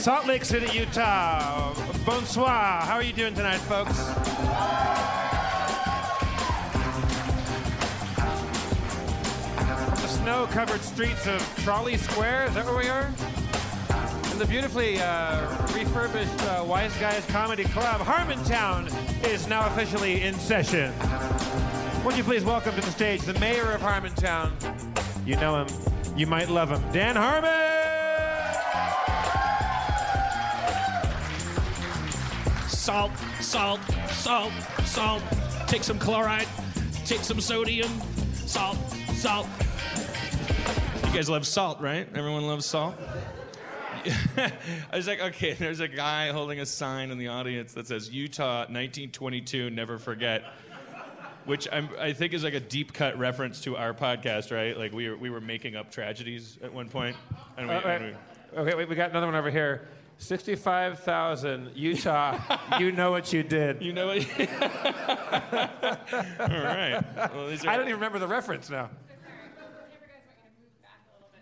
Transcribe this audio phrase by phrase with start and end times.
[0.00, 1.74] Salt Lake City, Utah.
[2.06, 2.48] Bonsoir.
[2.48, 3.98] How are you doing tonight, folks?
[10.00, 13.39] The snow covered streets of Trolley Square, is that where we are?
[14.40, 18.90] The beautifully uh, refurbished uh, Wise Guys Comedy Club, Harmontown
[19.26, 20.94] is now officially in session.
[22.06, 24.52] Would you please welcome to the stage the mayor of Harmontown?
[25.26, 25.68] You know him,
[26.16, 27.50] you might love him, Dan Harmon!
[32.66, 34.52] salt, salt, salt,
[34.86, 35.22] salt.
[35.66, 36.48] Take some chloride,
[37.04, 37.90] take some sodium,
[38.32, 38.78] salt,
[39.12, 39.46] salt.
[41.04, 42.08] You guys love salt, right?
[42.14, 42.94] Everyone loves salt?
[44.36, 48.10] I was like, okay, there's a guy holding a sign in the audience that says
[48.10, 50.44] Utah 1922, never forget.
[51.46, 54.76] Which I'm, I think is like a deep cut reference to our podcast, right?
[54.76, 57.16] Like we were, we were making up tragedies at one point.
[57.56, 59.88] And we, Uh, and we- Okay, wait, we got another one over here.
[60.18, 62.38] 65,000, Utah.
[62.78, 63.80] you know what you did.
[63.82, 64.18] you know what?
[66.40, 67.02] All right.
[67.32, 68.90] Well, are- I don't even remember the reference now.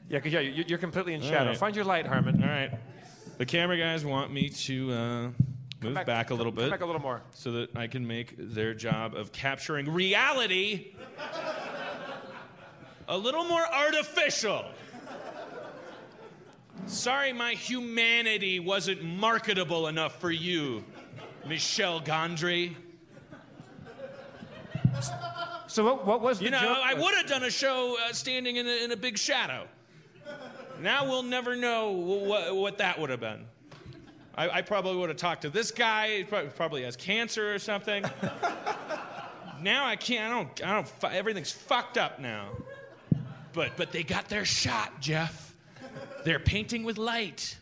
[0.08, 1.50] Yeah, yeah, you- you're completely in shadow.
[1.50, 1.58] right.
[1.58, 2.42] Find your light, Harmon.
[2.42, 2.70] All right.
[3.36, 5.28] The camera guys want me to uh,
[5.82, 7.20] move back, a little bit back a little more.
[7.30, 10.94] so that I can make their job of capturing reality
[13.06, 14.64] a little more artificial.
[16.86, 20.84] Sorry, my humanity wasn't marketable enough for you,
[21.46, 22.74] Michel Gondry.
[25.66, 26.78] So what, what was the You know, joke?
[26.82, 29.66] I would have done a show uh, standing in a, in a big shadow.
[30.80, 33.46] Now we'll never know what, what that would have been.
[34.34, 36.18] I, I probably would have talked to this guy.
[36.18, 38.04] He probably, probably has cancer or something.
[39.60, 40.32] now I can't.
[40.32, 40.64] I don't.
[40.64, 41.12] I don't.
[41.12, 42.50] Everything's fucked up now.
[43.52, 45.54] But but they got their shot, Jeff.
[46.24, 47.56] They're painting with light.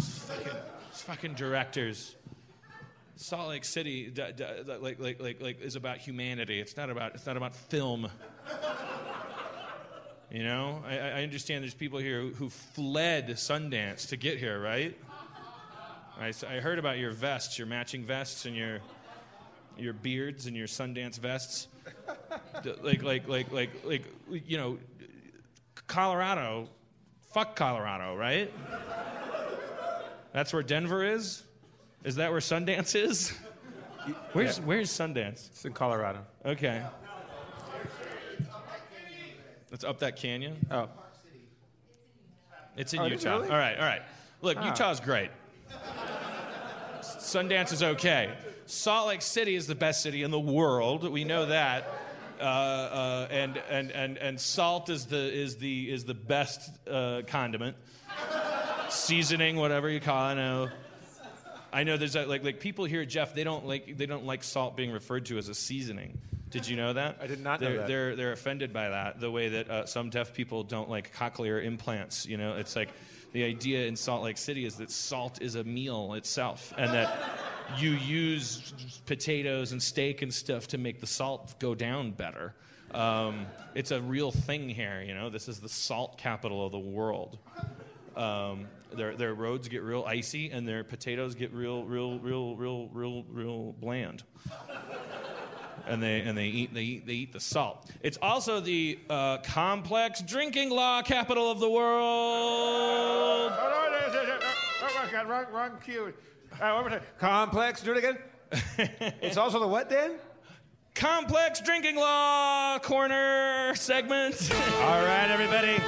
[0.00, 0.52] Fucking,
[0.92, 2.16] fucking directors.
[3.16, 4.44] Salt Lake City, d- d-
[4.80, 6.58] like, like, like, like, is about humanity.
[6.58, 8.10] It's not about, it's not about film.
[10.32, 14.58] You know, I, I understand there's people here who, who fled Sundance to get here,
[14.58, 14.96] right?
[16.18, 18.80] I heard about your vests, your matching vests, and your
[19.76, 21.68] your beards and your Sundance vests.
[22.82, 24.78] Like, like, like, like, like, you know,
[25.86, 26.68] Colorado,
[27.32, 28.52] fuck Colorado, right?
[30.32, 31.42] That's where Denver is.
[32.04, 33.30] Is that where Sundance is?
[34.32, 35.50] Where's Where's Sundance?
[35.50, 36.24] It's in Colorado.
[36.44, 36.82] Okay.
[39.72, 40.64] It's up that canyon.
[40.70, 40.88] Oh.
[42.76, 43.36] It's in Oh, it is Utah.
[43.36, 43.48] really?
[43.50, 44.02] All right, all right.
[44.40, 44.66] Look, Ah.
[44.68, 45.30] Utah's great.
[47.00, 48.32] Sundance is okay.
[48.66, 51.10] Salt Lake City is the best city in the world.
[51.10, 51.88] We know that.
[52.40, 57.22] Uh, uh, and, and, and, and salt is the, is the, is the best uh,
[57.26, 57.76] condiment.
[58.88, 60.32] Seasoning, whatever you call it.
[60.32, 60.68] I know.
[61.72, 63.32] I know there's a, like like people here, Jeff.
[63.32, 66.18] They don't like they don't like salt being referred to as a seasoning.
[66.52, 67.16] Did you know that?
[67.20, 67.86] I did not they're, that.
[67.86, 69.18] They're they're offended by that.
[69.18, 72.26] The way that uh, some deaf people don't like cochlear implants.
[72.26, 72.90] You know, it's like
[73.32, 77.18] the idea in Salt Lake City is that salt is a meal itself, and that
[77.78, 78.74] you use
[79.06, 82.54] potatoes and steak and stuff to make the salt go down better.
[82.92, 85.02] Um, it's a real thing here.
[85.02, 87.38] You know, this is the salt capital of the world.
[88.14, 92.88] Um, their their roads get real icy, and their potatoes get real, real, real, real,
[92.88, 94.22] real, real bland.
[95.86, 97.90] And they and they eat they eat they eat the salt.
[98.02, 102.02] It's also the uh, complex drinking law capital of the world.
[103.54, 106.12] Oh, oh, wrong, wrong cue.
[106.60, 107.00] Uh, one more time.
[107.18, 108.18] Complex, do it again.
[109.22, 110.12] it's also the what, Dan?
[110.94, 114.50] Complex drinking law corner segment.
[114.82, 115.78] All right, everybody.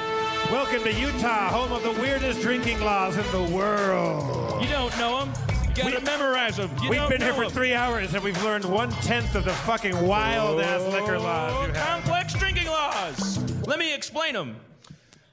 [0.51, 4.63] Welcome to Utah, home of the weirdest drinking laws in the world.
[4.63, 5.54] you don't know them.
[5.75, 6.71] Gotta We- memorize them.
[6.83, 7.51] You We've been here for for 'em.
[7.51, 11.73] three hours and we've learned one tenth of the fucking wild ass liquor laws you
[11.75, 11.87] have.
[12.05, 13.39] Complex drinking laws.
[13.67, 14.57] Let me explain them.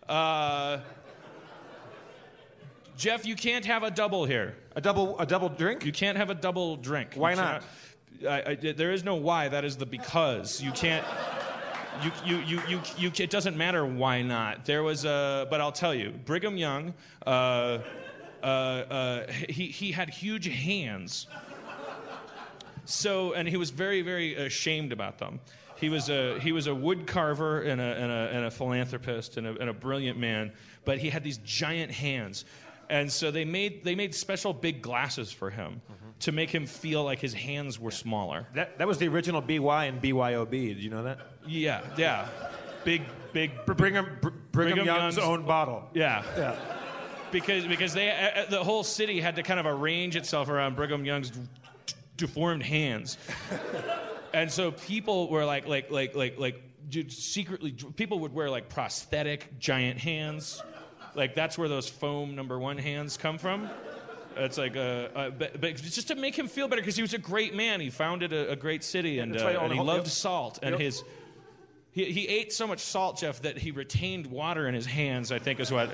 [0.09, 0.79] Uh,
[2.97, 4.55] Jeff, you can't have a double here.
[4.75, 5.85] A double a double drink?
[5.85, 7.11] You can't have a double drink.
[7.15, 7.63] Why not?
[8.27, 9.47] I, I, there is no why.
[9.47, 10.61] That is the because.
[10.61, 11.05] You can't.
[12.03, 14.65] You, you, you, you, you, it doesn't matter why not.
[14.65, 16.93] There was a, but I'll tell you, Brigham Young,
[17.27, 17.79] uh,
[18.43, 21.27] uh, uh, he, he had huge hands.
[22.85, 25.39] So, and he was very, very ashamed about them.
[25.77, 29.37] He was a, he was a wood carver and a, and a, and a philanthropist
[29.37, 30.51] and a, and a brilliant man,
[30.85, 32.45] but he had these giant hands.
[32.89, 35.81] And so they made, they made special big glasses for him
[36.19, 38.45] to make him feel like his hands were smaller.
[38.53, 40.51] That, that was the original BY and BYOB.
[40.51, 41.19] Did you know that?
[41.47, 42.27] Yeah, yeah.
[42.83, 43.01] Big,
[43.33, 43.51] big.
[43.65, 45.89] Br- Brigham, Br- Brigham, Brigham Young's, Young's- own bottle.
[45.93, 46.23] Yeah.
[46.37, 46.55] Yeah.
[47.31, 50.75] Because, because they, uh, uh, the whole city had to kind of arrange itself around
[50.75, 51.39] Brigham Young's d-
[52.17, 53.17] deformed hands.
[54.33, 56.61] and so people were like, like, like, like, like,
[57.09, 60.61] secretly, people would wear like prosthetic giant hands.
[61.15, 63.69] Like, that's where those foam number one hands come from.
[64.35, 67.13] It's like, uh, uh, but, but just to make him feel better, because he was
[67.13, 67.81] a great man.
[67.81, 70.59] He founded a, a great city, and, uh, why you own and he loved salt.
[70.63, 71.03] And his,
[71.91, 75.31] he, he ate so much salt, Jeff, that he retained water in his hands.
[75.31, 75.89] I think is what.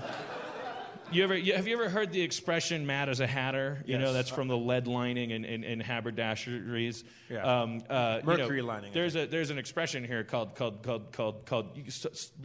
[1.12, 3.82] You ever you, have you ever heard the expression "mad as a hatter"?
[3.86, 7.04] You know that's from the lead lining in, in, in haberdasheries.
[7.30, 7.62] Yeah.
[7.62, 11.12] Um, uh, you Mercury know, lining, There's a there's an expression here called called called
[11.14, 11.78] called called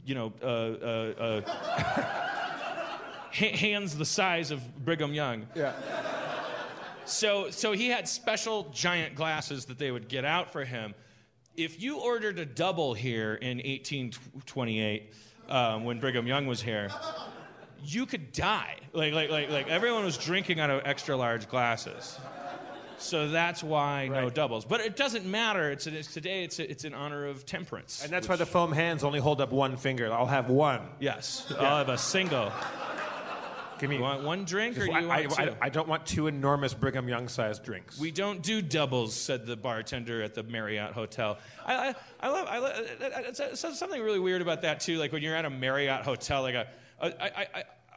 [0.05, 2.03] you know uh, uh, uh,
[3.33, 5.47] hands the size of Brigham Young.
[5.55, 5.73] Yeah.
[7.05, 10.95] So, so he had special giant glasses that they would get out for him.
[11.57, 15.13] If you ordered a double here in 1828,
[15.49, 16.91] um, when Brigham Young was here,
[17.83, 18.77] you could die.
[18.93, 22.19] Like, like, like, like everyone was drinking out of extra large glasses.
[22.99, 24.65] So that's why no doubles.
[24.65, 25.71] But it doesn't matter.
[25.73, 26.45] It's, it's today.
[26.45, 28.05] It's it's in honor of temperance.
[28.05, 30.13] And that's why the foam hands only hold up one finger.
[30.13, 30.83] I'll have one.
[31.01, 32.53] yes, I'll have a single.
[33.81, 35.51] Give me You want one drink or do you I, want I, two?
[35.51, 37.99] I, I don't want two enormous Brigham Young sized drinks.
[37.99, 41.39] We don't do doubles," said the bartender at the Marriott hotel.
[41.67, 42.47] I, I, I love.
[42.49, 44.99] I love it's, it's something really weird about that too.
[44.99, 46.69] Like when you're at a Marriott hotel, like a,
[47.03, 47.47] I, I,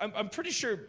[0.01, 0.79] I, I'm, pretty sure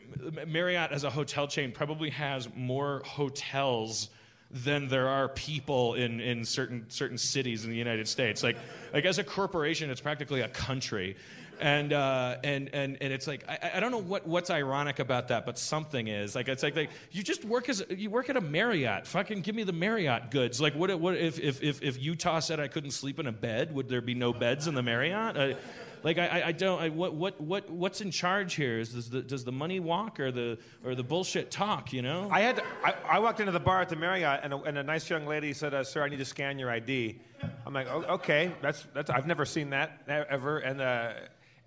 [0.47, 4.09] Marriott as a hotel chain probably has more hotels
[4.51, 8.43] than there are people in, in certain certain cities in the United States.
[8.43, 8.57] Like
[8.93, 11.17] like as a corporation, it's practically a country.
[11.59, 15.29] And, uh, and and and it's like I, I don't know what, what's ironic about
[15.29, 18.37] that, but something is like it's like, like you just work as you work at
[18.37, 19.07] a Marriott.
[19.07, 20.61] Fucking give me the Marriott goods.
[20.61, 23.75] Like what what if if if, if Utah said I couldn't sleep in a bed,
[23.75, 25.57] would there be no beds in the Marriott?
[26.03, 28.79] Like I, I- I don't I, what what what what's in charge here?
[28.79, 31.93] Is does the does the money walk or the or the bullshit talk?
[31.93, 32.29] You know?
[32.31, 34.79] I had to, I, I walked into the bar at the Marriott, and a, and
[34.79, 37.19] a nice young lady said, uh, "Sir, I need to scan your ID."
[37.67, 41.13] I'm like, oh, "Okay, that's that's I've never seen that ever." And uh,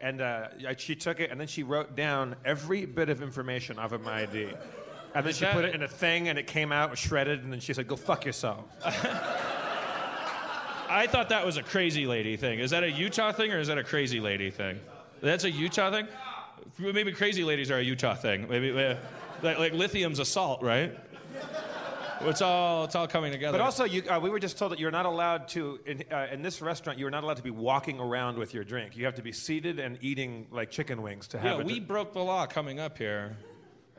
[0.02, 0.48] and uh,
[0.78, 4.22] she took it, and then she wrote down every bit of information off of my
[4.22, 4.50] ID,
[5.14, 7.60] and then she put it in a thing, and it came out shredded, and then
[7.60, 8.64] she said, "Go fuck yourself."
[10.90, 12.60] I thought that was a crazy lady thing.
[12.60, 14.80] Is that a Utah thing or is that a crazy lady thing?
[15.22, 16.08] That's a Utah thing?
[16.78, 18.48] Maybe crazy ladies are a Utah thing.
[18.50, 20.98] Maybe like, like lithium's salt, right?
[22.22, 23.58] It's all it's all coming together.
[23.58, 26.28] But also, you, uh, we were just told that you're not allowed to, in, uh,
[26.32, 28.98] in this restaurant, you're not allowed to be walking around with your drink.
[28.98, 31.66] You have to be seated and eating like chicken wings to have yeah, it.
[31.66, 33.38] we broke the law coming up here.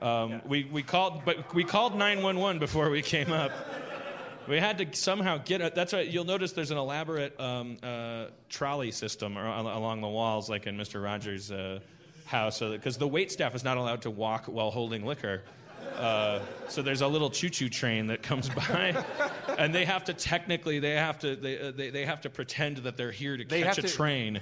[0.02, 3.52] Um, we, we called, but we called 911 before we came up.
[4.50, 5.76] We had to somehow get it.
[5.76, 6.06] That's right.
[6.08, 11.02] you'll notice there's an elaborate um, uh, trolley system along the walls, like in Mr.
[11.02, 11.78] Rogers' uh,
[12.26, 15.42] house, because the wait staff is not allowed to walk while holding liquor.
[15.96, 19.04] Uh, so there's a little choo-choo train that comes by,
[19.56, 22.78] and they have to technically they have to they, uh, they, they have to pretend
[22.78, 24.40] that they're here to They catch have a to- train.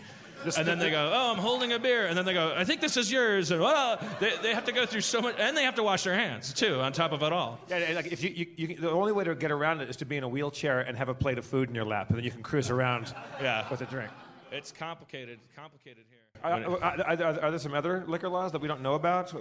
[0.57, 2.81] And then they go, "Oh, I'm holding a beer," and then they go, "I think
[2.81, 5.65] this is yours," and oh, they, they have to go through so much, and they
[5.65, 7.59] have to wash their hands too, on top of it all.
[7.69, 10.05] Yeah, like if you, you, you, the only way to get around it is to
[10.05, 12.25] be in a wheelchair and have a plate of food in your lap, and then
[12.25, 13.69] you can cruise around Yeah.
[13.71, 14.11] with a drink.
[14.53, 16.19] It's complicated, complicated here.
[16.43, 19.35] Are, are, are, are- there some other liquor laws that we don't know about?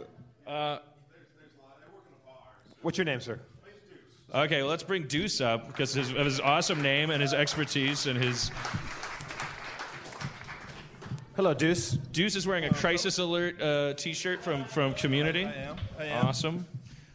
[0.48, 0.80] Uh,
[2.82, 3.40] What's your name, sir?
[4.34, 8.08] Okay, well, let's bring Deuce up because his, of his awesome name and his expertise
[8.08, 8.52] and his.
[11.38, 11.92] Hello, Deuce.
[11.92, 15.46] Deuce is wearing a crisis alert uh, T-shirt from from Community.
[15.46, 15.76] I am.
[16.00, 16.26] I am.
[16.26, 16.66] Awesome.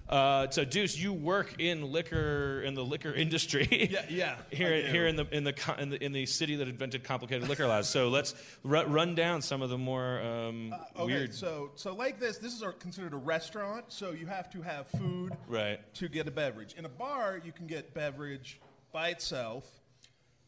[0.09, 3.89] Uh, so Deuce, you work in liquor in the liquor industry.
[3.91, 7.03] Yeah, yeah, here, here in the in the in the in the city that invented
[7.03, 7.89] complicated liquor laws.
[7.89, 11.35] So let's ru- run down some of the more um, Okay, weird.
[11.35, 14.87] so so like this, this is a, considered a restaurant, so you have to have
[14.87, 15.81] food Right.
[15.95, 16.75] to get a beverage.
[16.79, 18.61] In a bar, you can get beverage
[18.93, 19.65] by itself.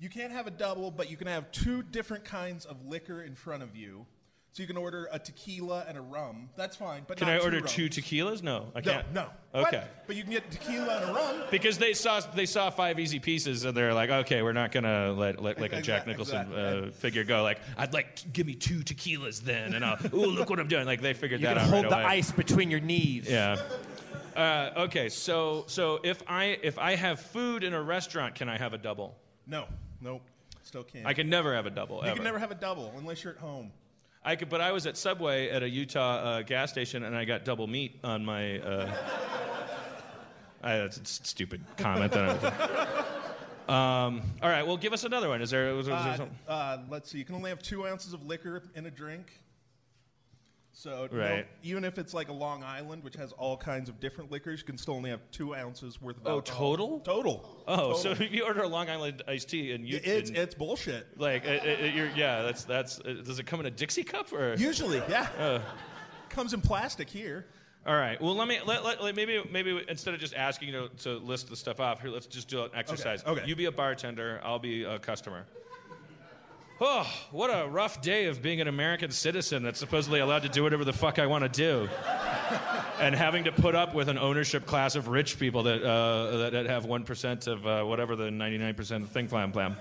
[0.05, 3.35] You can't have a double, but you can have two different kinds of liquor in
[3.35, 4.05] front of you.
[4.53, 6.51] So you can order a tequila and a rum.
[6.57, 7.05] That's fine.
[7.09, 7.73] But Can not I two order rums.
[7.73, 8.43] two tequilas?
[8.43, 9.13] No, I No, can't.
[9.15, 9.27] no.
[9.55, 9.79] Okay.
[9.79, 10.07] What?
[10.07, 11.43] But you can get tequila and a rum.
[11.51, 15.11] Because they saw they saw five easy pieces and they're like, okay, we're not gonna
[15.13, 16.89] let, let like a Jack Exact- Nicholson exactly.
[16.89, 17.43] uh, figure go.
[17.43, 20.69] Like, I'd like to give me two tequilas then, and I'll ooh look what I'm
[20.69, 20.85] doing.
[20.85, 22.05] Like they figured You that can out hold right the away.
[22.19, 23.27] ice between your knees.
[23.29, 23.57] Yeah.
[24.37, 28.59] Uh, okay, so so if I if I have food in a restaurant, can I
[28.59, 29.17] have a double?
[29.47, 29.67] No,
[30.05, 30.23] nope.
[30.63, 31.07] Still can't.
[31.07, 31.97] I can never have a double.
[31.97, 32.15] You ever.
[32.15, 33.73] can never have a double unless you're at home.
[34.25, 37.25] I could, but I was at Subway at a Utah uh, gas station, and I
[37.27, 38.59] got double meat on my.
[38.61, 38.95] Uh,
[40.63, 42.13] I, that's a stupid comment.
[42.13, 42.43] That
[43.69, 45.43] I, um, all right, well, give us another one.
[45.43, 45.75] Is there?
[45.75, 46.39] Was, was there Uh, something?
[46.49, 47.19] uh, let's see.
[47.19, 49.31] You can only have two ounces of liquor in a drink.
[50.77, 51.47] So you know, Right.
[51.63, 54.67] even if it's like a Long Island, which has all kinds of different liquors, you
[54.67, 56.71] can still only have two ounces worth of Oh, alcohol.
[56.77, 57.01] total?
[57.01, 57.65] Total.
[57.69, 57.95] Oh, Total.
[57.97, 61.07] so if you order a Long Island iced tea and you, it's and, it's bullshit.
[61.19, 62.99] like, it, it, you're, yeah, that's that's.
[62.99, 64.55] Uh, does it come in a Dixie cup or?
[64.57, 65.29] Usually, yeah.
[65.39, 65.61] Uh.
[66.29, 67.47] Comes in plastic here.
[67.87, 68.21] All right.
[68.21, 71.19] Well, let me let, let, let- maybe maybe instead of just asking you to, to
[71.19, 73.23] list the stuff off here, let's just do an exercise.
[73.25, 73.45] okay.
[73.47, 74.41] You be a bartender.
[74.43, 75.45] I'll be a customer.
[76.87, 80.63] Oh, what a rough day of being an American citizen that's supposedly allowed to do
[80.63, 81.89] whatever the fuck I want to do,
[83.01, 86.53] and having to put up with an ownership class of rich people that uh, that,
[86.53, 89.77] that have one percent of uh, whatever the ninety nine percent thing plan plan.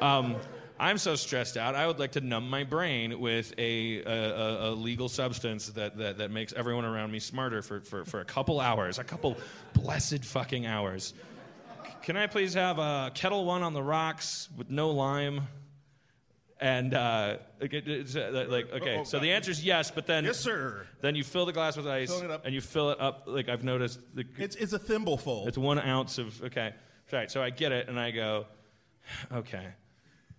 [0.00, 0.36] Um,
[0.80, 1.74] I'm so stressed out.
[1.74, 5.98] I would like to numb my brain with a, a, a, a legal substance that,
[5.98, 9.36] that, that makes everyone around me smarter for, for, for a couple hours, a couple
[9.74, 11.12] blessed fucking hours.
[12.02, 15.48] Can I please have a Ketel One on the rocks with no lime?
[16.58, 20.38] And uh, like, it- it's, like, okay, so the answer is yes, but then Yes,
[20.38, 20.86] sir.
[21.02, 22.46] then you fill the glass with ice, it up.
[22.46, 23.24] and you fill it up.
[23.26, 25.46] Like I've noticed, the, It's it's a thimbleful.
[25.48, 26.72] it's one ounce of okay.
[27.12, 27.30] Right.
[27.30, 28.46] So I get it, and I go,
[29.32, 29.66] okay.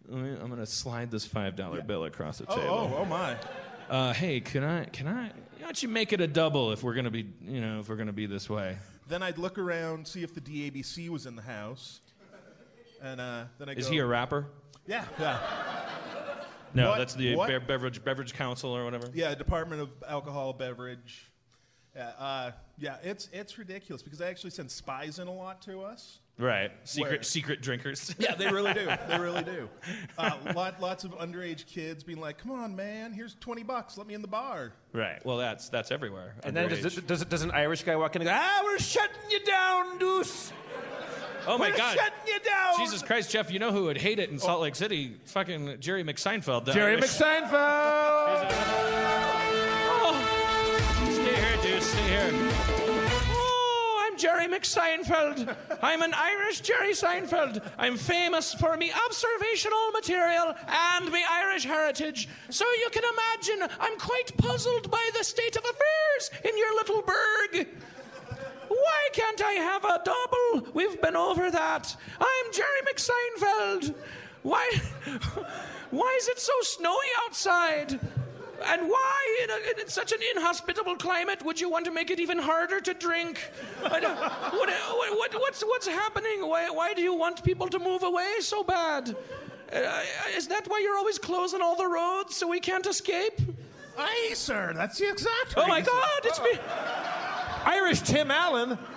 [0.09, 2.67] Let me, I'm gonna slide this five dollar bill across the oh, table.
[2.69, 3.35] oh, oh my.
[3.89, 4.85] Uh, hey, can I?
[4.85, 5.27] Can I?
[5.27, 5.31] Why
[5.61, 8.11] don't you make it a double if we're gonna be, you know, if we're gonna
[8.11, 8.77] be this way?
[9.07, 12.01] Then I'd look around, see if the DABC was in the house,
[13.01, 13.91] and uh, then I Is go.
[13.93, 14.47] he a rapper?
[14.87, 15.39] Yeah, yeah,
[16.73, 16.97] No, What?
[16.97, 17.49] that's the What?
[17.49, 19.09] Be- beverage beverage council or whatever.
[19.13, 19.35] yeah.
[19.35, 21.29] Department of Alcohol Beverage.
[21.95, 22.97] Yeah, uh, yeah.
[23.03, 26.19] It's it's ridiculous because they actually send spies in a lot to us.
[26.37, 26.71] Right.
[26.83, 27.23] Secret Where?
[27.23, 28.13] secret drinkers.
[28.19, 28.87] Yeah, they really do.
[29.09, 29.67] They really do.
[30.19, 33.11] Uh, lot, lots of underage kids being like, "Come on, man!
[33.13, 33.97] Here's twenty bucks.
[33.97, 35.23] Let me in the bar." right.
[35.25, 36.35] Well, that's that's everywhere.
[36.43, 36.97] And then does, underage.
[36.99, 39.43] it, does, it, does an Irish guy walk in and go, ah, we're shutting you
[39.43, 40.51] down, Deuce.
[41.47, 41.95] Oh my we're God.
[41.97, 42.73] shutting you down.
[42.77, 43.51] Jesus Christ, Jeff!
[43.51, 45.15] You know who would hate it in Salt Lake City?
[45.25, 46.65] Fucking Jerry McSeinfeld.
[46.65, 48.47] the Jerry Irish- McSeinfeld.
[49.89, 51.83] Oh, stay here, dude.
[51.83, 52.29] Stay here.
[53.39, 55.55] Oh, I'm Jerry McSeinfeld.
[55.81, 57.61] I'm an Irish Jerry Seinfeld.
[57.77, 62.27] I'm famous for me observational material and me Irish heritage.
[62.49, 67.01] So you can imagine I'm quite puzzled by the state of affairs in your little
[67.03, 67.67] burg.
[68.67, 70.71] Why can't I have a double?
[70.73, 71.95] We've been over that.
[72.19, 73.95] I'm Jerry McSeinfeld.
[74.43, 74.69] Why,
[75.91, 77.99] why is it so snowy outside?
[78.65, 82.19] And why, in, a, in such an inhospitable climate, would you want to make it
[82.19, 83.39] even harder to drink?
[83.81, 86.47] What, what, what- what's, what's happening?
[86.47, 89.15] Why, why do you want people to move away so bad?
[89.71, 90.01] Uh,
[90.35, 93.39] is that why you're always closing all the roads so we can't escape?
[93.97, 94.73] Aye, sir.
[94.75, 95.53] That's the exact.
[95.57, 95.81] Oh my.
[95.81, 96.51] God, it's me.
[97.67, 98.77] Irish Tim Allen.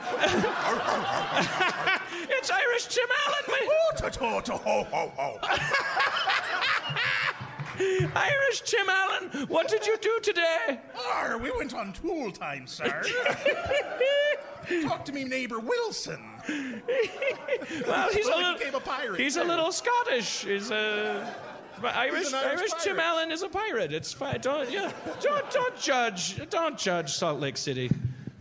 [2.33, 3.45] It's Irish Tim Allen.
[5.19, 5.39] Oh.
[8.17, 10.81] Irish Tim Allen, what did you do today?
[11.13, 13.03] Arr, we went on tool time, sir.
[14.83, 16.25] Talk to me neighbor Wilson.
[17.87, 20.45] Well, he's a he little, a pirate, He's a little Scottish.
[20.45, 21.35] He's a
[21.83, 22.33] Irish.
[22.33, 22.99] Irish Irish Tim.
[22.99, 23.93] Allen is a pirate.
[23.93, 24.41] It's fine.
[24.41, 26.49] Don't yeah, don't don't judge.
[26.49, 27.91] Don't judge Salt Lake City.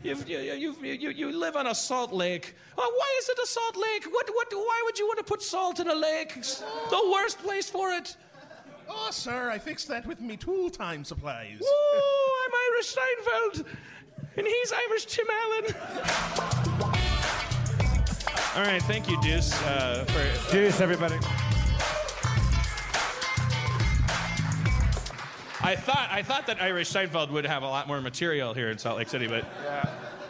[0.02, 2.56] You've, you, you, you, you live on a salt lake.
[2.78, 4.06] Oh, why is it a salt lake?
[4.10, 6.34] What, what, why would you want to put salt in a lake?
[6.38, 8.16] It's the worst place for it.
[8.90, 11.60] Oh, sir, I fixed that with me tool time supplies.
[11.62, 13.66] Oh, I'm Irish Steinfeld,
[14.38, 15.76] and he's Irish Tim Allen.
[18.56, 21.18] All right, thank you, Deuce, uh, for Deuce, everybody.
[25.62, 28.78] I thought I thought that Irish Seinfeld would have a lot more material here in
[28.78, 29.46] Salt Lake City, but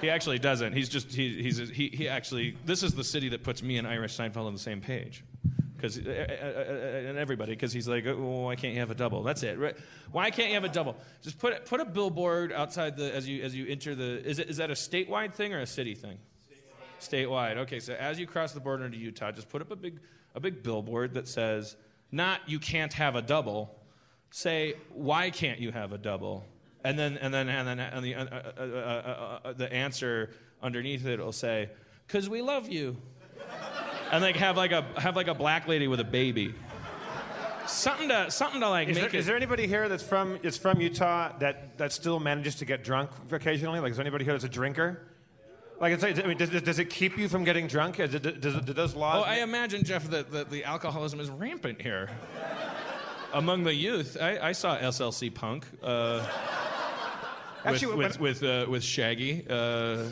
[0.01, 0.73] he actually doesn't.
[0.73, 3.87] He's just he, he's he, he actually this is the city that puts me and
[3.87, 5.23] Irish Seinfeld on the same page.
[5.75, 8.95] Because uh, uh, uh, and everybody, because he's like, oh, why can't you have a
[8.95, 9.23] double?
[9.23, 9.57] That's it.
[9.57, 9.77] Right?
[10.11, 10.97] Why can't you have a double?
[11.21, 14.25] Just put put a billboard outside the as you as you enter the.
[14.27, 16.17] Is it is that a statewide thing or a city thing?
[16.99, 17.57] Statewide.
[17.57, 19.99] Okay, so as you cross the border into Utah, just put up a big
[20.35, 21.77] a big billboard that says
[22.11, 23.78] not you can't have a double,
[24.31, 26.45] say, "Why can't you have a double?"
[26.83, 30.31] And then and then and then and the uh, uh, uh, uh, uh, the answer
[30.61, 31.69] underneath it will say,
[32.07, 32.97] "Cause we love you."
[34.11, 36.53] and like have like a have like a black lady with a baby.
[37.67, 39.19] Something to something to like Is make there, it.
[39.19, 42.83] is there anybody here that's from is from Utah that, that still manages to get
[42.83, 43.79] drunk occasionally?
[43.79, 45.01] Like, is there anybody here that's a drinker?
[45.79, 47.97] Like, it's, I mean, does, does it keep you from getting drunk?
[47.97, 49.23] Does, does, does, do those laws?
[49.25, 52.09] Oh, I imagine, Jeff, that, that the alcoholism is rampant here.
[53.33, 56.25] Among the youth, I, I saw SLC Punk uh,
[57.63, 59.45] Actually, with, with, with, uh, with Shaggy.
[59.47, 60.05] Uh,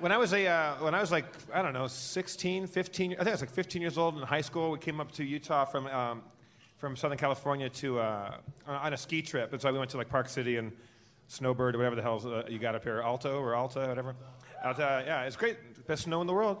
[0.00, 3.16] When I was a, uh, when I was like, I don't know, 16, 15, I
[3.16, 4.72] think I was like 15 years old in high school.
[4.72, 6.22] We came up to Utah from, um,
[6.78, 9.52] from Southern California to, uh, on a ski trip.
[9.52, 10.72] And so we went to like Park City and
[11.28, 14.16] Snowbird or whatever the hell uh, you got up here, Alto or Alta, whatever.
[14.64, 15.86] Alta, yeah, it's great.
[15.86, 16.58] Best snow in the world.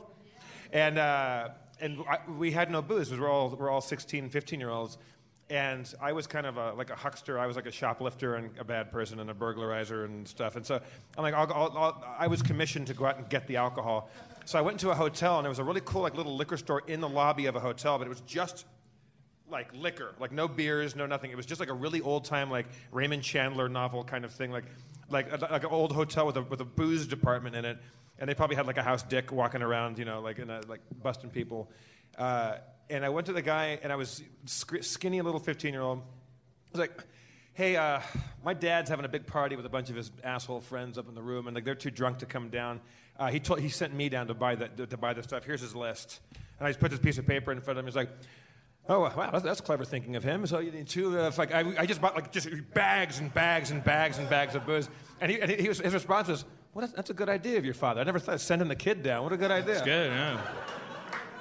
[0.72, 1.48] And, uh,
[1.80, 4.98] and I, we had no booze because we're all, we're all 16, 15 year olds.
[5.48, 7.38] And I was kind of a, like a huckster.
[7.38, 10.56] I was like a shoplifter and a bad person and a burglarizer and stuff.
[10.56, 10.80] And so
[11.16, 14.10] I'm like, I'll, I'll, I'll, I was commissioned to go out and get the alcohol.
[14.44, 16.56] So I went into a hotel and there was a really cool like little liquor
[16.56, 18.64] store in the lobby of a hotel, but it was just
[19.48, 21.30] like liquor, like no beers, no nothing.
[21.30, 24.50] It was just like a really old time like Raymond Chandler novel kind of thing,
[24.50, 24.64] like
[25.08, 27.78] like like an old hotel with a with a booze department in it.
[28.18, 30.60] And they probably had like a house dick walking around, you know, like in a,
[30.68, 31.70] like busting people.
[32.16, 32.56] Uh,
[32.90, 35.98] and I went to the guy, and I was sk- skinny little 15 year old.
[35.98, 36.02] I
[36.72, 37.04] was like,
[37.54, 38.00] "Hey, uh,
[38.44, 41.14] my dad's having a big party with a bunch of his asshole friends up in
[41.14, 42.80] the room, and like they're too drunk to come down.
[43.18, 45.44] Uh, he told he sent me down to buy the to, buy the stuff.
[45.44, 46.20] Here's his list."
[46.58, 47.88] And I just put this piece of paper in front of him.
[47.88, 48.10] He's like.
[48.88, 50.46] Oh wow, that's, that's clever thinking of him.
[50.46, 51.18] So you need two.
[51.18, 54.54] Uh, like I, I just bought like just bags and bags and bags and bags
[54.54, 54.88] of booze.
[55.20, 57.64] And, he, and he was, his response was, "Well, that's, that's a good idea of
[57.64, 58.00] your father.
[58.00, 59.24] I never thought of sending the kid down.
[59.24, 60.40] What a good idea." it's good, yeah.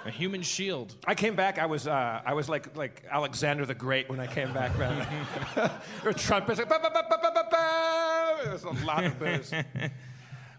[0.06, 0.96] A human shield.
[1.06, 1.58] I came back.
[1.58, 4.78] I was uh, I was like like Alexander the Great when I came back.
[4.78, 5.08] Man.
[6.04, 6.60] were trumpets.
[6.60, 8.40] Like, ba, ba, ba, ba, ba, ba, ba.
[8.44, 9.52] There was a lot of booze.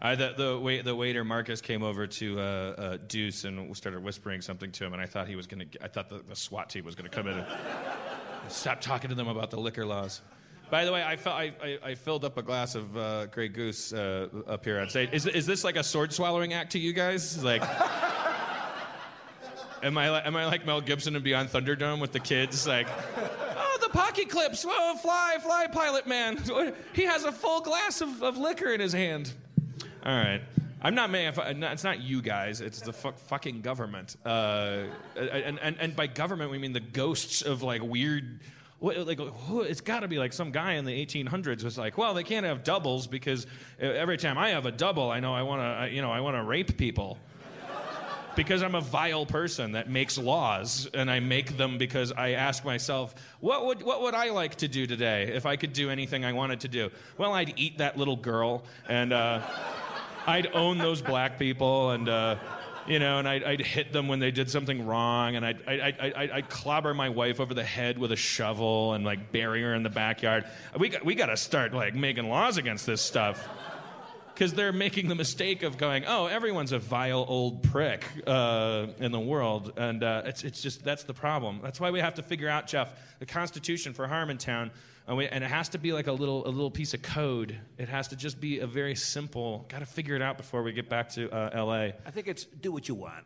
[0.03, 4.03] I, the, the, wait, the waiter Marcus came over to uh, uh, Deuce and started
[4.03, 5.85] whispering something to him, and I thought he was going to.
[5.85, 7.47] I thought the, the SWAT team was going to come in and
[8.49, 10.23] stop talking to them about the liquor laws.
[10.69, 13.93] By the way, I, I, I, I filled up a glass of uh, Grey Goose
[13.93, 15.11] uh, up here on stage.
[15.13, 17.43] Is, is this like a sword swallowing act to you guys?
[17.45, 17.63] Like,
[19.87, 22.67] am I am I like Mel Gibson and Beyond Thunderdome with the kids?
[22.67, 24.65] Like, oh, the pocket clips.
[24.65, 26.39] Whoa, fly, fly, pilot man.
[26.93, 29.33] He has a full glass of, of liquor in his hand.
[30.05, 30.43] All right.
[30.83, 31.33] I'm not man.
[31.37, 32.61] It's not you guys.
[32.61, 34.17] It's the fu- fucking government.
[34.25, 34.85] Uh,
[35.17, 38.41] and, and and by government we mean the ghosts of like weird.
[38.79, 42.13] What, like it's got to be like some guy in the 1800s was like, well,
[42.13, 43.47] they can't have doubles because
[43.81, 46.37] every time I have a double, I know I want to, you know, I want
[46.37, 47.19] to rape people
[48.37, 52.65] because I'm a vile person that makes laws, and I make them because I ask
[52.65, 56.25] myself, what would what would I like to do today if I could do anything
[56.25, 56.91] I wanted to do?
[57.19, 59.43] Well, I'd eat that little girl, and uh,
[60.27, 62.37] I'd own those black people, and uh,
[62.87, 65.99] you know, and I'd, I'd hit them when they did something wrong, and I'd, I'd,
[65.99, 69.75] I'd, I'd, clobber my wife over the head with a shovel and like bury her
[69.75, 70.45] in the backyard.
[70.79, 73.49] We got, we got to start like making laws against this stuff
[74.37, 79.11] because they're making the mistake of going, oh, everyone's a vile old prick uh, in
[79.11, 81.61] the world, and uh, it's it's just that's the problem.
[81.63, 84.71] That's why we have to figure out, Jeff, the Constitution for Harmontown,
[85.09, 87.59] and, we, and it has to be like a little a little piece of code.
[87.79, 89.65] It has to just be a very simple.
[89.71, 91.95] Got to figure it out before we get back to uh, L.A.
[92.05, 93.25] I think it's do what you want.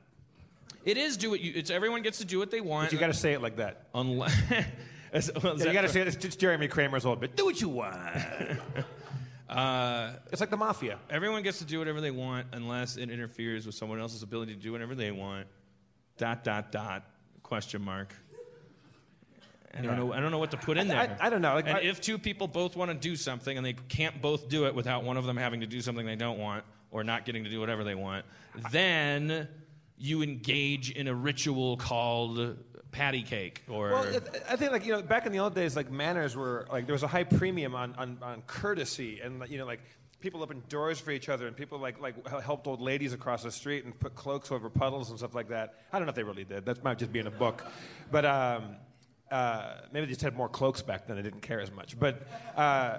[0.85, 1.53] It is do what you.
[1.57, 2.87] It's everyone gets to do what they want.
[2.87, 3.87] But you got to say it like that.
[3.95, 4.33] unless.
[5.43, 6.07] well, Yeah, you got to say it.
[6.07, 7.35] It's, it's Jeremy Kramer's old bit.
[7.35, 7.97] Do what you want.
[9.51, 10.99] Uh, it's like the mafia.
[11.11, 14.61] Everyone gets to do whatever they want unless it interferes with someone else's ability to
[14.61, 15.47] do whatever they want.
[16.19, 17.05] Dot dot dot.
[17.43, 18.15] Question mark.
[19.77, 20.13] I don't know.
[20.13, 21.17] I don't know what to put in I- there.
[21.21, 23.57] I- I don't know, like, and I- if two people both want to do something
[23.57, 26.17] and they can't both do it without one of them having to do something they
[26.17, 28.25] don't want or not getting to do whatever they want,
[28.73, 29.49] then
[29.97, 32.57] you engage in a ritual called
[32.93, 33.91] patty cake or.
[33.91, 36.87] Well, I think like you know, back in the old days, like manners were like
[36.87, 39.81] there was a high premium on, on, on courtesy, and you know, like
[40.21, 43.53] people opened doors for each other, and people like like helped old ladies across the
[43.53, 45.75] street and put cloaks over puddles and stuff like that.
[45.93, 46.67] I don't know if they really did.
[46.67, 47.65] That might just be in a book,
[48.11, 48.77] but um,
[49.31, 51.17] uh, maybe they just had more cloaks back then.
[51.17, 52.27] They didn't care as much, but.
[52.57, 52.99] Uh,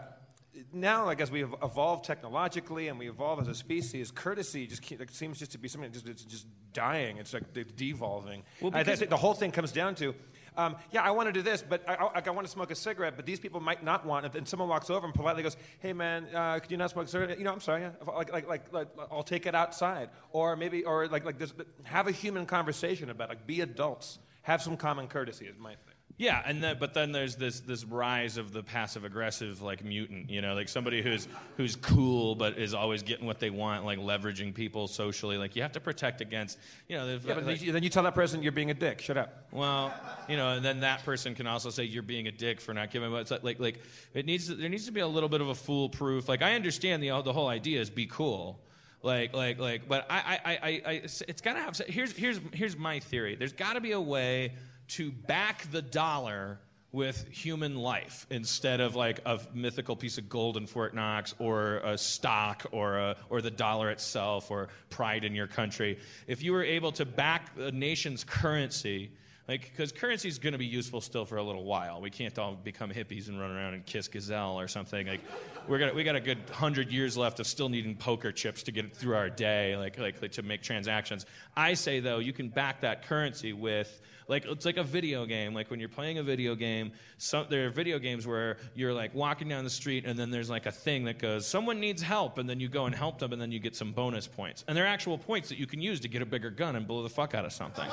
[0.73, 4.83] now, like as we have evolved technologically and we evolve as a species, courtesy just
[4.83, 7.17] ke- like, seems just to be something that's just, it's just dying.
[7.17, 8.43] It's like it's devolving.
[8.61, 10.13] Well, I the whole thing comes down to,
[10.57, 12.71] um, yeah, I want to do this, but I, I, like, I want to smoke
[12.71, 14.35] a cigarette, but these people might not want it.
[14.35, 17.09] And someone walks over and politely goes, "Hey, man, uh, could you not smoke a
[17.09, 17.91] cigarette?" You know, I'm sorry, yeah.
[18.05, 22.07] Like, like, like, like, I'll take it outside, or maybe, or like, like this, have
[22.07, 23.37] a human conversation about, it.
[23.37, 25.90] like, be adults, have some common courtesy is my thing.
[26.21, 30.29] Yeah, and then, but then there's this this rise of the passive aggressive like mutant,
[30.29, 33.97] you know, like somebody who's who's cool but is always getting what they want, like
[33.97, 35.39] leveraging people socially.
[35.39, 37.07] Like you have to protect against, you know.
[37.07, 39.01] Yeah, but like- then you- tell that person you're being a dick.
[39.01, 39.47] Shut up.
[39.51, 39.91] well,
[40.29, 42.91] you know, and then that person can also say you're being a dick for not
[42.91, 43.11] giving.
[43.15, 43.79] It's like, like, like
[44.13, 46.29] it needs to, there needs to be a little bit of a foolproof.
[46.29, 48.59] Like I understand the the whole idea is be cool,
[49.01, 51.75] like, like, like, but I, I, I, I it's, it's got to have.
[51.87, 53.33] Here's, here's, here's my theory.
[53.35, 54.53] There's got to be a way
[54.91, 56.59] to back the dollar
[56.91, 61.77] with human life instead of like a mythical piece of gold in Fort Knox or
[61.77, 65.97] a stock or a, or the dollar itself or pride in your country.
[66.27, 69.11] If you were able to back a nation's currency
[69.51, 71.99] like because currency is going to be useful still for a little while.
[71.99, 75.05] We can't all become hippies and run around and kiss gazelle or something.
[75.05, 75.19] Like
[75.67, 78.71] we're gonna we got a good hundred years left of still needing poker chips to
[78.71, 81.25] get through our day, like, like like to make transactions.
[81.57, 85.53] I say though, you can back that currency with like it's like a video game.
[85.53, 89.13] Like when you're playing a video game, some, there are video games where you're like
[89.13, 92.37] walking down the street and then there's like a thing that goes, someone needs help,
[92.37, 94.63] and then you go and help them, and then you get some bonus points.
[94.69, 97.03] And they're actual points that you can use to get a bigger gun and blow
[97.03, 97.89] the fuck out of something.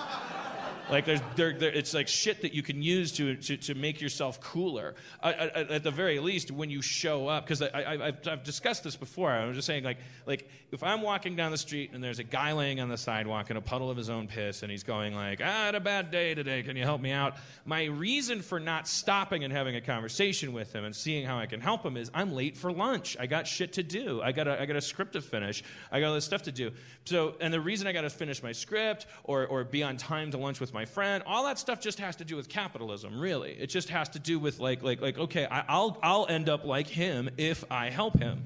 [0.90, 4.00] Like there's, there, there, it's like shit that you can use to, to, to make
[4.00, 4.94] yourself cooler.
[5.22, 8.44] Uh, at, at the very least, when you show up, because I, I, I've, I've
[8.44, 9.30] discussed this before.
[9.30, 12.24] I was just saying, like, like if I'm walking down the street and there's a
[12.24, 15.14] guy laying on the sidewalk in a puddle of his own piss, and he's going
[15.14, 16.62] like, "I had a bad day today.
[16.62, 20.72] Can you help me out?" My reason for not stopping and having a conversation with
[20.74, 23.16] him and seeing how I can help him is I'm late for lunch.
[23.20, 24.22] I got shit to do.
[24.22, 25.62] I got a, I got a script to finish.
[25.92, 26.72] I got all this stuff to do.
[27.04, 30.30] So, and the reason I got to finish my script or, or be on time
[30.32, 33.52] to lunch with my friend, all that stuff just has to do with capitalism, really.
[33.52, 36.64] It just has to do with like, like, like, okay, I, I'll, I'll end up
[36.64, 38.42] like him if I help him.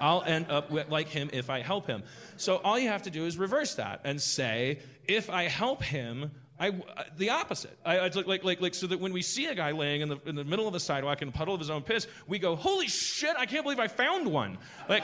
[0.00, 2.02] I'll end up with, like him if I help him.
[2.36, 6.30] So all you have to do is reverse that and say, if I help him,
[6.58, 7.76] I, uh, the opposite.
[7.84, 10.18] I, I, like, like, like, so that when we see a guy laying in the,
[10.24, 12.54] in the middle of the sidewalk in a puddle of his own piss, we go,
[12.54, 14.58] holy shit, I can't believe I found one.
[14.88, 15.02] Like,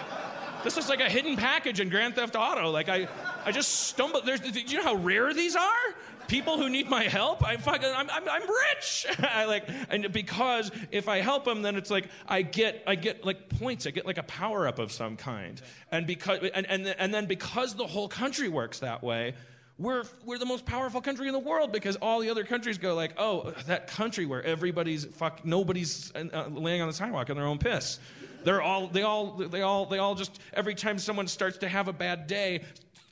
[0.62, 2.71] this is like a hidden package in Grand Theft Auto.
[2.71, 3.09] Like, I,
[3.45, 4.27] I just stumbled.
[4.27, 5.95] There's, do you know how rare these are?
[6.31, 9.05] People who need my help, I fucking, I'm, I'm, I'm rich.
[9.19, 13.27] I like, and because if I help them, then it's like I get, I get
[13.27, 13.85] like points.
[13.85, 15.61] I get like a power up of some kind.
[15.90, 19.35] And because, and, and, and then because the whole country works that way,
[19.77, 22.95] we're, we're the most powerful country in the world because all the other countries go
[22.95, 27.47] like, oh, that country where everybody's fuck, nobody's uh, laying on the sidewalk in their
[27.47, 27.99] own piss.
[28.45, 31.88] They're all, they all, they all, they all just every time someone starts to have
[31.88, 32.62] a bad day,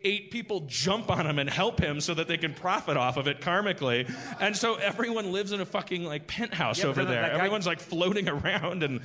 [0.02, 3.26] eight people jump on him and help him so that they can profit off of
[3.26, 4.08] it karmically.
[4.40, 7.22] And so everyone lives in a fucking like penthouse Yeah, over there.
[7.22, 9.00] guy- Everyone's like floating around and.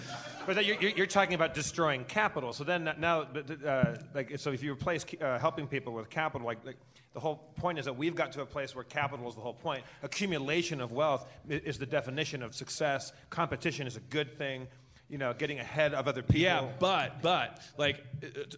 [0.45, 2.51] But then you're, you're, you're talking about destroying capital.
[2.51, 3.21] So then now,
[3.65, 6.75] uh, like, so if you replace uh, helping people with capital, like, like
[7.13, 9.53] the whole point is that we've got to a place where capital is the whole
[9.53, 9.83] point.
[10.03, 13.13] Accumulation of wealth is the definition of success.
[13.29, 14.67] Competition is a good thing.
[15.09, 16.41] You know, getting ahead of other people.
[16.41, 18.03] Yeah, but but like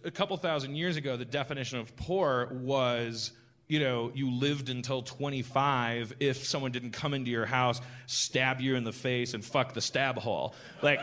[0.04, 3.32] a- couple thousand years ago, the definition of poor was
[3.68, 8.76] you know you lived until 25 if someone didn't come into your house, stab you
[8.76, 10.54] in the face, and fuck the stab hole.
[10.82, 11.00] Like.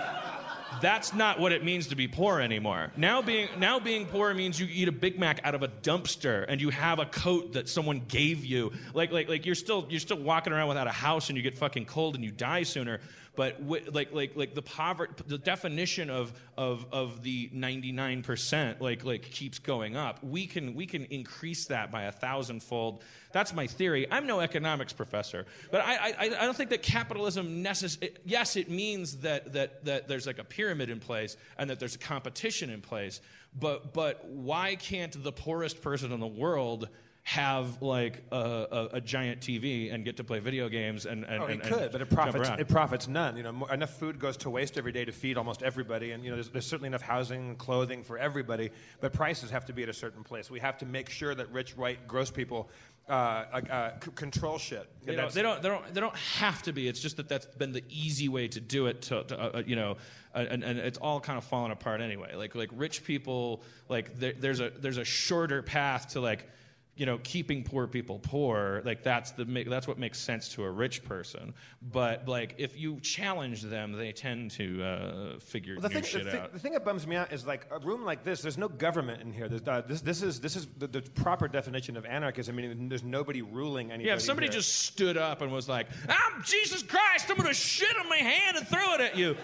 [0.81, 2.91] That's not what it means to be poor anymore.
[2.97, 6.45] Now being now being poor means you eat a Big Mac out of a dumpster
[6.47, 8.71] and you have a coat that someone gave you.
[8.95, 11.53] Like like like you're still you're still walking around without a house and you get
[11.53, 13.01] fucking cold and you die sooner.
[13.35, 19.23] But like like like the poverty, the definition of of of the 99% like like
[19.23, 20.23] keeps going up.
[20.23, 23.03] We can we can increase that by a thousandfold.
[23.31, 24.05] That's my theory.
[24.11, 28.69] I'm no economics professor, but I I, I don't think that capitalism necess- Yes, it
[28.69, 32.69] means that that that there's like a pyramid in place and that there's a competition
[32.69, 33.19] in place.
[33.59, 36.87] But but why can't the poorest person in the world
[37.25, 41.41] have like a, a, a giant TV and get to play video games and and,
[41.41, 42.49] Oh, and it could, and but it profits.
[42.59, 43.37] It profits none.
[43.37, 46.23] You know, more, enough food goes to waste every day to feed almost everybody, and
[46.23, 48.71] you know, there's, there's certainly enough housing and clothing for everybody.
[48.99, 50.51] But prices have to be at a certain place.
[50.51, 52.69] We have to make sure that rich, white, gross people
[53.07, 54.87] uh, uh, c- control shit.
[55.05, 55.61] They don't, they don't.
[55.61, 55.93] They don't.
[55.93, 56.89] They don't have to be.
[56.89, 59.01] It's just that that's been the easy way to do it.
[59.03, 59.95] To, to uh, uh, you know,
[60.35, 62.35] uh, and, and it's all kind of falling apart anyway.
[62.35, 63.61] Like like rich people.
[63.87, 66.49] Like there, there's a there's a shorter path to like,
[66.95, 68.81] you know, keeping poor people poor.
[68.85, 71.55] Like that's the that's what makes sense to a rich person.
[71.81, 76.03] But like if you challenge them, they tend to uh, figure Well, the new thing,
[76.03, 76.53] shit the, out.
[76.53, 78.43] the thing that bums me out is like a room like this.
[78.43, 79.49] There's no government in here.
[79.49, 82.59] There's, uh, this, this is this is the, the proper definition of anarchism.
[82.59, 84.09] I mean, there's nobody ruling anybody.
[84.09, 84.53] Yeah, if somebody here.
[84.53, 88.57] just stood up and was like, "I'm Jesus Christ, I'm gonna shit on my hand
[88.57, 89.35] and throw it at you,"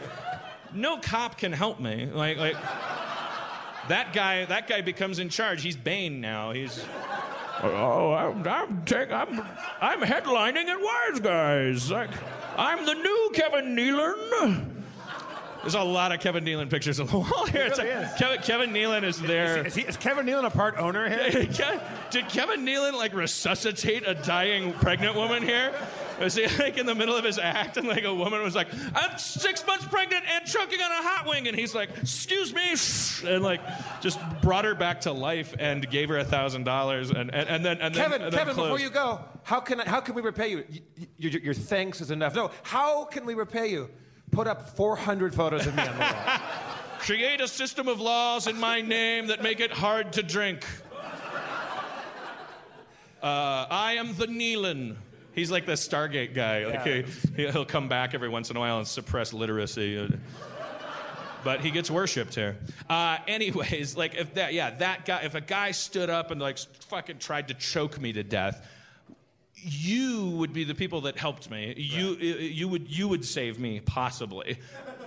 [0.71, 2.05] no cop can help me.
[2.05, 2.55] Like, like
[3.87, 4.45] that guy.
[4.45, 5.63] That guy becomes in charge.
[5.63, 6.51] He's Bane now.
[6.51, 6.79] He's.
[7.61, 9.41] Oh, I'm I'm, take, I'm
[9.81, 11.91] I'm headlining at Wise Guys.
[11.91, 12.09] Like,
[12.57, 14.79] I'm the new Kevin Nealon.
[15.61, 17.63] There's a lot of Kevin Nealon pictures on the wall here.
[17.63, 18.17] It's really like is.
[18.17, 19.65] Kevin, Kevin Nealon is there.
[19.65, 21.45] Is, he, is Kevin Nealon a part owner here?
[22.11, 25.73] Did Kevin Nealon like resuscitate a dying pregnant woman here?
[26.19, 28.67] Was he like in the middle of his act and like a woman was like,
[28.93, 31.47] I'm six months pregnant and choking on a hot wing.
[31.47, 33.31] And he's like, excuse me.
[33.31, 33.61] And like
[34.01, 37.65] just brought her back to life and gave her a thousand dollars and and and
[37.65, 40.13] then and then, Kevin, and then Kevin, before you go, how can I, how can
[40.15, 40.65] we repay you?
[40.69, 42.35] Y- y- Your, your thanks is enough.
[42.35, 43.89] No, how can we repay you?
[44.31, 46.37] Put up 400 photos of me on the wall.
[46.99, 50.65] Create a system of laws in my name that make it hard to drink.
[53.21, 54.95] Uh, I am the Nealon.
[55.33, 56.65] He's like the Stargate guy.
[56.65, 56.85] Like
[57.35, 60.09] he, he'll come back every once in a while and suppress literacy.
[61.43, 62.57] But he gets worshipped here.
[62.89, 66.57] Uh, anyways, like if that, yeah, that guy, if a guy stood up and like
[66.57, 68.67] fucking tried to choke me to death,
[69.55, 71.73] you would be the people that helped me.
[71.77, 74.57] You you would you would save me possibly,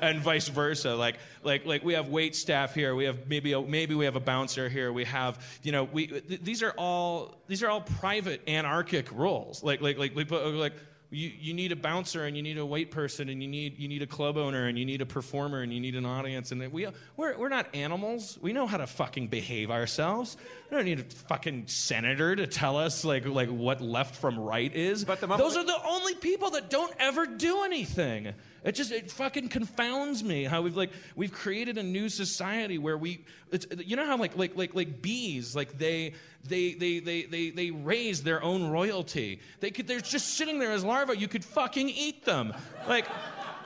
[0.02, 0.94] and vice versa.
[0.94, 2.94] Like like like we have wait staff here.
[2.94, 4.92] We have maybe a, maybe we have a bouncer here.
[4.92, 9.62] We have you know we th- these are all these are all private anarchic roles.
[9.62, 10.74] Like like like we put like.
[11.14, 13.86] You, you need a bouncer and you need a wait person and you need you
[13.86, 16.72] need a club owner and you need a performer and you need an audience and
[16.72, 16.88] we
[17.18, 20.38] we're, we're not animals we know how to fucking behave ourselves
[20.70, 24.74] we don't need a fucking senator to tell us like like what left from right
[24.74, 28.32] is But the those are the only people that don't ever do anything
[28.64, 32.96] it just it fucking confounds me how we've like we've created a new society where
[32.96, 37.22] we it's, you know how like like like like bees like they they they they
[37.24, 39.40] they, they raise their own royalty.
[39.60, 41.18] They could they're just sitting there as larvae.
[41.18, 42.54] You could fucking eat them.
[42.88, 43.06] Like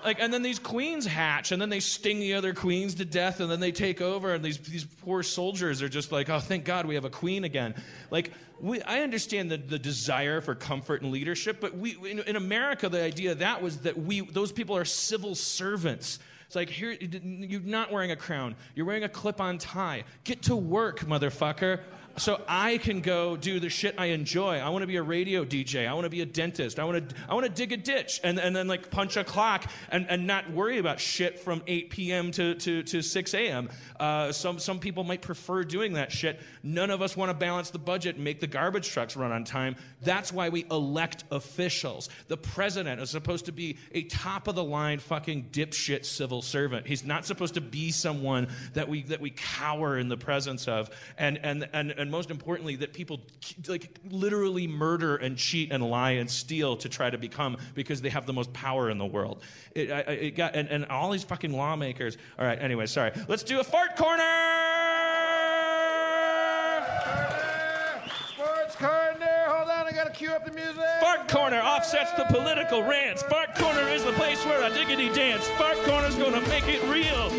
[0.06, 3.40] like and then these queens hatch and then they sting the other queens to death
[3.40, 6.64] and then they take over and these these poor soldiers are just like oh thank
[6.64, 7.74] god we have a queen again
[8.10, 12.36] like we, I understand the, the desire for comfort and leadership, but we in, in
[12.36, 16.20] America the idea of that was that we those people are civil servants.
[16.46, 20.04] It's like here you're not wearing a crown, you're wearing a clip-on tie.
[20.24, 21.80] Get to work, motherfucker
[22.18, 24.58] so I can go do the shit I enjoy.
[24.58, 25.86] I want to be a radio DJ.
[25.86, 26.78] I want to be a dentist.
[26.78, 29.24] I want to I want to dig a ditch and, and then like punch a
[29.24, 32.30] clock and, and not worry about shit from 8 p.m.
[32.32, 33.68] to, to, to 6 a.m.
[34.00, 36.40] Uh, some some people might prefer doing that shit.
[36.62, 39.44] None of us want to balance the budget and make the garbage trucks run on
[39.44, 39.76] time.
[40.02, 42.08] That's why we elect officials.
[42.28, 46.86] The president is supposed to be a top of the line fucking dipshit civil servant.
[46.86, 50.90] He's not supposed to be someone that we that we cower in the presence of.
[51.18, 53.20] And and and, and most importantly, that people
[53.68, 58.08] like literally murder and cheat and lie and steal to try to become because they
[58.10, 59.42] have the most power in the world.
[59.74, 62.16] It, I, I- it got and, and all these fucking lawmakers.
[62.38, 62.58] All right.
[62.60, 63.12] Anyway, sorry.
[63.28, 64.22] Let's do a fart corner.
[68.28, 69.44] Sports corner.
[69.48, 70.76] Hold on, I gotta cue up the music.
[71.00, 73.22] Fart Corner offsets the political rants.
[73.24, 75.46] Fart Corner is the place where I diggity dance.
[75.50, 77.30] Fart Corner's gonna make it real.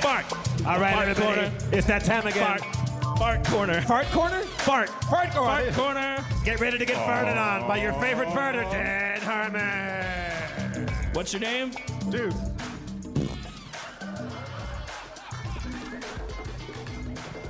[0.00, 0.24] Fart.
[0.66, 1.40] All right, Fart everybody.
[1.50, 1.52] Corner.
[1.72, 2.58] It's that time again.
[2.58, 2.83] Fart.
[3.16, 3.80] Fart Corner.
[3.82, 4.40] Fart corner?
[4.40, 4.88] Fart.
[5.04, 5.70] Fart corner.
[5.70, 6.24] Fart Corner.
[6.44, 10.88] Get ready to get farted on by your favorite farter, Dan Harmon.
[11.12, 11.70] What's your name?
[12.10, 12.32] Dude.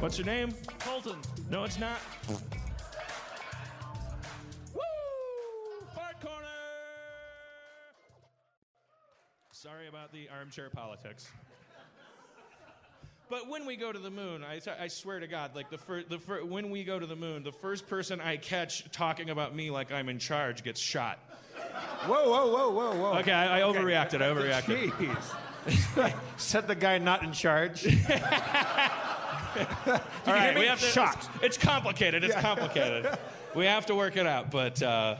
[0.00, 0.52] What's your name?
[0.80, 1.16] Colton.
[1.50, 1.98] No, it's not.
[2.28, 2.36] Woo!
[5.94, 6.46] Fart Corner.
[9.50, 11.28] Sorry about the armchair politics.
[13.30, 16.04] But when we go to the moon, I, I swear to God, like the, fir-
[16.08, 19.54] the fir- when we go to the moon, the first person I catch talking about
[19.54, 21.18] me like I'm in charge gets shot.
[22.06, 23.18] Whoa, whoa, whoa, whoa, whoa.
[23.20, 24.20] Okay, I, I overreacted.
[24.20, 24.90] I overreacted.
[24.90, 26.14] Jeez.
[26.36, 27.86] Said the guy not in charge.
[30.26, 30.86] All right, we have to.
[30.86, 31.28] Shocked.
[31.36, 32.24] It's, it's complicated.
[32.24, 33.16] It's complicated.
[33.54, 34.50] we have to work it out.
[34.50, 35.16] But uh,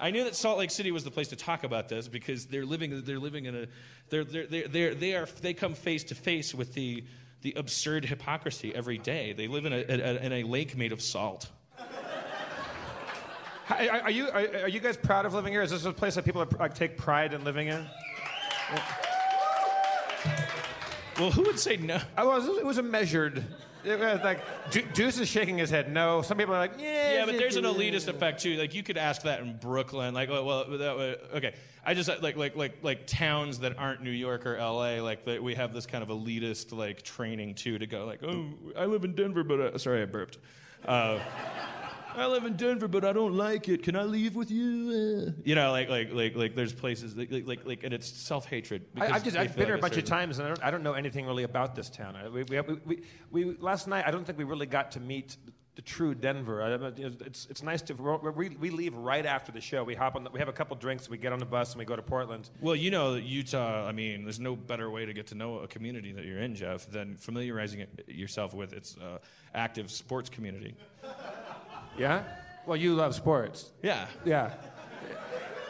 [0.00, 2.66] I knew that Salt Lake City was the place to talk about this because they're
[2.66, 3.02] living.
[3.02, 3.66] They're living in a.
[4.08, 7.04] They're they're they're, they're they are they come face to face with the
[7.46, 9.32] the absurd hypocrisy every day.
[9.32, 11.48] They live in a, a in a lake made of salt.
[13.70, 15.62] Are, are you are, are you guys proud of living here?
[15.62, 17.86] Is this a place that people like, take pride in living in?
[21.20, 22.00] Well, who would say no?
[22.16, 22.48] I was.
[22.48, 23.44] It was a measured.
[23.84, 24.40] It was like
[24.92, 25.92] Deuce is shaking his head.
[25.92, 26.22] No.
[26.22, 27.18] Some people are like, yeah.
[27.18, 28.56] Yeah, but there's an elitist effect too.
[28.56, 30.14] Like you could ask that in Brooklyn.
[30.14, 31.54] Like, well, that, okay.
[31.86, 35.00] I just like like like like towns that aren't New York or L.A.
[35.00, 38.48] Like that we have this kind of elitist like training too to go like, oh,
[38.76, 40.38] I live in Denver, but uh, sorry, I burped.
[40.84, 41.20] Uh,
[42.16, 43.82] I live in Denver, but I don't like it.
[43.82, 45.28] Can I leave with you?
[45.28, 48.08] Uh, You know, like like like like there's places like like like, like and it's
[48.08, 48.86] self hatred.
[48.96, 50.82] I, I've just I've been here a bunch of times and I don't, I don't
[50.82, 52.16] know anything really about this town.
[52.16, 55.00] I, we, we, we, we, we last night I don't think we really got to
[55.00, 55.36] meet
[55.76, 56.94] the true Denver.
[56.96, 59.84] It's, it's nice to we, we leave right after the show.
[59.84, 60.24] We hop on.
[60.24, 61.08] The, we have a couple drinks.
[61.08, 62.48] We get on the bus and we go to Portland.
[62.60, 65.68] Well, you know, Utah, I mean, there's no better way to get to know a
[65.68, 69.18] community that you're in, Jeff, than familiarizing it yourself with its uh,
[69.54, 70.74] active sports community.
[71.98, 72.24] Yeah.
[72.66, 73.70] Well, you love sports.
[73.82, 74.06] Yeah.
[74.26, 74.52] Yeah.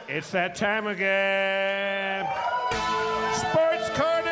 [0.09, 2.25] It's that time again.
[3.33, 4.29] Sports Corner!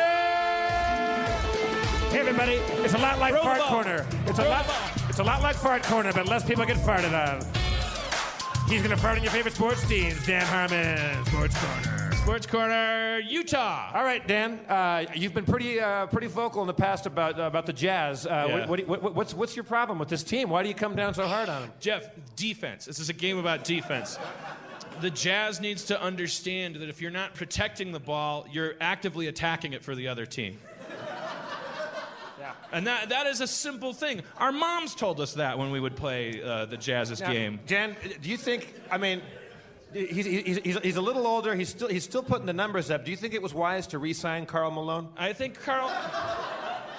[2.10, 2.56] Hey, everybody.
[2.84, 3.60] It's a lot like Throw the Fart.
[3.62, 4.06] Corner.
[4.26, 5.05] It's a Throw lot.
[5.16, 5.34] The ball.
[5.34, 7.42] It's a lot like Fart Corner, but less people get farted on.
[8.68, 10.26] He's gonna fart on your favorite sports teams.
[10.26, 12.12] Dan Harmon, Sports Corner.
[12.16, 13.92] Sports Corner, Utah.
[13.94, 14.58] All right, Dan.
[14.68, 18.26] Uh, you've been pretty uh, pretty vocal in the past about uh, about the Jazz.
[18.26, 18.66] Uh, Yeah.
[18.66, 20.50] what, what, what, what's what's your problem with this team?
[20.50, 21.72] Why do you come down so hard on them?
[21.78, 22.84] Jeff, defense.
[22.84, 24.18] This is a game about defense.
[25.00, 29.74] The Jazz needs to understand that if you're not protecting the ball, you're actively attacking
[29.74, 30.58] it for the other team.
[32.72, 34.22] And that, that is a simple thing.
[34.38, 37.60] Our moms told us that when we would play uh, the Jazz's Now, game.
[37.66, 38.74] Dan, do you think?
[38.90, 39.22] I mean,
[39.92, 41.54] he's, he's, he's, he's a little older.
[41.54, 43.04] He's still he's still putting the numbers up.
[43.04, 45.08] Do you think it was wise to re-sign Karl Malone?
[45.16, 45.90] I think Karl.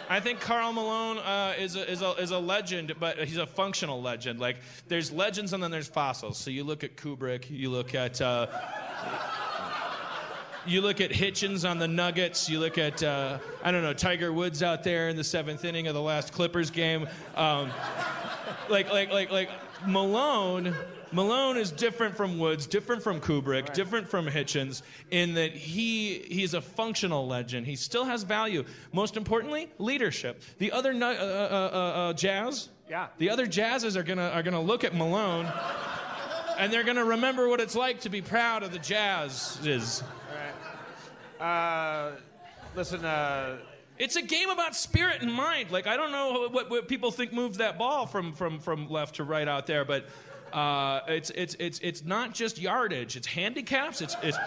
[0.10, 3.46] I think Karl Malone uh, is, a, is, a, is a legend, but he's a
[3.46, 4.40] functional legend.
[4.40, 4.56] Like,
[4.88, 6.38] there's legends and then there's fossils.
[6.38, 8.22] So you look at Kubrick, you look at.
[8.22, 8.48] Uh,
[10.68, 12.50] you look at Hitchens on the Nuggets.
[12.50, 15.88] You look at, uh, I don't know, Tiger Woods out there in the seventh inning
[15.88, 17.08] of the last Clippers game.
[17.36, 17.72] Um,
[18.70, 19.50] like, like, like, like
[19.86, 20.76] Malone.
[21.14, 26.54] Malone is different from Woods, different from Kubrick, different from Hitchens, in that he he's
[26.54, 27.66] a functional legend.
[27.66, 28.66] He still has value.
[28.92, 30.42] Most importantly, leadership.
[30.58, 31.78] The other uh, uh, uh,
[32.10, 33.08] uh, Jazz, Yeah.
[33.20, 35.50] the other Jazzes are gonna are gonna look at Malone,
[36.60, 40.04] and they're gonna remember what it's like to be proud of the Jazzes.
[41.40, 42.12] Uh,
[42.76, 43.58] listen, uh,
[43.98, 45.72] It's a game about spirit and mind.
[45.72, 49.16] Like I don't know what, what people think moves that ball from from from left
[49.16, 50.08] to right out there, but
[50.54, 53.16] uh, it's it's it's it's not just yardage.
[53.16, 54.02] It's handicaps.
[54.02, 54.38] It's it's.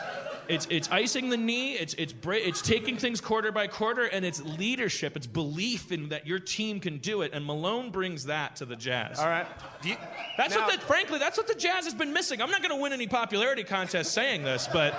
[0.48, 1.74] It's, it's icing the knee.
[1.74, 5.16] It's it's bra- it's taking things quarter by quarter, and it's leadership.
[5.16, 7.30] It's belief in that your team can do it.
[7.32, 9.20] And Malone brings that to the Jazz.
[9.20, 9.46] all right.
[9.84, 9.94] You,
[10.36, 12.42] That's now- what the, frankly, that's what the Jazz has been missing.
[12.42, 14.92] I'm not going to win any popularity contest saying this, but,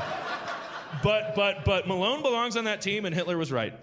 [1.03, 3.73] but, but, but Malone belongs on that team, and Hitler was right.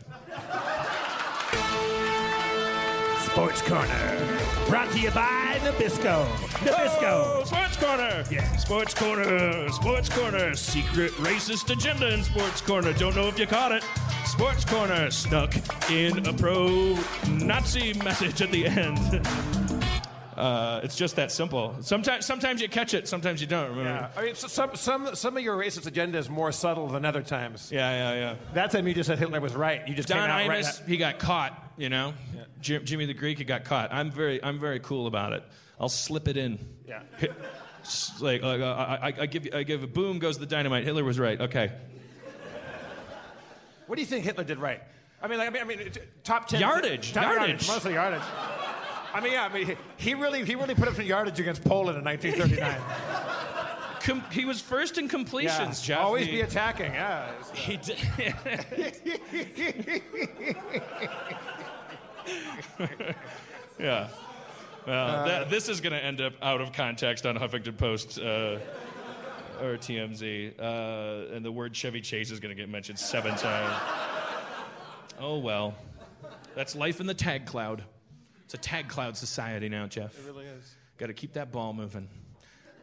[3.38, 4.38] Sports Corner.
[4.68, 6.26] Brought to you by Nabisco.
[6.64, 7.02] Nabisco.
[7.02, 8.24] Oh, Sports Corner.
[8.30, 8.56] Yeah.
[8.56, 9.68] Sports Corner.
[9.70, 10.54] Sports Corner.
[10.54, 12.92] Secret racist agenda in Sports Corner.
[12.94, 13.84] Don't know if you caught it.
[14.24, 15.54] Sports Corner stuck
[15.90, 19.67] in a pro-Nazi message at the end.
[20.38, 21.74] Uh, it's just that simple.
[21.80, 23.70] Sometimes, sometimes you catch it, sometimes you don't.
[23.70, 24.08] Remember?
[24.16, 27.22] I mean, so- some, some, some of your racist agenda is more subtle than other
[27.22, 27.70] times.
[27.72, 28.34] Yeah, yeah, yeah.
[28.54, 29.86] That time you just said Hitler was right.
[29.88, 30.64] You just Don came out right.
[30.64, 31.64] Imus, he got caught.
[31.76, 32.14] You know,
[32.60, 33.92] Jim, Jimmy the Greek, he got caught.
[33.92, 35.42] I'm very, I'm very cool about it.
[35.80, 36.58] I'll slip it in.
[36.86, 37.02] Yeah.
[37.18, 37.32] Hit-
[38.20, 40.84] like, like uh, I, I, I give, I give a boom goes the dynamite.
[40.84, 41.40] Hitler was right.
[41.40, 41.72] Okay.
[43.86, 44.82] What do you think Hitler did right?
[45.22, 45.90] I mean, like, I mean, I mean,
[46.22, 47.66] top ten Yardage, top yardage.
[47.66, 48.22] mostly yardage.
[49.14, 51.98] I mean, yeah, I mean, he, really, he really put up some yardage against Poland
[51.98, 52.80] in 1939.
[54.00, 56.00] Com- he was first in completions, Jeff.
[56.00, 56.92] Always He- be attacking.
[56.92, 57.30] Yeah.
[57.54, 57.98] He did.
[63.78, 64.08] yeah.
[64.86, 68.58] Well, that, this is going to end up out of context on Huffington Post uh,
[69.60, 73.74] or TMZ, uh, and the word Chevy Chase is going to get mentioned seven times.
[75.20, 75.74] Oh well,
[76.54, 77.82] that's life in the tag cloud.
[78.48, 80.18] It's a tag cloud society now, Jeff.
[80.18, 80.74] It really is.
[80.96, 82.08] Got to keep that ball moving.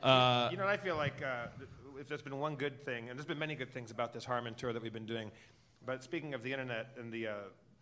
[0.04, 1.48] you know, I feel like uh,
[2.00, 4.54] if there's been one good thing, and there's been many good things about this Harmon
[4.54, 5.32] tour that we've been doing,
[5.84, 7.34] but speaking of the internet and the, uh,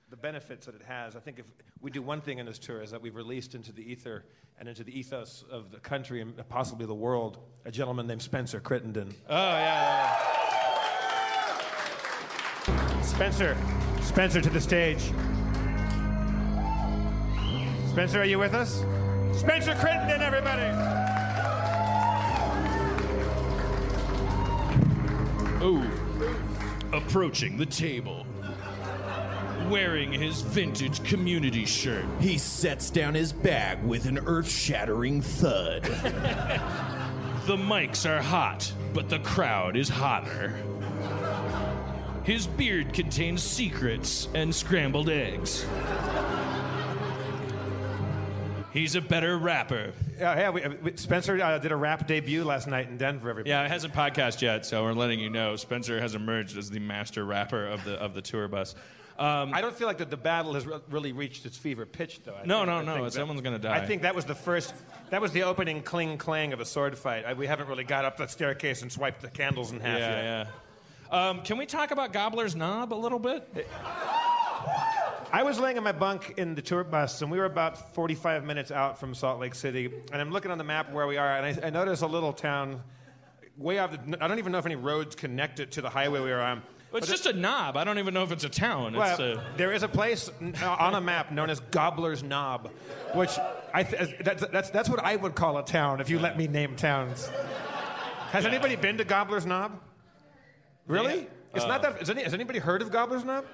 [0.10, 1.46] the benefits that it has, I think if
[1.82, 4.24] we do one thing in this tour is that we've released into the ether
[4.58, 8.62] and into the ethos of the country and possibly the world a gentleman named Spencer
[8.62, 9.14] Crittenden.
[9.30, 10.16] Oh yeah.
[13.02, 13.58] Spencer.
[14.02, 15.12] Spencer to the stage.
[17.94, 18.84] Spencer, are you with us?
[19.40, 20.64] Spencer Crittenden, everybody.
[25.62, 25.88] Oh,
[26.92, 28.26] approaching the table.
[29.70, 32.06] Wearing his vintage community shirt.
[32.20, 35.84] He sets down his bag with an earth shattering thud.
[37.46, 40.54] The mics are hot, but the crowd is hotter.
[42.24, 45.66] His beard contains secrets and scrambled eggs.
[48.74, 49.94] He's a better rapper.
[50.18, 50.50] Yeah, yeah.
[50.50, 53.30] We, we, Spencer uh, did a rap debut last night in Denver.
[53.30, 53.52] Everybody.
[53.52, 55.56] Yeah, it hasn't podcast yet, so we're letting you know.
[55.56, 58.74] Spencer has emerged as the master rapper of the of the tour bus.
[59.16, 62.34] I don't feel like that the battle has re- really reached its fever pitch, though.
[62.34, 63.76] I No, think- no, I no, that- someone's gonna die.
[63.78, 64.74] I think that was the first.
[65.12, 67.26] That was the opening cling clang of a sword fight.
[67.26, 70.24] I, we haven't really got up the staircase and swiped the candles in half yet.
[70.24, 70.46] Yeah,
[71.12, 71.30] yeah.
[71.30, 73.48] Um, can we talk about Gobbler's Knob a little bit?
[75.34, 78.46] I was laying in my bunk in the tour bus, and we were about 45
[78.46, 79.92] minutes out from Salt Lake City.
[80.12, 82.32] And I'm looking on the map where we are, and I, I notice a little
[82.34, 82.84] town
[83.58, 83.92] way off.
[83.92, 86.40] The, I don't even know if any roads connect it to the highway we were
[86.40, 86.62] on.
[86.92, 87.78] Well, it's just a knob.
[87.78, 88.94] I don't even know if it's a town.
[88.94, 90.30] Well, It's a, there is a place
[90.62, 92.70] uh, on a map known as Gobbler's Knob,
[93.16, 93.32] which
[93.74, 96.38] I th- uh, that's, that's, that's what I would call a town if you let
[96.38, 97.32] me name towns.
[98.30, 99.80] Has anybody been to Gobbler's Knob?
[100.86, 101.26] Really?
[101.56, 102.08] It's not that.
[102.08, 103.46] Any, has anybody heard of Gobbler's Knob?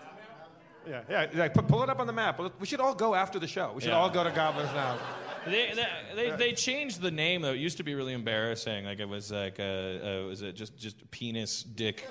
[0.89, 1.27] Yeah, yeah.
[1.35, 2.39] Like, pu- pull it up on the map.
[2.59, 3.71] We should all go after the show.
[3.75, 3.97] We should Yeah.
[3.97, 4.97] all go to Gobbler's Knob.
[5.45, 5.85] They, they,
[6.15, 7.53] they, they changed the name though.
[7.53, 8.83] It used to be really embarrassing.
[8.85, 12.05] Like it was like uh, uh, was it just just penis, dick,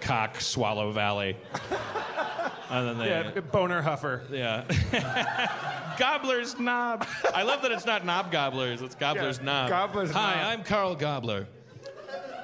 [0.00, 1.36] cock, swallow valley.
[2.70, 4.22] and then they Yeah, boner huffer.
[4.30, 4.64] yeah.
[5.98, 7.06] Gobbler's knob.
[7.34, 8.80] I love that it's not knob gobblers.
[8.80, 9.68] It's Gobbler's Yeah, knob.
[9.68, 10.46] Gobbler's Hi, knob.
[10.58, 11.46] I'm Carl Gobbler.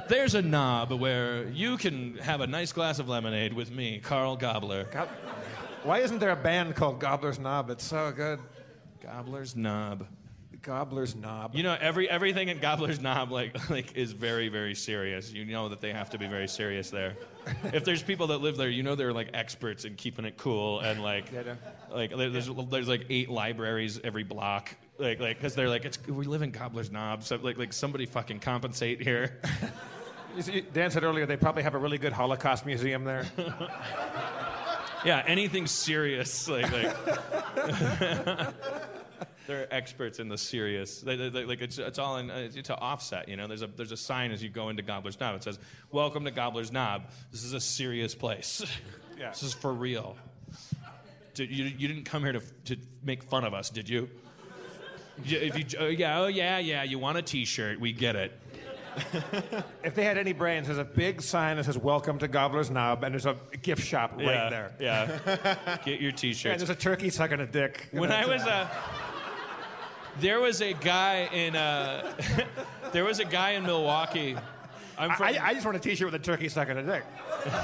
[0.09, 4.37] There's a knob where you can have a nice glass of lemonade with me, Carl
[4.37, 4.85] Gobbler.
[4.85, 5.09] Gob-
[5.83, 7.71] Why isn't there a band called Gobbler's Knob?
[7.71, 8.41] It's so good.
[9.03, 10.07] Gobbler's knob.
[10.61, 11.55] Gobbler's Knob.
[11.55, 15.33] You know, every everything in Gobbler's Knob like like is very very serious.
[15.33, 17.17] You know that they have to be very serious there.
[17.73, 20.81] if there's people that live there, you know they're like experts in keeping it cool
[20.81, 21.55] and like Yeah,
[21.91, 24.75] like there- there's there's like eight libraries every block.
[24.99, 28.07] Like like because they're like it's we live in Gobbler's Knob, so like like somebody
[28.07, 29.41] fucking compensate here.
[30.41, 33.27] See, Dan said earlier they probably have a really good Holocaust museum there.
[35.05, 36.97] yeah, anything serious like like.
[39.47, 41.01] They're experts in the serious.
[41.01, 42.29] They, they, they- like it's, it's all in.
[42.29, 43.29] It's, it's an offset.
[43.31, 45.37] You know, there's a there's a sign as you go into Gobbler's Knob.
[45.37, 45.59] It says,
[45.91, 47.05] "Welcome to Gobbler's Knob.
[47.33, 48.65] This is a serious place.
[49.19, 49.31] Yeah.
[49.31, 50.17] this is for real.
[51.35, 54.09] Did, you you didn't come here to to make fun of us, did you?
[55.25, 56.85] You- If you, oh, yeah, oh yeah, yeah.
[56.85, 57.81] You want a T-shirt?
[57.81, 58.39] We get it.
[59.85, 63.05] If they had any brains, there's a big sign that says "Welcome to Gobbler's Knob,"
[63.05, 64.73] and there's a gift shop right yeah, there.
[64.81, 65.79] Yeah.
[65.85, 66.59] Get your And T-shirts.
[66.59, 67.89] there's a turkey sucking a dick.
[67.93, 68.69] when I was uh,
[70.21, 72.13] there was a guy in uh,
[72.93, 74.37] there was a guy in Milwaukee.
[74.99, 77.05] I'm from, I, I just want a T-shirt with a turkey sucking a dick.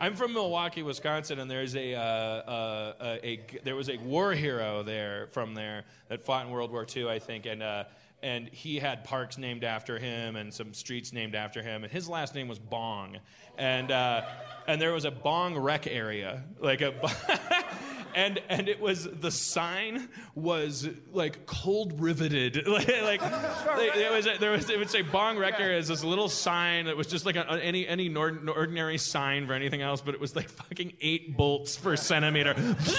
[0.00, 4.32] I'm from Milwaukee, Wisconsin, and there's a, uh, uh, a, a there was a war
[4.32, 7.84] hero there from there that fought in World War II, I think, and uh,
[8.22, 12.08] and he had parks named after him and some streets named after him, and his
[12.08, 13.18] last name was Bong,
[13.58, 14.22] and uh,
[14.66, 16.94] and there was a Bong rec area, like a.
[18.14, 24.50] And, and it was the sign was like cold riveted like, like, it was there
[24.50, 27.46] was it would say bong wrecker as this little sign that was just like a,
[27.62, 31.76] any any nor- ordinary sign for anything else but it was like fucking eight bolts
[31.76, 32.54] per centimeter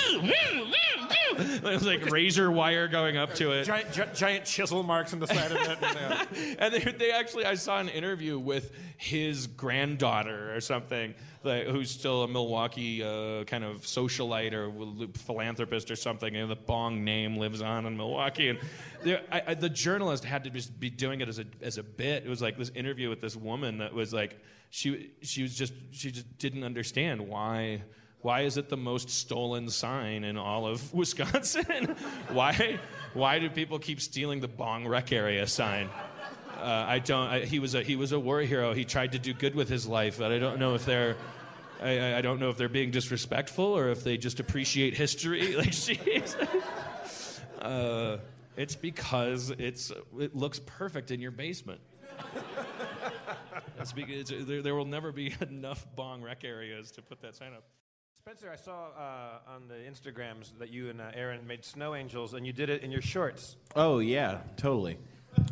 [1.39, 3.65] it was like razor wire going up to it.
[3.65, 5.77] Giant, gi- giant chisel marks on the side of it.
[5.81, 11.13] And, and they, they actually i saw an interview with his granddaughter or something
[11.43, 14.71] like, who's still a milwaukee uh, kind of socialite or
[15.17, 18.49] philanthropist or something and the bong name lives on in milwaukee.
[18.49, 18.59] And
[19.31, 22.25] I, I, the journalist had to just be doing it as a, as a bit.
[22.25, 25.73] It was like this interview with this woman that was like she, she was just
[25.91, 27.81] she just didn't understand why
[28.21, 31.95] why is it the most stolen sign in all of Wisconsin?
[32.29, 32.79] why,
[33.13, 35.89] why do people keep stealing the Bong Rec area sign?
[36.57, 37.27] Uh, I don't.
[37.27, 38.73] I, he was a he was a war hero.
[38.73, 41.15] He tried to do good with his life, but I don't know if they're.
[41.81, 45.55] I- I, don't know if they're being disrespectful or if they just appreciate history.
[45.57, 45.73] Like.
[47.59, 48.17] Uh,
[48.55, 51.81] it's because it's it looks perfect in your basement.
[53.79, 57.35] It's because it's, there, there will never be enough bong rec areas to put that
[57.35, 57.63] sign up.
[58.23, 62.35] Spencer, I saw uh, on the Instagrams that you and uh, Aaron made snow angels,
[62.35, 63.55] and you did it in your shorts.
[63.75, 64.99] Oh, yeah, totally.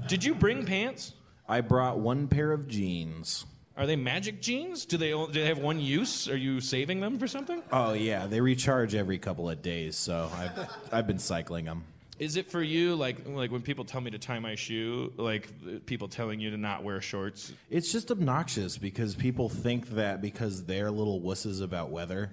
[0.07, 1.13] Did you bring pants?
[1.47, 3.47] I brought one pair of jeans.
[3.75, 4.85] Are they magic jeans?
[4.85, 6.29] Do they do they have one use?
[6.29, 7.63] Are you saving them for something?
[7.71, 11.85] Oh, yeah, they recharge every couple of days, so I've, I've been cycling them.
[12.19, 15.49] Is it for you like like when people tell me to tie my shoe, like
[15.85, 17.53] people telling you to not wear shorts?
[17.69, 22.31] It's just obnoxious because people think that because they're little wusses about weather,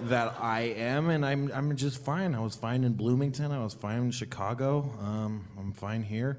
[0.00, 2.34] that I am, and I'm I'm just fine.
[2.34, 3.52] I was fine in Bloomington.
[3.52, 4.92] I was fine in Chicago.
[5.00, 6.38] Um, I'm fine here.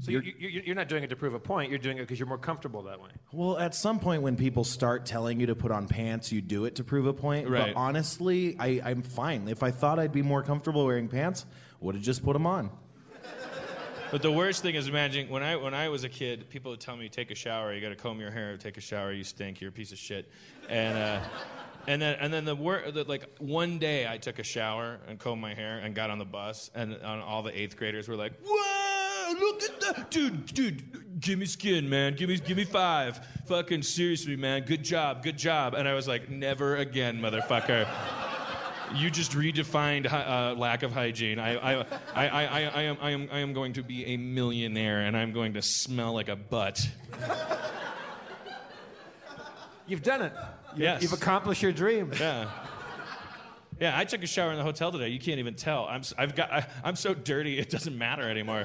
[0.00, 1.70] So you're, you're, you're not doing it to prove a point.
[1.70, 3.08] You're doing it because you're more comfortable that way.
[3.32, 6.66] Well, at some point when people start telling you to put on pants, you do
[6.66, 7.48] it to prove a point.
[7.48, 7.74] Right.
[7.74, 9.48] But honestly, I, I'm fine.
[9.48, 11.46] If I thought I'd be more comfortable wearing pants,
[11.80, 12.70] would have just put them on.
[14.12, 16.80] But the worst thing is imagining when I when I was a kid, people would
[16.80, 19.24] tell me take a shower, you got to comb your hair, take a shower, you
[19.24, 20.30] stink, you're a piece of shit,
[20.68, 21.20] and uh,
[21.88, 25.40] And then, and then the, the like one day I took a shower and combed
[25.40, 28.32] my hair and got on the bus and, and all the eighth graders were like,
[28.44, 33.20] "Whoa, look at that, dude, dude, give me skin, man, give me, give me five,
[33.46, 37.88] fucking seriously, man, good job, good job." And I was like, "Never again, motherfucker."
[38.94, 41.38] You just redefined uh, lack of hygiene.
[41.40, 41.80] I, I,
[42.14, 45.32] I, I, I, am, I, am, I am going to be a millionaire and I'm
[45.32, 46.88] going to smell like a butt.
[49.88, 50.32] You've done it.
[50.76, 51.02] You- Yes.
[51.02, 52.12] You've accomplished your dream.
[52.18, 52.48] Yeah.
[53.80, 55.08] Yeah, I took a shower in the hotel today.
[55.08, 55.84] You can't even tell.
[55.86, 58.64] I'm, I've got, I, I'm so dirty, it doesn't matter anymore.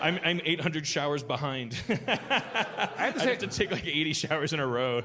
[0.00, 1.80] I'm, I'm 800 showers behind.
[1.88, 5.02] I have to I say, have to take like 80 showers in a row.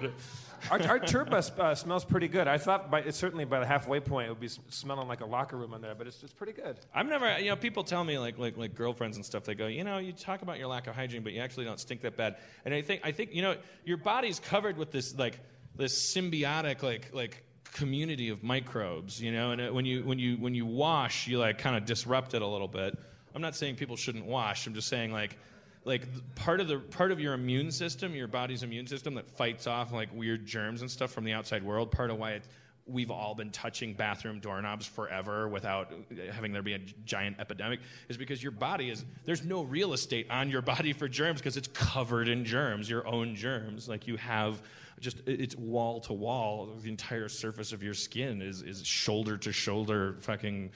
[0.72, 2.48] our, our tour bus uh, smells pretty good.
[2.48, 5.26] I thought by, it's certainly by the halfway point it would be smelling like a
[5.28, 6.78] locker room in there, but it's, it's pretty good.
[6.94, 9.44] I've never, you know, people tell me like, like, like girlfriends and stuff.
[9.44, 11.80] They go, you know, you talk about your lack of hygiene, but you actually don't
[11.80, 12.38] stink that bad.
[12.64, 15.40] And I think, I think, you know, your body's covered with this like,
[15.78, 19.52] this symbiotic like, like community of microbes, you know.
[19.52, 22.42] And it, when you, when you, when you wash, you like kind of disrupt it
[22.42, 22.98] a little bit.
[23.34, 24.66] I'm not saying people shouldn't wash.
[24.66, 25.38] I'm just saying like,
[25.84, 29.68] like part of the part of your immune system, your body's immune system that fights
[29.68, 31.92] off like weird germs and stuff from the outside world.
[31.92, 32.44] Part of why it,
[32.88, 35.92] we've all been touching bathroom doorknobs forever without
[36.32, 37.80] having there be a giant epidemic
[38.10, 41.58] is because your body is there's no real estate on your body for germs because
[41.58, 43.90] it's covered in germs, your own germs.
[43.90, 44.62] Like you have
[45.00, 46.70] just it's wall to wall.
[46.82, 50.72] The entire surface of your skin is is shoulder to shoulder fucking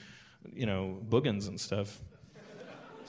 [0.52, 2.00] you know boogans and stuff.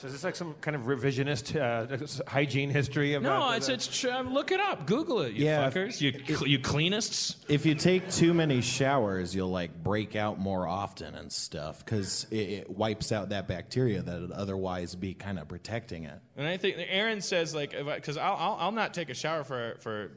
[0.02, 3.14] So is this like some kind of revisionist uh, hygiene history?
[3.14, 5.70] About No, it's it's tr- look it up, Google it, you Yeah.
[5.70, 7.36] fuckers, you cl- you cleanists.
[7.47, 12.26] If you take too many showers, you'll like break out more often and stuff because
[12.32, 16.20] it, it wipes out that bacteria that would otherwise be kind of protecting it.
[16.36, 19.78] And I think Aaron says like because I'll, I'll I'll not take a shower for
[19.82, 20.14] for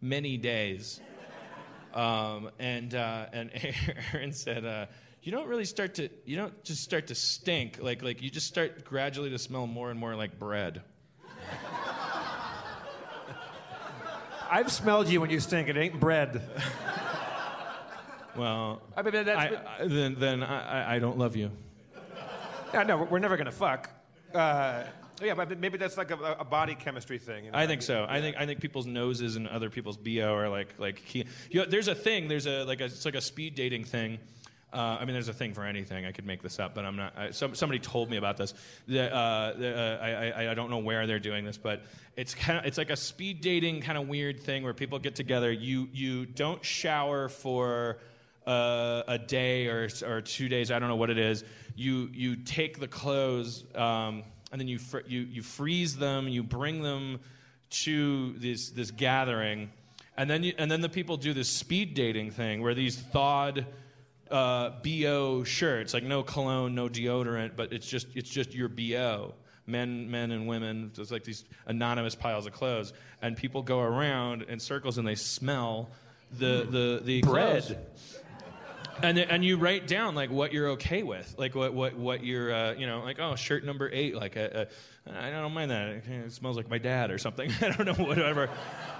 [0.00, 1.00] many days,
[1.94, 3.52] um, and uh, and
[4.12, 4.64] Aaron said.
[4.64, 4.86] Uh,
[5.22, 8.46] you don't really start to you don't just start to stink like like you just
[8.46, 10.82] start gradually to smell more and more like bread.
[14.50, 15.68] I've smelled you when you stink.
[15.68, 16.42] It ain't bread.
[18.36, 21.50] Well, I mean, that's, I, I, then then I, I- don't love you.
[22.72, 23.90] Yeah, no, we're never gonna fuck.
[24.32, 24.84] Uh,
[25.20, 27.46] yeah, but maybe that's like a, a body chemistry thing.
[27.46, 27.58] you know?
[27.58, 28.06] I think so.
[28.08, 31.26] I think I think people's noses and other people's bo are like like key.
[31.50, 32.28] You know, there's a thing.
[32.28, 34.18] There's a like a it's like a speed dating thing.
[34.72, 36.06] Uh, I mean, there's a thing for anything.
[36.06, 37.18] I could make this up, but I'm not.
[37.18, 38.54] I, some, somebody told me about this.
[38.86, 41.82] The, uh, the, uh, I, I, don't know where they're doing this, but
[42.16, 45.16] it's kind of it's like a speed dating kind of weird thing where people get
[45.16, 45.50] together.
[45.50, 47.98] You you don't shower for
[48.46, 50.70] uh, a day or or two days.
[50.70, 51.42] I don't know what it is.
[51.74, 56.28] You you take the clothes um, and then you fr- you you freeze them.
[56.28, 57.20] You bring them
[57.70, 59.70] to this this gathering,
[60.16, 63.66] and then you, and then the people do this speed dating thing where these thawed
[64.30, 69.34] uh, bo shirts, like no cologne, no deodorant, but it's just it's just your bo.
[69.66, 74.42] Men, men and women, it's like these anonymous piles of clothes, and people go around
[74.42, 75.90] in circles and they smell
[76.38, 77.62] the the the Bread.
[77.62, 77.76] clothes.
[79.02, 82.52] And, and you write down like what you're okay with, like what what what you're
[82.52, 84.66] uh, you know like oh shirt number eight like i
[85.06, 88.50] don't mind that it smells like my dad or something I don't know whatever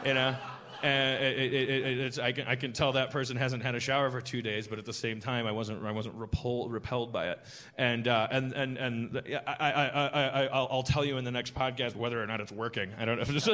[0.07, 0.35] you know
[0.83, 3.81] and it, it, it, it's, I can I can tell that person hasn't had a
[3.81, 7.13] shower for two days but at the same time I wasn't I wasn't repul, repelled
[7.13, 7.41] by it
[7.77, 11.25] and uh, and and and the- I, I, I, I I'll, I'll tell you in
[11.25, 13.49] the next podcast whether or not it's working I don't know Just-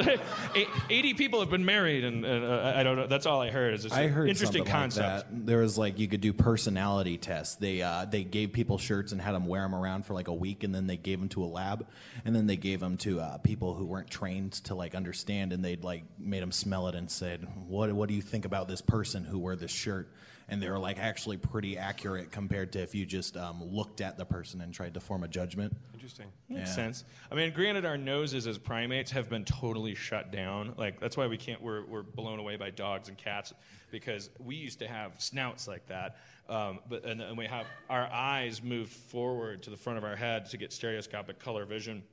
[0.55, 3.49] Eight- eighty people have been married and, and uh, I don't know that's all I
[3.49, 5.07] heard is I heard interesting concept.
[5.07, 5.45] Like that.
[5.45, 7.55] There was like you could do personality tests.
[7.55, 10.33] They uh, they gave people shirts and had them wear them around for like a
[10.33, 11.87] week, and then they gave them to a lab,
[12.25, 15.63] and then they gave them to uh, people who weren't trained to like understand, and
[15.63, 18.81] they'd like made them smell it and said, "What what do you think about this
[18.81, 20.09] person who wore this shirt?"
[20.49, 24.17] And they were like actually pretty accurate compared to if you just um, looked at
[24.17, 25.75] the person and tried to form a judgment.
[25.93, 26.27] Interesting.
[26.47, 26.75] Makes Yeah.
[26.75, 27.03] sense.
[27.29, 30.73] I mean, granted, our noses as primates have been totally shut down.
[30.77, 31.61] Like that's why we can't.
[31.61, 33.53] We're we're blown away by dogs and cats
[33.91, 36.17] because we used to have snouts like that.
[36.47, 40.15] Um, but and, and we have our eyes moved forward to the front of our
[40.15, 42.03] head to get stereoscopic color vision.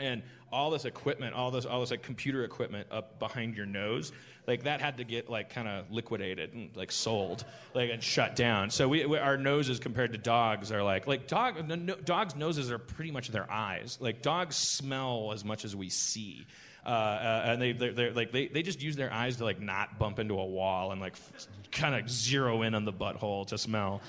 [0.00, 0.22] And
[0.52, 4.12] all this equipment, all this, all this like computer equipment up behind your nose,
[4.48, 7.44] like that had to get like kind of liquidated and like sold,
[7.74, 8.70] like and shut down.
[8.70, 12.72] So we, we our noses compared to dogs are like like dog no, dogs' noses
[12.72, 13.98] are pretty much their eyes.
[14.00, 16.46] Like dogs smell as much as we see.
[16.88, 19.98] Uh, uh, and they they're like they, they just use their eyes to like not
[19.98, 23.58] bump into a wall and like f- kind of zero in on the butthole to
[23.58, 24.00] smell.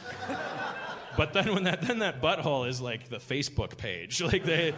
[1.17, 4.73] But then when that then that butthole is like the Facebook page, like they,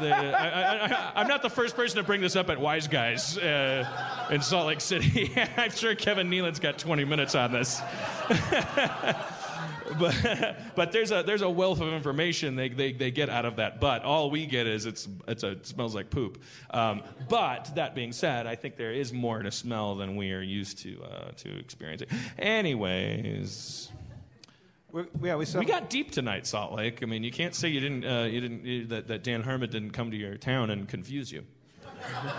[0.00, 4.28] they I, am not the first person to bring this up at Wise Guys uh,
[4.30, 5.32] in Salt Lake City.
[5.56, 7.80] I'm sure Kevin Nealon's got 20 minutes on this.
[9.98, 13.56] but but there's a there's a wealth of information they, they, they get out of
[13.56, 16.42] that But All we get is it's it's a, it smells like poop.
[16.70, 20.42] Um, but that being said, I think there is more to smell than we are
[20.42, 22.08] used to uh, to experiencing.
[22.38, 23.90] Anyways.
[24.92, 27.02] We, yeah, we, we got deep tonight, Salt Lake.
[27.02, 29.70] I mean, you can't say you didn't, uh, you didn't you, that, that Dan Harmon
[29.70, 31.44] didn't come to your town and confuse you.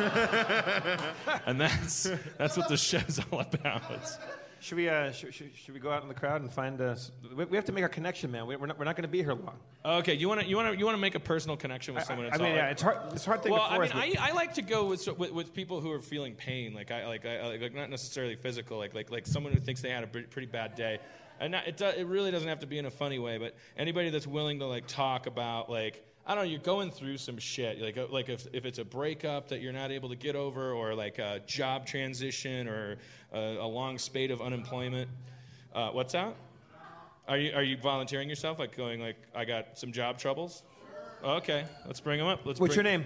[1.45, 4.17] and that's that's what the show's all about.
[4.63, 7.11] Should we, uh, should, should, should, we go out in the crowd and find us?
[7.35, 8.47] We, we have to make our connection, man.
[8.47, 9.59] We, are not, we're not going to be here long.
[9.83, 12.05] Okay, you want to you want to you want to make a personal connection with
[12.05, 12.27] someone?
[12.27, 12.97] I, I mean, yeah, it's hard.
[13.11, 15.81] It's hard thing well, I mean, I, I like to go with, with, with people
[15.81, 19.27] who are feeling pain, like I like I, like not necessarily physical, like like like
[19.27, 20.99] someone who thinks they had a pretty bad day
[21.39, 24.09] and not, it, it really doesn't have to be in a funny way, but anybody
[24.09, 27.81] that's willing to like talk about like I don't know, you're going through some shit.
[27.81, 30.71] Like, uh, like if, if it's a breakup that you're not able to get over,
[30.71, 32.97] or like a job transition, or
[33.33, 35.09] a, a long spate of unemployment.
[35.75, 36.33] Uh, what's that?
[37.27, 38.59] Are you, are you volunteering yourself?
[38.59, 40.63] Like going like, I got some job troubles?
[41.23, 42.45] Okay, let's bring them up.
[42.45, 42.85] Let's What's bring...
[42.85, 43.05] your name?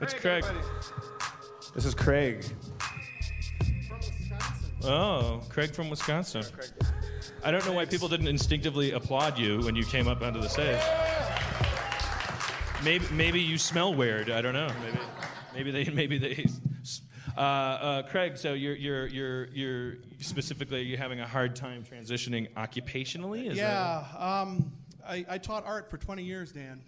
[0.00, 0.44] It's Craig.
[1.74, 2.44] This is Craig.
[4.82, 6.44] Oh, Craig from Wisconsin.
[7.44, 10.48] I don't know why people didn't instinctively applaud you when you came up onto the
[10.48, 10.80] stage.
[12.84, 14.30] Maybe, maybe you smell weird.
[14.30, 14.70] I don't know.
[14.82, 14.98] Maybe,
[15.54, 16.46] maybe they, maybe they.
[17.36, 21.84] Uh, uh, Craig, so you're, you're, you're, you're specifically, are you having a hard time
[21.84, 23.50] transitioning occupationally?
[23.50, 24.72] Is yeah, um,
[25.06, 26.82] I, I, taught art for 20 years, Dan.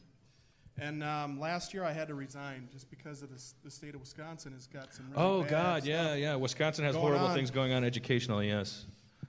[0.76, 4.00] And um, last year I had to resign just because of this, the state of
[4.00, 5.06] Wisconsin has got some.
[5.10, 6.34] Really oh God, yeah, yeah.
[6.34, 7.34] Wisconsin has horrible on.
[7.34, 8.48] things going on educationally.
[8.48, 8.84] Yes.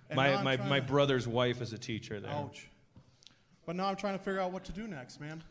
[0.10, 0.86] And my my, my to...
[0.86, 2.32] brother's wife is a teacher there.
[2.32, 2.68] Ouch.
[3.68, 5.44] But now I'm trying to figure out what to do next, man.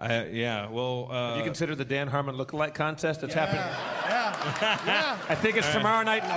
[0.00, 1.08] I, yeah, well.
[1.10, 3.62] Uh, Have you consider the Dan Harmon lookalike contest that's yeah, happening?
[4.08, 5.18] Yeah, yeah.
[5.28, 6.30] I think it's tomorrow night in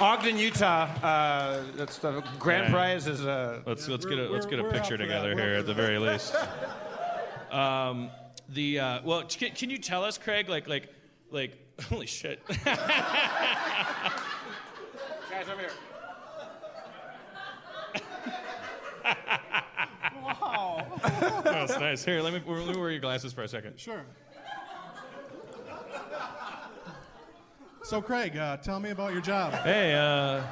[0.00, 0.84] Ogden, Utah.
[1.02, 2.72] Uh, that's the grand right.
[2.72, 3.26] prize is.
[3.26, 6.36] Uh, let's let's get a let's get a picture together here at the very least.
[7.50, 8.10] Um,
[8.48, 10.48] the uh, well, can, can, you tell us, Craig?
[10.48, 10.94] Like, like,
[11.32, 12.46] like, holy shit!
[12.64, 12.78] Guys,
[15.50, 15.70] over here.
[21.90, 21.90] Wow.
[21.90, 22.04] That's nice.
[22.04, 23.78] Here, let me, let me wear your glasses for a second.
[23.78, 24.04] Sure.
[27.82, 29.52] So, Craig, uh, tell me about your job.
[29.52, 30.42] Hey, uh,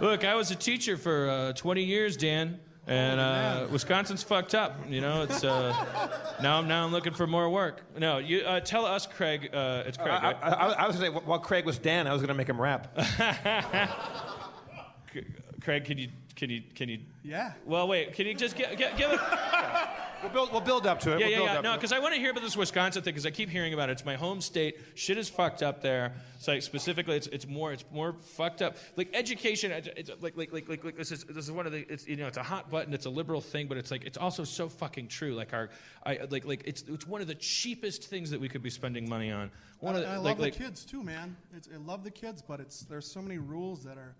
[0.00, 2.60] look, I was a teacher for uh, 20 years, Dan.
[2.86, 4.78] And uh, Wisconsin's fucked up.
[4.88, 5.74] You know, it's uh,
[6.40, 6.58] now.
[6.58, 7.82] I'm now I'm looking for more work.
[7.98, 9.50] No, you uh, tell us, Craig.
[9.52, 10.10] Uh, it's Craig.
[10.10, 12.48] I, I, I, I was gonna say while Craig was Dan, I was gonna make
[12.48, 12.96] him rap.
[15.60, 16.98] Craig, can you can you can you?
[17.24, 17.52] Yeah.
[17.64, 18.12] Well, wait.
[18.12, 19.20] Can you just get get give it?
[20.22, 21.20] We'll build, we'll build up to it.
[21.20, 21.60] Yeah, we'll yeah, yeah.
[21.60, 23.90] No, because I want to hear about this Wisconsin thing because I keep hearing about
[23.90, 23.92] it.
[23.92, 24.78] It's my home state.
[24.94, 26.14] Shit is fucked up there.
[26.36, 28.76] It's like specifically, it's, it's more it's more fucked up.
[28.96, 31.86] Like education, it's like like like like, like this is this is one of the
[31.92, 32.94] it's you know it's a hot button.
[32.94, 35.34] It's a liberal thing, but it's like it's also so fucking true.
[35.34, 35.68] Like our
[36.04, 39.08] I like like it's it's one of the cheapest things that we could be spending
[39.08, 39.50] money on.
[39.80, 41.36] One I, of the, I like, love like, the kids too, man.
[41.54, 44.14] It's, I love the kids, but it's there's so many rules that are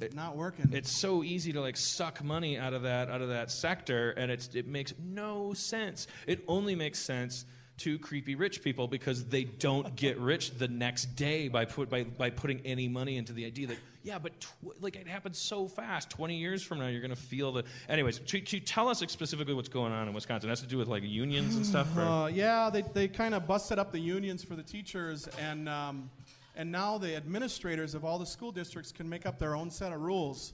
[0.00, 0.70] it, not working.
[0.72, 4.30] It's so easy to like suck money out of that out of that sector, and
[4.30, 6.06] it's it makes no sense.
[6.26, 7.44] It only makes sense
[7.78, 12.04] to creepy rich people because they don't get rich the next day by put by,
[12.04, 15.66] by putting any money into the idea that yeah but tw- like it happens so
[15.66, 18.98] fast 20 years from now you're going to feel the anyways to, to tell us
[19.08, 21.88] specifically what's going on in wisconsin it has to do with like unions and stuff
[21.96, 26.10] uh, yeah they, they kind of busted up the unions for the teachers and um,
[26.54, 29.92] and now the administrators of all the school districts can make up their own set
[29.92, 30.52] of rules.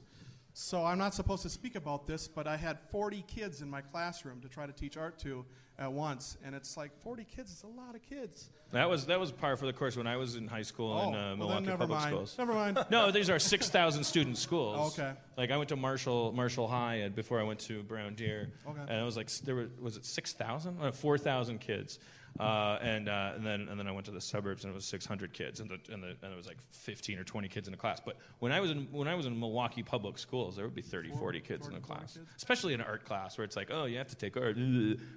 [0.53, 3.81] So I'm not supposed to speak about this, but I had 40 kids in my
[3.81, 5.45] classroom to try to teach art to
[5.79, 8.51] at once, and it's like 40 kids is a lot of kids.
[8.73, 11.09] That was that was par for the course when I was in high school oh,
[11.09, 12.11] in uh, well Milwaukee never Public mind.
[12.11, 12.35] Schools.
[12.37, 12.79] Never mind.
[12.91, 14.77] No, these are 6,000 student schools.
[14.99, 15.17] Oh, okay.
[15.37, 18.81] Like I went to Marshall Marshall High before I went to Brown Deer, okay.
[18.81, 20.79] and it was like there were was it 6,000?
[20.81, 21.99] Uh, 4,000 kids.
[22.41, 24.85] Uh, and, uh, and, then, and then I went to the suburbs and it was
[24.85, 27.75] 600 kids and, the, and, the, and it was like 15 or 20 kids in
[27.75, 28.01] a class.
[28.05, 30.83] But when I was in, when I was in Milwaukee public schools, there would be
[30.83, 32.27] 30, 40 kids 40, in a class, kids.
[32.37, 34.57] especially in an art class where it's like, oh, you have to take art.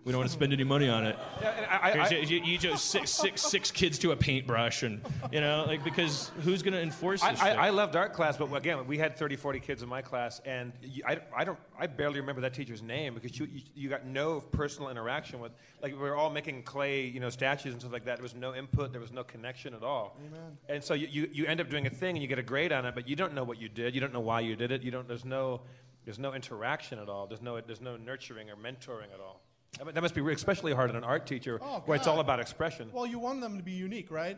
[0.03, 1.17] We don't want to spend spend any money on it.
[1.41, 1.65] Yeah, and
[2.01, 5.01] I- I- you, you just six, six, six kids to a paintbrush, and
[5.31, 7.41] you know, like because who's going to enforce I, this?
[7.41, 7.59] I, shit?
[7.59, 10.73] I loved art class, but again, we had 30, 40 kids in my class, and
[11.05, 14.39] I, I don't, I barely remember that teacher's name because you, you, you got no
[14.39, 15.51] personal interaction with,
[15.81, 18.17] like we were all making clay, you know, statues and stuff like that.
[18.17, 20.17] There was no input, there was no connection at all.
[20.27, 20.57] Amen.
[20.69, 22.71] And so you, you, you end up doing a thing and you get a grade
[22.71, 24.71] on it, but you don't know what you did, you don't know why you did
[24.71, 25.61] it, you don't, there's no,
[26.05, 29.41] there's no interaction at all, there's no, there's no nurturing or mentoring at all.
[29.79, 32.19] I mean, that must be especially hard on an art teacher Oh, where it's all
[32.19, 32.89] about expression.
[32.91, 34.37] Well, you want them to be unique, right?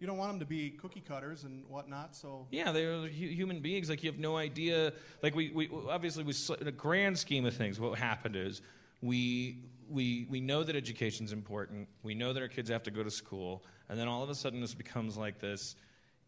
[0.00, 2.16] You don't want them to be cookie cutters and whatnot.
[2.16, 3.88] So Yeah, they're hu- human beings.
[3.88, 4.92] Like you have no idea.
[5.22, 8.60] Like we, we obviously we s- in a grand scheme of things, what happened is
[9.00, 9.58] we
[9.94, 11.88] we we know that education's important.
[12.02, 14.34] We know that our kids have to go to school, and then all of a
[14.34, 15.76] sudden this becomes like this.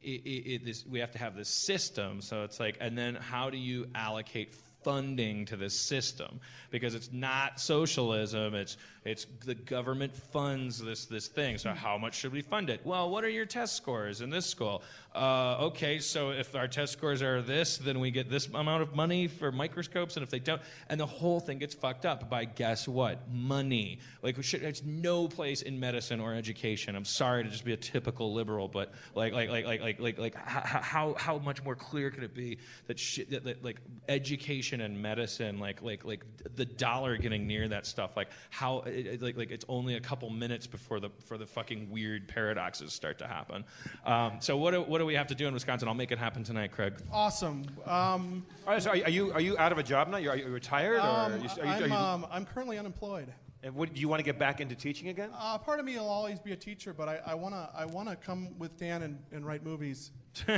[0.03, 2.21] It, it, it, this we have to have this system.
[2.21, 4.55] So it's like, and then how do you allocate
[4.85, 6.41] funding to this system?
[6.71, 8.55] Because it's not socialism.
[8.55, 8.77] It's
[9.07, 11.59] it's the government funds this this thing.
[11.59, 12.81] So how much should we fund it?
[12.85, 14.83] Well, what are your test scores in this school?
[15.15, 18.95] Uh, okay, so if our test scores are this, then we get this amount of
[18.95, 22.45] money for microscopes, and if they don't, and the whole thing gets fucked up by
[22.45, 23.31] guess what?
[23.33, 23.99] Money.
[24.23, 26.95] Like should, there's no place in medicine or education.
[26.95, 30.19] I'm sorry to just be a typical liberal, but like like like like like like,
[30.19, 33.81] like how, how how much more clear could it be that shit that, that like
[34.09, 36.25] education and medicine, like like like
[36.57, 40.01] the dollar getting near that stuff, like how it, it- like like it's only a
[40.01, 43.65] couple minutes before the for the fucking weird paradoxes start to happen.
[44.05, 45.89] Um, so what do, what do we have to do in Wisconsin?
[45.89, 46.95] I'll make it happen tonight, Craig.
[47.13, 47.65] awesome.
[47.85, 50.17] Um, All right, so are, are you are you out of a job now?
[50.17, 52.45] You're, are you retired, or um, are you, are you, I'm, are you, um, I'm
[52.47, 53.29] currently unemployed.
[53.67, 55.31] And what, do you want to get back into teaching again?
[55.37, 58.15] Uh, part of me will always be a teacher, but I, I wanna I wanna
[58.15, 60.13] come with Dan and, and write movies.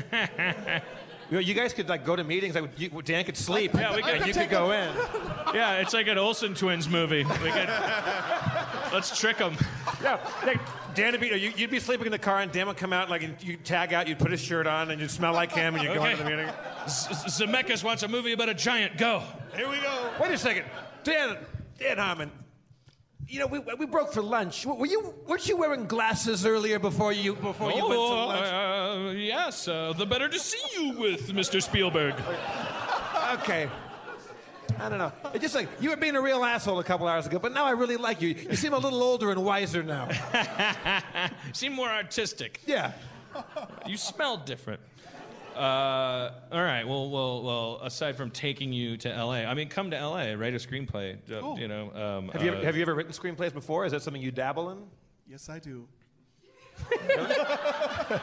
[1.30, 2.54] You, know, you guys could like go to meetings.
[2.54, 4.88] Like, you, Dan could sleep, Yeah, we could- you could go in.
[5.54, 7.22] Yeah, it's like an Olsen twins movie.
[7.24, 7.68] We could,
[8.94, 9.54] let's trick them.
[10.02, 10.59] Yeah, like
[10.94, 11.26] Dan would be.
[11.28, 13.62] You, you'd be sleeping in the car, and Dan would come out, like, and you'd
[13.64, 14.09] tag out.
[14.09, 16.12] You'd put his shirt on, and you'd smell like him, and you'd go Okay.
[16.12, 16.48] into the meeting.
[16.88, 18.96] Z- Zemeckis wants a movie about a giant.
[18.96, 19.22] Go.
[19.54, 20.11] Here we go.
[20.20, 20.64] Wait a second,
[21.04, 21.36] Dan.
[21.78, 22.30] Dan Harmon.
[23.29, 24.64] You know, we, we broke for lunch.
[24.64, 28.47] Were you weren't you wearing glasses earlier before you before you went to Oh, lunch?
[28.47, 31.62] uh, yes, uh, the better to see you with, Mr.
[31.62, 32.14] Spielberg.
[33.35, 33.68] Okay.
[34.81, 35.12] I don't know.
[35.35, 37.66] It's just like you were being a real asshole a couple hours ago, but now
[37.66, 38.29] I really like you.
[38.29, 40.09] You seem a little older and wiser now.
[41.53, 42.61] Seem more artistic.
[42.66, 42.93] Yeah.
[43.87, 44.81] You smell different.
[45.59, 46.86] Uh, all right.
[46.86, 47.80] Well, well, well.
[47.82, 50.36] Aside from taking you to L.A., I mean, come to L.A.
[50.36, 51.14] Write a screenplay.
[51.32, 51.59] uh, Cool.
[51.59, 51.90] You know.
[51.94, 53.84] Um, Have you, uh, ever, have you ever written screenplays before?
[53.84, 54.78] Is that something you dabble in?
[55.28, 55.86] Yes, I do.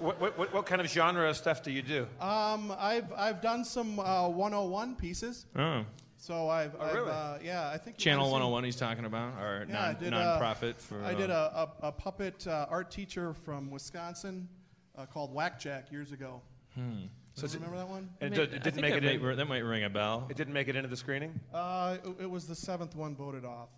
[0.00, 2.06] What, what, what, what kind of genre of stuff do you do?
[2.20, 5.46] Um, I've I've done some uh, 101 pieces.
[5.56, 5.84] Oh,
[6.16, 7.10] So I've, I've really?
[7.10, 8.64] uh, yeah, I think you Channel might have seen- 101.
[8.64, 11.02] He's talking about, or Yeah, I non, did, uh, non-profit for.
[11.04, 14.48] I did uh, a, a, a puppet uh, art teacher from Wisconsin
[14.96, 16.40] uh, called Whackjack years ago.
[16.74, 17.06] Hmm.
[17.34, 18.08] So remember that one?
[18.20, 19.36] And I it, didn't make that it might, in.
[19.36, 20.26] that might ring a bell.
[20.30, 21.38] It didn't make it into the screening.
[21.52, 23.70] Uh, it, it was the seventh one voted off,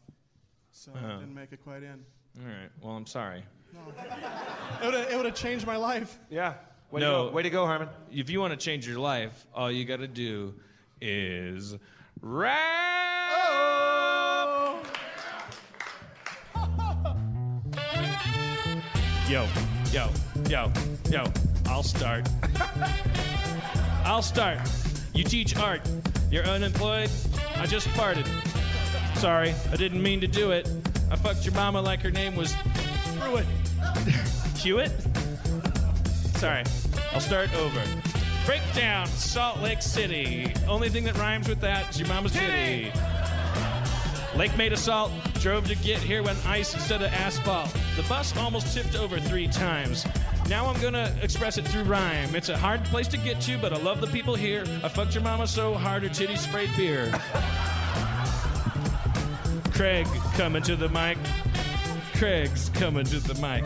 [0.73, 2.05] so it didn't make it quite in.
[2.39, 2.69] All right.
[2.83, 3.43] Well, I'm sorry.
[3.73, 6.19] It would have, it would have changed my life.
[6.29, 6.55] Yeah.
[6.91, 7.25] Way No.
[7.25, 7.35] To go.
[7.37, 7.89] Way to go, Harmon.
[8.13, 10.55] If you want to change your life, all you got to do
[11.01, 11.77] is
[12.21, 12.53] rap.
[19.29, 19.47] Yo,
[19.93, 20.09] yo,
[20.49, 20.73] yo,
[21.11, 21.25] yo.
[21.69, 22.29] I'll start.
[24.05, 24.59] I'll start.
[25.15, 25.81] You teach art.
[26.31, 27.11] You're unemployed.
[27.57, 28.27] I just farted.
[29.17, 30.69] Sorry, I didn't mean to do it.
[31.11, 32.55] I fucked your mama like her name was
[33.19, 33.47] Pruitt.
[34.57, 34.93] Hewitt?
[36.37, 36.65] Sorry,
[37.13, 37.83] I'll start over.
[38.45, 40.53] Breakdown, Salt Lake City.
[40.69, 42.93] Only thing that rhymes with that is your mama's titty.
[44.37, 45.11] Lake made of salt,
[45.41, 47.75] drove to get here when ice instead of asphalt.
[47.97, 50.07] The bus almost tipped over three times.
[50.51, 52.35] Now I'm gonna express it through rhyme.
[52.35, 54.65] It's a hard place to get to, but I love the people here.
[54.85, 57.11] I fucked your mama so hard her titties sprayed beer.
[59.73, 61.17] Craig coming to the mic.
[62.15, 63.65] Craig's coming to the mic.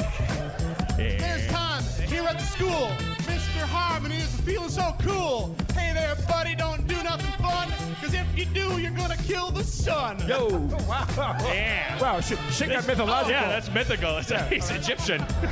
[0.97, 1.70] There's time
[2.11, 2.90] here at the school.
[3.30, 3.61] Mr.
[3.66, 5.54] Harmony is feeling so cool.
[5.74, 7.70] Hey there, buddy, don't do nothing fun.
[8.00, 10.18] Cause if you do, you're gonna kill the sun.
[10.26, 10.48] Yo.
[10.90, 11.36] Wow.
[11.44, 12.00] Yeah.
[12.00, 12.20] Wow.
[12.20, 13.30] Shit, shit got mythological.
[13.32, 14.16] Yeah, that's mythical.
[14.18, 15.20] It's, He's Egyptian.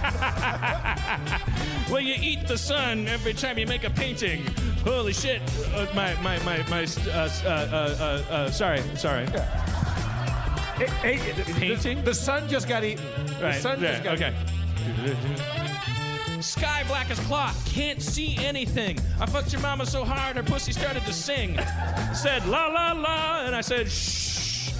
[1.90, 4.44] well, you eat the sun every time you make a painting.
[4.84, 5.42] Holy shit!
[5.74, 6.82] Uh, my my my my.
[6.84, 9.26] Uh, uh, uh, uh, uh, sorry, sorry.
[10.76, 10.86] Hey,
[11.16, 11.98] hey, the- Painting?
[11.98, 13.04] The, the sun just got eaten.
[13.40, 13.54] Right.
[13.54, 14.34] The sun yeah, just got eaten.
[14.34, 15.57] okay
[16.48, 17.62] sky black as cloth.
[17.66, 18.98] Can't see anything.
[19.20, 21.58] I fucked your mama so hard her pussy started to sing.
[22.14, 24.70] said la la la, and I said shh.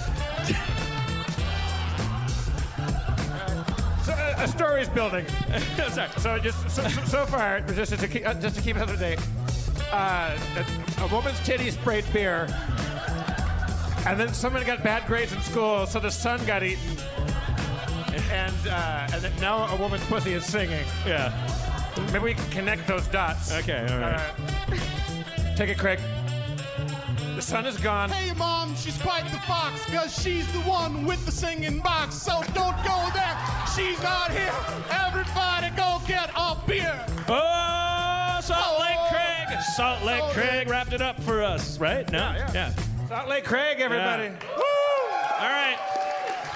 [4.03, 4.47] so, uh, a
[4.89, 5.25] building.
[5.91, 6.09] Sorry.
[6.17, 9.17] So just so, so far, just to keep, uh, just to keep it day.
[9.91, 12.47] uh, a, a woman's titty sprayed beer,
[14.07, 16.97] and then someone got bad grades in school, so the son got eaten
[18.31, 20.85] and uh, and then now a woman's pussy is singing.
[21.05, 21.33] Yeah.
[22.11, 23.51] Maybe we can connect those dots.
[23.51, 24.19] Okay, all right.
[24.37, 25.99] Uh, take it, Craig.
[27.35, 28.09] The sun is gone.
[28.09, 32.15] Hey, mom, she's quite the fox, cause she's the one with the singing box.
[32.15, 33.37] So don't go there,
[33.75, 34.53] she's not here.
[34.91, 37.05] Everybody go get a beer.
[37.27, 39.61] Oh, Salt Lake Craig.
[39.75, 40.69] Salt Lake Salt Craig Lake.
[40.69, 42.09] wrapped it up for us, right?
[42.11, 42.33] No?
[42.53, 42.73] yeah.
[43.07, 44.23] Salt Lake Craig, everybody.
[44.23, 45.39] Yeah.
[45.39, 45.98] All right.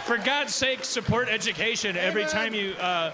[0.05, 2.73] For God's sake, support education every time you.
[2.73, 3.13] Uh,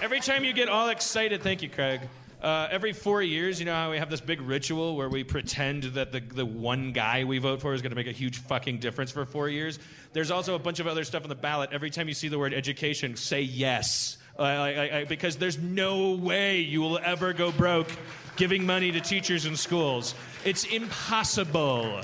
[0.00, 2.00] every time you get all excited, thank you, Craig.
[2.40, 5.82] Uh, every four years, you know how we have this big ritual where we pretend
[5.84, 8.78] that the, the one guy we vote for is going to make a huge fucking
[8.78, 9.78] difference for four years?
[10.14, 11.70] There's also a bunch of other stuff on the ballot.
[11.72, 14.16] Every time you see the word education, say yes.
[14.38, 17.90] Uh, I, I, I, because there's no way you will ever go broke
[18.36, 20.14] giving money to teachers in schools.
[20.46, 22.00] It's impossible.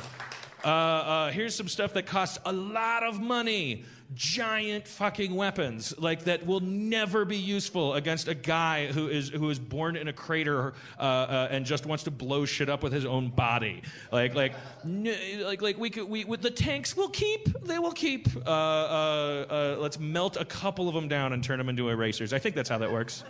[0.64, 3.84] Uh, uh, here's some stuff that costs a lot of money.
[4.14, 9.50] Giant fucking weapons, like that will never be useful against a guy who is who
[9.50, 12.94] is born in a crater uh, uh, and just wants to blow shit up with
[12.94, 13.82] his own body.
[14.10, 17.92] Like like n- like like we could we with the tanks will keep they will
[17.92, 18.28] keep.
[18.46, 22.32] Uh, uh, let's melt a couple of them down and turn them into erasers.
[22.32, 23.24] I think that's how that works.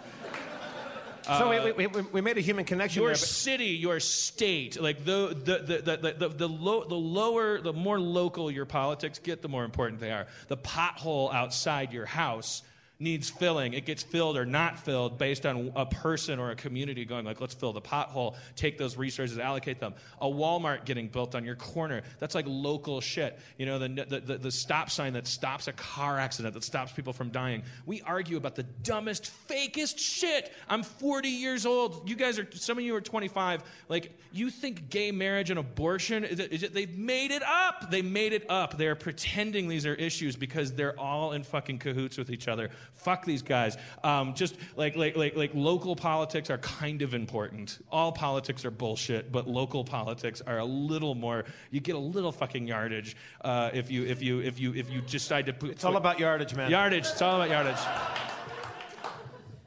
[1.36, 3.16] So we, uh, we, we, we made a human connection your there.
[3.16, 7.72] city, your state, like the the the the the, the, the, low, the lower, the
[7.72, 10.26] more local your politics get, the more important they are.
[10.48, 12.62] The pothole outside your house
[13.00, 13.74] needs filling.
[13.74, 17.40] It gets filled or not filled based on a person or a community going like,
[17.40, 19.94] let's fill the pothole, take those resources, allocate them.
[20.20, 23.38] A Walmart getting built on your corner, that's like local shit.
[23.56, 27.12] You know, the, the, the, stop sign that stops a car accident, that stops people
[27.12, 27.62] from dying.
[27.86, 30.52] We argue about the dumbest, fakest shit.
[30.68, 32.08] I'm 40 years old.
[32.08, 33.62] You guys are, some of you are 25.
[33.88, 37.90] Like, you think gay marriage and abortion, is it, is it, they've made it up.
[37.90, 38.76] They made it up.
[38.76, 42.70] They're pretending these are issues because they're all in fucking cahoots with each other.
[42.94, 43.76] Fuck these guys.
[44.02, 47.78] Um, just like, like, like, like local politics are kind of important.
[47.90, 52.32] All politics are bullshit, but local politics are a little more, you get a little
[52.32, 55.70] fucking yardage uh, if, you, if, you, if, you, if you decide to put.
[55.70, 56.70] it's all about yardage, man.
[56.70, 57.06] Yardage.
[57.06, 57.78] It's all about yardage.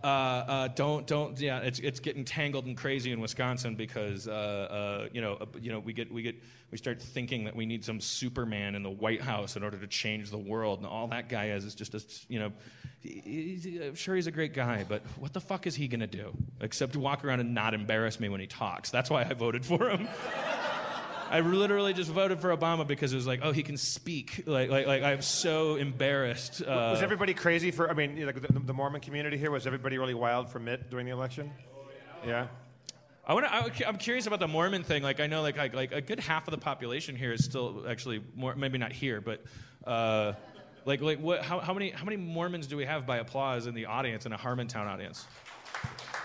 [0.03, 1.59] Uh, uh, don't don't yeah.
[1.59, 5.71] It's it's getting tangled and crazy in Wisconsin because uh, uh, you know uh, you
[5.71, 6.35] know we get we get
[6.71, 9.87] we start thinking that we need some Superman in the White House in order to
[9.87, 12.51] change the world, and all that guy is is just a you know.
[13.03, 16.95] I'm sure he's a great guy, but what the fuck is he gonna do except
[16.95, 18.91] walk around and not embarrass me when he talks?
[18.91, 20.07] That's why I voted for him.
[21.31, 24.43] I literally just voted for Obama because it was like, oh, he can speak.
[24.45, 26.61] Like, like, like I'm so embarrassed.
[26.61, 27.89] Uh, was everybody crazy for?
[27.89, 31.05] I mean, know, the, the Mormon community here was everybody really wild for Mitt during
[31.05, 31.49] the election?
[32.27, 32.47] Yeah.
[33.25, 33.87] I want to.
[33.87, 35.03] I'm curious about the Mormon thing.
[35.03, 37.85] Like, I know, like, like, like a good half of the population here is still
[37.87, 38.53] actually more.
[38.55, 39.41] Maybe not here, but,
[39.87, 40.33] uh,
[40.83, 41.43] like, like, what?
[41.43, 41.91] How, how many?
[41.91, 45.27] How many Mormons do we have by applause in the audience in a Harmontown audience?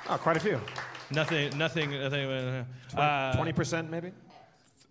[0.08, 0.60] Oh, quite a few.
[1.12, 1.56] Nothing.
[1.56, 1.90] Nothing.
[1.92, 2.66] Nothing.
[2.96, 4.10] Uh, Twenty percent, maybe.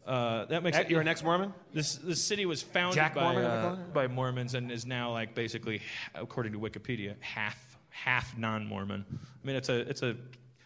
[0.06, 0.78] Uh, that makes.
[0.88, 1.54] You're an ex-Mormon.
[1.74, 5.34] This this city was founded Jack by Mormon, uh, by Mormons and is now like
[5.34, 5.82] basically,
[6.14, 9.04] according to Wikipedia, half half non-Mormon.
[9.10, 10.16] I mean, it's a it's a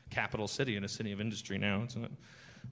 [0.09, 1.83] capital city and a city of industry now.
[1.83, 2.11] It's not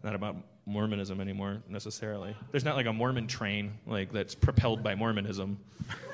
[0.04, 2.36] not about Mormonism anymore necessarily.
[2.52, 5.58] There's not like a Mormon train like that's propelled by Mormonism.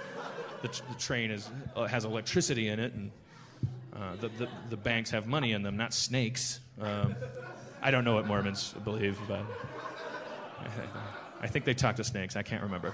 [0.62, 3.12] the, the train is uh, has electricity in it and.
[3.96, 6.60] Uh, the, the, the banks have money in them, not snakes.
[6.82, 7.16] Um,
[7.80, 9.46] I don't know what Mormons believe, but
[11.42, 12.36] I think they talk to snakes.
[12.36, 12.94] I can't remember.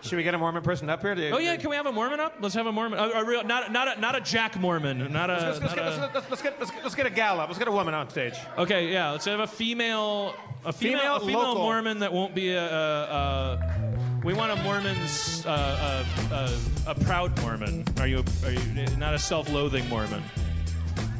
[0.00, 1.14] Should we get a Mormon person up here?
[1.14, 2.36] To, Oh yeah, can we have a Mormon up?
[2.40, 3.00] Let's have a Mormon.
[3.00, 5.12] A, a real, not not a, not a Jack Mormon.
[5.12, 5.32] Not a.
[5.32, 7.40] Let's, let's, not get, a- let's, let's, let's get, let's, get, let's get a gal
[7.40, 7.48] up.
[7.48, 8.34] Let's get a woman on stage.
[8.56, 9.10] okay, yeah.
[9.10, 10.34] Let's have a female.
[10.64, 11.00] A female.
[11.00, 11.54] Female a female.
[11.56, 12.64] Mormon that won't be a.
[12.64, 17.84] a, a we want a Mormon's uh, a, a, a proud Mormon.
[17.98, 20.22] Are you are you not a self-loathing Mormon?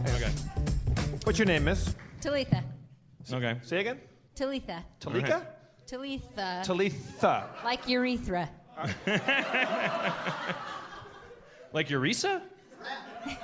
[0.06, 0.30] Okay.
[1.24, 1.94] What's your name, Miss?
[2.20, 2.62] Talitha.
[3.32, 3.56] Okay.
[3.62, 4.00] Say again.
[4.34, 4.84] Talitha.
[5.00, 5.46] Talika.
[5.86, 6.62] Talitha.
[6.64, 7.48] Talitha.
[7.64, 8.48] like urethra.
[11.72, 12.42] Like Eureka?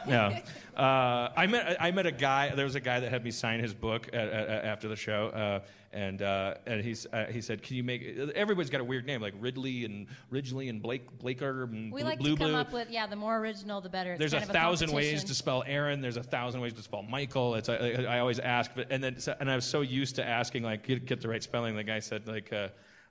[0.07, 0.41] Yeah.
[0.77, 2.55] Uh, I met I met a guy.
[2.55, 4.97] There was a guy that had me sign his book at, at, at- after the
[4.97, 5.61] show, uh,
[5.93, 8.03] and uh, and he's uh, he said, "Can you make?"
[8.35, 12.11] Everybody's got a weird name, like Ridley and Ridgely and Blake Blaker and We Blue
[12.11, 12.33] like Blue.
[12.33, 12.59] to come Blue.
[12.59, 14.13] up with yeah, the more original, the better.
[14.15, 16.01] It's There's a thousand ways to spell Aaron.
[16.01, 17.55] There's a thousand ways to spell Michael.
[17.55, 20.65] It's I, I always ask, but and then and I was so used to asking
[20.65, 21.77] like get, get the right spelling.
[21.77, 22.53] The guy said like.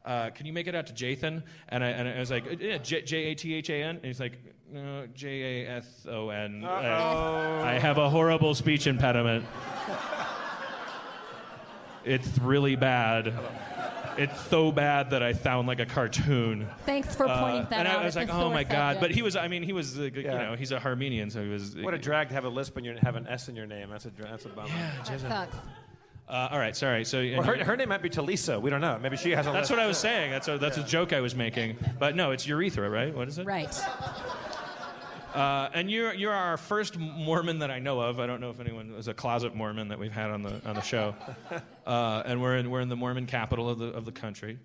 [0.05, 1.43] Uh, Uh, can you make it out to Jathan?
[1.69, 3.95] And I, and I was like, yeah, J A T H A N.
[3.97, 4.37] And he's like,
[4.71, 6.63] no, J A S O N.
[6.65, 9.45] I have a horrible speech impediment.
[12.05, 13.33] it's really bad.
[14.17, 16.67] It's so bad that I sound like a cartoon.
[16.85, 17.93] Thanks for pointing Uh, that and out.
[17.95, 18.97] And I was like, oh my god!
[18.99, 20.49] But he was, I mean, he was, uh, you Yeah.
[20.49, 21.75] know, he's a Armenian, so he was.
[21.77, 23.89] What a drag to have a lisp and you have an S in your name.
[23.89, 24.69] That's a dra- that's a bummer.
[25.07, 25.55] That sucks.
[26.33, 27.05] Uh, all right, sorry.
[27.05, 28.59] So Well, her, her name might be Talisa.
[28.59, 28.97] We don't know.
[28.99, 29.71] Maybe she has a that's lisp.
[29.71, 30.31] what I was saying.
[30.31, 31.77] That's a, that's a joke I was making.
[31.99, 33.15] But no, it's urethra, right?
[33.15, 33.45] What is it?
[33.45, 33.79] Right.
[35.35, 38.19] Uh, and you're you're our first Mormon that I know of.
[38.19, 40.75] I don't know if anyone is a closet Mormon that we've had on the on
[40.75, 41.15] the show.
[41.85, 44.57] Uh, and we're in we're in the Mormon capital of the of the country.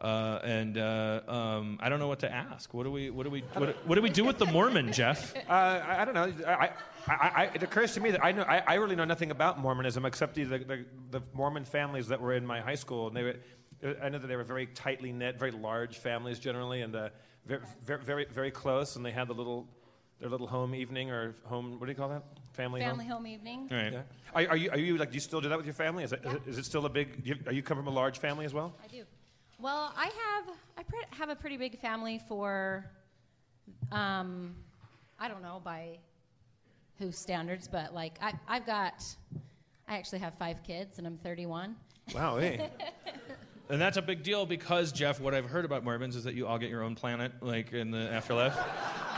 [0.00, 2.72] Uh, and uh, um, I don't know what to ask.
[2.72, 5.34] What do we what do we what, what do we do with the Mormon, Jeff?
[5.36, 6.32] Uh, I, I don't know.
[6.46, 6.70] I,
[7.08, 9.58] I, I, it occurs to me that I know I, I really know nothing about
[9.58, 13.22] Mormonism except the, the, the Mormon families that were in my high school, and they
[13.22, 13.36] were.
[14.02, 17.08] I know that they were very tightly knit, very large families generally, and uh,
[17.46, 18.96] very, very, very, very close.
[18.96, 19.66] And they had the little,
[20.20, 21.80] their little home evening or home.
[21.80, 22.22] What do you call that?
[22.52, 23.16] Family, Family home.
[23.24, 23.68] home evening.
[23.70, 23.92] All right.
[23.92, 24.02] Yeah.
[24.34, 24.70] Are, are you?
[24.70, 25.10] Are you like?
[25.10, 26.04] Do you still do that with your family?
[26.04, 27.24] Is it, is it, is it still a big?
[27.24, 28.74] do you- Are you come from a large family as well?
[28.84, 29.04] I do.
[29.58, 32.84] Well, I have I pre- have a pretty big family for,
[33.92, 34.54] um,
[35.18, 35.98] I don't know by
[37.00, 39.04] whose standards, but like I I've got,
[39.88, 41.74] I actually have five kids and I'm 31.
[42.14, 42.38] Wow.
[42.38, 42.70] Hey.
[43.70, 46.48] And that's a big deal because Jeff, what I've heard about Mormons is that you
[46.48, 48.58] all get your own planet, like in the afterlife.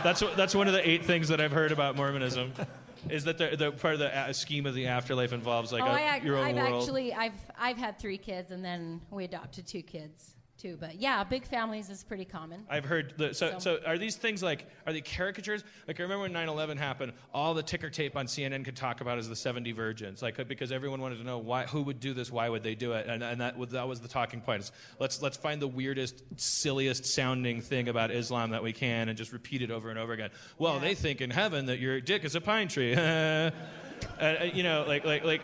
[0.05, 2.53] that's that's one of the eight things that I've heard about Mormonism,
[3.09, 5.87] is that the, the part of the uh, scheme of the afterlife involves like oh,
[5.87, 6.83] a, I your own I've world.
[6.83, 10.77] actually I've I've had three kids and then we adopted two kids too.
[10.79, 12.65] But yeah, big families is pretty common.
[12.71, 15.65] I've heard the, so, So- so are these things like are they caricatures?
[15.89, 19.19] Like I remember when 9/11 happened, all the ticker tape on CNN could talk about
[19.19, 22.31] is the 70 virgins, like because everyone wanted to know why who would do this,
[22.31, 24.63] why would they do it, and, and that was, that was the talking point.
[24.63, 29.19] Is let's let's find the weirdest, silliest sounding thing about Islam that we can and
[29.19, 30.31] just repeat it over and over again.
[30.59, 33.51] Well, they think in heaven that your dick is a pine tree, uh,
[34.21, 35.43] uh, you know, like like like.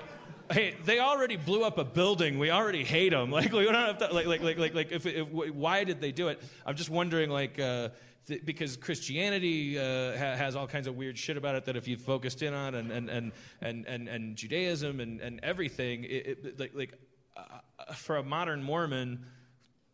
[0.51, 2.39] Hey, they already blew up a building.
[2.39, 3.31] We already hate them.
[3.39, 4.13] Like, we don't have to.
[4.13, 6.43] Like, like, like, like, like if, if, why did they do it?
[6.65, 7.91] I'm just wondering, like, uh,
[8.27, 11.87] th- because Christianity uh, ha- has all kinds of weird shit about it that if
[11.87, 16.39] you focused in on, and and and and and, and Judaism and, and everything, it,
[16.45, 16.95] it, like, like
[17.37, 19.25] uh, for a modern Mormon,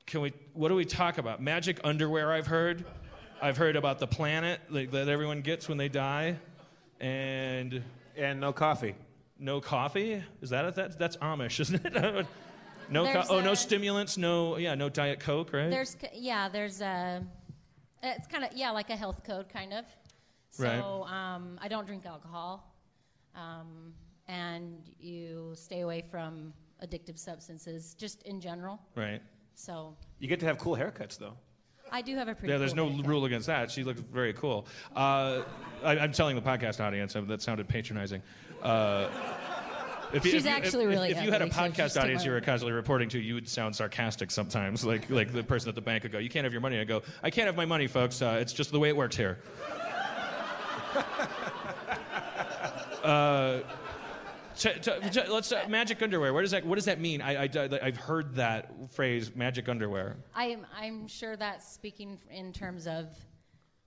[0.06, 0.32] can we?
[0.52, 1.42] What do we talk about?
[1.42, 2.32] Magic underwear.
[2.32, 2.84] I've heard.
[3.42, 6.38] I've heard about the planet like, that everyone gets when they die,
[7.00, 7.82] and
[8.16, 8.94] and no coffee.
[9.44, 10.22] No coffee.
[10.40, 10.74] Is that it?
[10.76, 11.92] That, that's Amish, isn't it?
[12.90, 13.04] no.
[13.04, 14.16] Co- There's, oh, no uh, stimulants.
[14.16, 14.56] No.
[14.56, 14.74] Yeah.
[14.74, 15.52] No diet coke.
[15.52, 15.70] Right.
[15.70, 17.22] There's yeah, there's a
[18.02, 19.84] it's kind of yeah like a health code kind of.
[20.50, 21.34] So Right.
[21.34, 22.72] um, I don't drink alcohol,
[23.34, 23.92] um,
[24.28, 26.52] and you stay away from
[26.84, 28.80] addictive substances just in general.
[28.96, 29.20] right.
[29.56, 31.34] So You get to have cool haircuts though.
[31.94, 32.52] I do have a pretty.
[32.52, 32.58] Yeah.
[32.58, 33.08] There's cool no haircut.
[33.08, 33.70] rule against that.
[33.70, 34.66] She looks very cool.
[34.96, 35.42] Uh,
[35.84, 38.20] I, I'm telling the podcast audience uh, that sounded patronizing.
[38.62, 39.08] Uh,
[40.12, 42.24] if you- She's if actually if- really If, you had a ugly, so podcast audience
[42.24, 44.84] you were constantly reporting to, you would sound sarcastic sometimes.
[44.94, 46.84] Like like the person at the bank would go, "You can't have your money." I
[46.84, 48.20] go, "I can't have my money, folks.
[48.20, 49.38] Uh, it's just the way it works here."
[53.04, 53.60] uh,
[54.56, 56.32] t- t- t- let's uh, magic underwear.
[56.32, 56.64] Where does that?
[56.64, 57.20] What does that mean?
[57.20, 60.16] I, I, I've heard that phrase, magic underwear.
[60.34, 63.06] I'm I'm sure that's speaking in terms of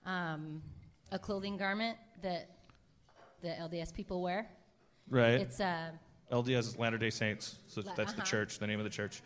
[0.05, 0.61] um,
[1.11, 2.49] a clothing garment that
[3.41, 4.47] the LDS people wear.
[5.09, 5.41] Right.
[5.41, 5.91] It's uh,
[6.31, 8.23] LDS is Latter Day Saints, so that's the uh-huh.
[8.23, 9.21] church, the name of the church,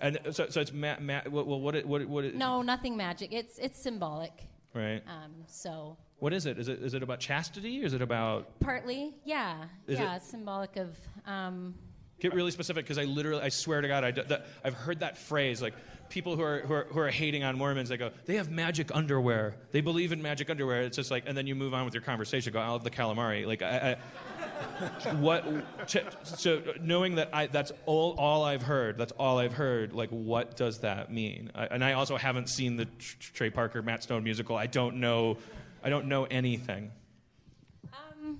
[0.00, 2.96] and so, so it's ma- ma- well, what it, what it, what it, no nothing
[2.96, 3.32] magic.
[3.32, 4.32] It's it's symbolic.
[4.74, 5.02] right?
[5.06, 6.56] Um, so What is it?
[6.56, 7.82] Is it is it about chastity?
[7.82, 10.96] Is it about partly, yeah, Is yeah, it- it's symbolic of.
[11.26, 11.74] Um,
[12.20, 12.84] get really specific?
[12.84, 15.74] Because I literally, I swear to God, I that, I've heard that phrase like.
[16.08, 18.94] People who are, who, are, who are hating on Mormons, they go, they have magic
[18.94, 19.54] underwear.
[19.70, 20.82] They believe in magic underwear.
[20.82, 22.52] It's just like, and then you move on with your conversation.
[22.52, 23.46] Go, I love the calamari.
[23.46, 23.96] Like, I,
[25.08, 25.86] I, what?
[25.88, 28.98] ch- So knowing that I, that's all, all I've heard.
[28.98, 29.94] That's all I've heard.
[29.94, 31.50] Like, what does that mean?
[31.54, 34.54] I, and I also haven't seen the Tr- Tr- Trey Parker Matt Stone musical.
[34.54, 35.38] I don't know.
[35.82, 36.90] I don't know anything.
[37.92, 38.38] um,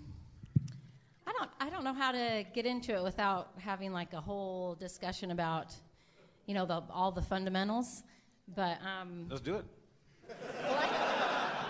[1.26, 4.74] I don't I don't know how to get into it without having like a whole
[4.76, 5.74] discussion about,
[6.46, 8.02] you know, the, all the fundamentals.
[8.54, 9.64] But um, Let's do it.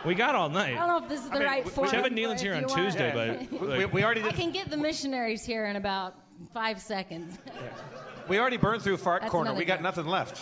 [0.04, 0.74] We got all night.
[0.74, 1.90] I don't know if this is the mean, right we- we- forum.
[1.90, 3.46] Kevin Nealon's here on you want- Tuesday, Yeah.
[3.50, 6.14] but We, like, we already I can get the missionaries here in about
[6.52, 7.38] five seconds.
[8.28, 9.52] We already burned through fart That's corner.
[9.52, 9.82] We got joke.
[9.82, 10.40] nothing left.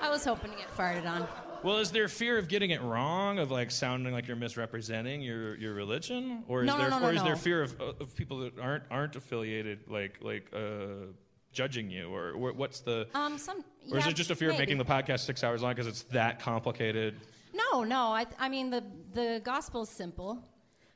[0.00, 1.28] I was hoping to get farted on.
[1.62, 5.56] Well, is there fear of getting it wrong, of like sounding like you're misrepresenting your,
[5.56, 8.38] your religion, or is No, there no, no, or is there fear of, of people
[8.40, 11.06] that aren't aren't affiliated, like like uh,
[11.52, 13.06] judging you, or, or what's the?
[13.14, 13.62] Um, some.
[13.92, 16.02] or is it just a fear of making the podcast six hours long because it's
[16.04, 17.14] that complicated?
[17.52, 18.06] No, no.
[18.06, 18.82] I, I mean, the
[19.12, 20.42] the gospel is simple.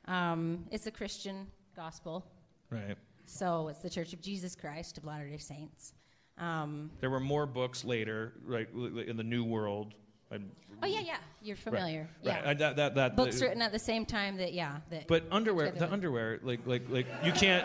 [0.06, 1.46] Um, it's a Christian
[1.76, 2.24] gospel,
[2.70, 2.96] Right.
[3.26, 5.92] so it's the Church of Jesus Christ of Latter Day Saints.
[6.36, 9.94] Um, There were more books later, right, in the New World.
[10.34, 10.50] And,
[10.82, 11.16] oh yeah, yeah.
[11.42, 12.08] You're familiar.
[12.24, 12.34] Right.
[12.34, 12.50] Yeah.
[12.50, 14.78] And that, that, that, Books written at the same time that yeah.
[14.90, 15.86] That But underwear, together.
[15.86, 17.64] the underwear, like, like, like, you can't.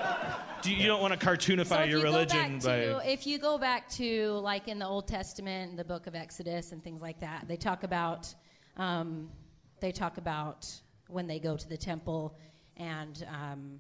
[0.62, 2.80] Do you, you don't want to cartoonify So your you religion back by.
[2.82, 6.74] to, if you go back to like in the Old Testament, the Book of Exodus,
[6.74, 8.34] and things like that, they talk about
[8.78, 9.30] um,
[9.80, 10.70] they talk about
[11.08, 12.38] when they go to the temple
[12.78, 13.80] and um,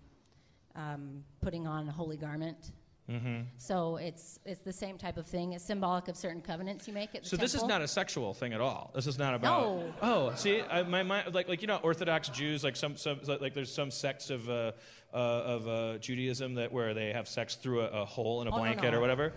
[0.75, 2.71] um, putting on a holy garment.
[3.10, 3.45] Mhm.
[3.57, 5.53] So it's it's the same type of thing.
[5.53, 8.34] It's symbolic of certain covenants you make at the So this is not a sexual
[8.34, 8.91] thing at all.
[8.93, 9.62] This is not about.
[9.62, 9.93] No.
[10.01, 13.53] Oh, see, I, my mind, like like you know, Orthodox Jews, like some some like
[13.55, 14.74] there's some sects of uh,
[15.14, 18.51] uh, of uh, Judaism that where they have sex through a, a hole in a
[18.53, 18.97] Oh, blanket no.
[18.97, 19.34] or whatever.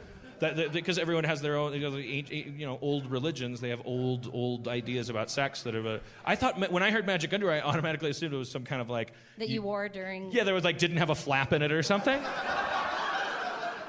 [0.72, 3.60] Because everyone has their own, you know, you old religions.
[3.60, 5.86] They have old old ideas about sex that are.
[5.86, 8.82] Uh, I thought when I heard magic underwear, I automatically assumed it was some kind
[8.82, 9.12] of like.
[9.38, 10.32] that you wore during.
[10.32, 12.20] Yeah, there was like didn't have a flap in it or something.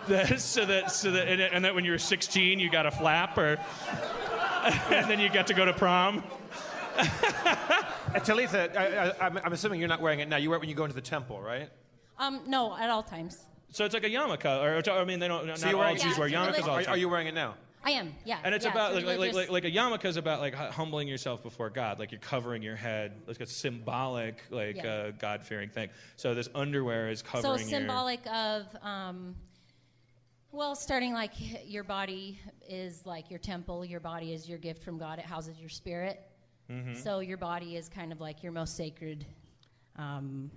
[0.07, 2.91] That- so that so that and, and that when you were 16 you got a
[2.91, 3.57] flap or
[4.89, 6.23] and then you got to go to prom.
[8.13, 10.37] Uh, Talitha, I, I, I'm, I'm assuming you're not wearing it now.
[10.37, 11.67] You wear it when you go into the temple, right?
[12.19, 13.43] Um, no, at all times.
[13.71, 15.57] So it's like a yarmulke, or, or I mean, they don't.
[15.57, 16.93] So you're all wearing- Jews Yeah, wear it's yarmulkes all Are, the time.
[16.93, 17.55] are you wearing it now?
[17.83, 18.13] I am.
[18.23, 18.37] Yeah.
[18.43, 20.53] And it's yeah, about a like, like, like, like, like a yarmulke is about like
[20.53, 24.93] humbling yourself before God, like you're covering your head, like a symbolic, like Yeah.
[24.93, 25.89] uh, God fearing thing.
[26.15, 27.41] So this underwear is covering.
[27.43, 27.79] so covering your.
[27.79, 29.35] symbolic of um,
[30.53, 31.31] well starting like
[31.65, 32.39] your body
[32.69, 36.21] is like your temple your body is your gift from god it houses your spirit
[36.71, 36.93] Mm-hmm.
[36.93, 39.25] so your body is kind of like your most sacred
[39.97, 40.49] um,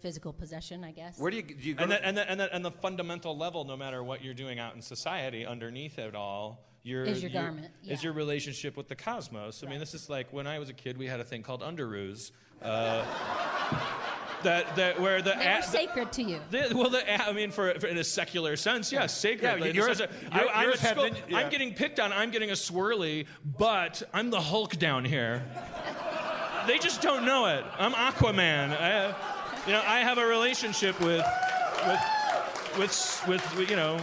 [0.00, 1.82] physical possession i guess Where do you, do you go?
[1.82, 4.32] And to- the, and, the, and, the, and the fundamental level, no matter what you're
[4.32, 7.94] doing out in society, underneath it all, your, Is your garment, yeah.
[7.94, 9.64] is your relationship with the cosmos.
[9.66, 11.62] I mean, this is like when I was a kid, we had a thing called
[11.62, 12.30] underoos.
[12.62, 13.04] Uh,
[14.44, 17.32] that, that where the, they a- were the- sacred to you the- well, the, I
[17.32, 19.58] mean, for, for in a secular sense, yes, sacred.
[19.60, 21.38] Yeah, yours- a- your- I, am yours at had been- yeah.
[21.38, 22.12] I'm getting picked on.
[22.12, 23.26] I'm getting a swirly,
[23.58, 25.42] but I'm the Hulk down here.
[26.66, 27.64] they just don't know it.
[27.78, 28.78] I'm Aquaman.
[28.80, 29.16] I have,
[29.66, 31.24] you know, I have a relationship with,
[31.86, 32.00] with,
[32.78, 33.98] with, with, with you know.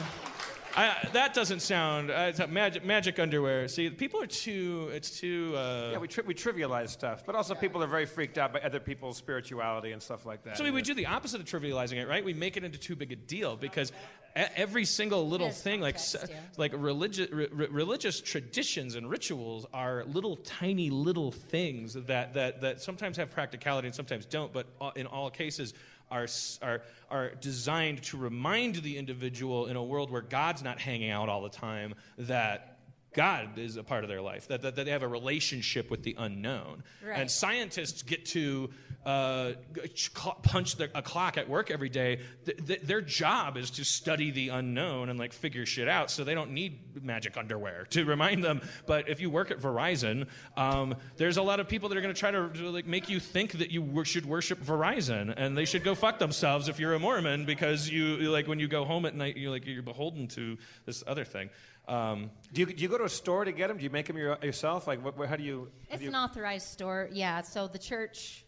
[0.76, 3.68] I, that doesn't sound uh, it's magic, magic underwear.
[3.68, 4.90] See, people are too.
[4.94, 5.54] It's too.
[5.56, 8.62] Uh, yeah, we, tri- we trivialize stuff, but also people are very freaked out by
[8.62, 10.58] other people's spirituality and stuff like that.
[10.58, 12.24] So we, we do the opposite of trivializing it, right?
[12.24, 13.92] We make it into too big a deal because
[14.38, 16.40] e- every single little There's thing, like context, s- yeah.
[16.58, 22.62] like religious re- re- religious traditions and rituals, are little tiny little things that that
[22.62, 25.74] that sometimes have practicality and sometimes don't, but uh, in all cases.
[26.12, 26.28] Are,
[26.62, 31.30] are, are designed to remind the individual in a world where God's not hanging out
[31.30, 32.71] all the time that
[33.14, 36.04] God is a part of their life, that, that, that they have a relationship with
[36.04, 36.84] the unknown.
[37.06, 37.20] Right.
[37.20, 38.70] And scientists get to
[39.06, 42.20] uh, g- ch- cl- punch their, a clock at work every day.
[42.46, 46.12] Th- th- their job is to study the unknown and like figure shit out.
[46.12, 48.62] So they don't need magic underwear to remind them.
[48.86, 52.14] But if you work at Verizon, um, there's a lot of people that are going
[52.14, 55.58] to try to to, like make you think that you wor- should worship Verizon and
[55.58, 58.86] they should go fuck themselves if you're a Mormon because you like when you go
[58.86, 61.50] home at night you're like you're beholden to this other thing.
[61.88, 63.78] Um, Do you, do you go to a store to get them?
[63.78, 64.88] Do you make them your, yourself?
[64.88, 65.68] Like, what, what- how do you?
[65.90, 68.46] how it's do you an authorized store yeah so the church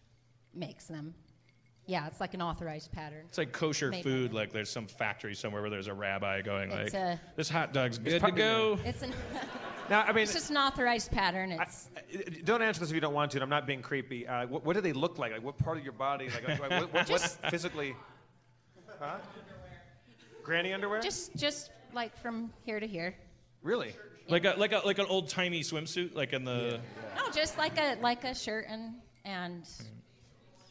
[0.53, 1.13] makes them
[1.87, 4.33] yeah it's like an authorized pattern It's like kosher Made food.
[4.33, 7.73] Like there's some factory somewhere where there's a rabbi going It's like, a- "This hot
[7.73, 9.11] dog's good to go." it's an
[9.89, 13.01] now, I mean, it's just an authorized pattern it's Uh, Don't answer this if you
[13.01, 13.37] don't want to.
[13.37, 14.25] and I'm not being creepy.
[14.27, 15.33] Uh, what, what do they look like?
[15.33, 16.29] Like, what part of your body?
[16.29, 17.95] Like, like, what, what, what physically?
[18.99, 19.17] Huh?
[20.43, 21.01] Granny underwear?
[21.01, 23.15] just just like from here to here
[23.61, 23.95] really?
[24.29, 26.79] Like a like a like an old timey swimsuit, like in the.
[27.17, 28.93] No, just like a like a shirt and
[29.25, 29.67] and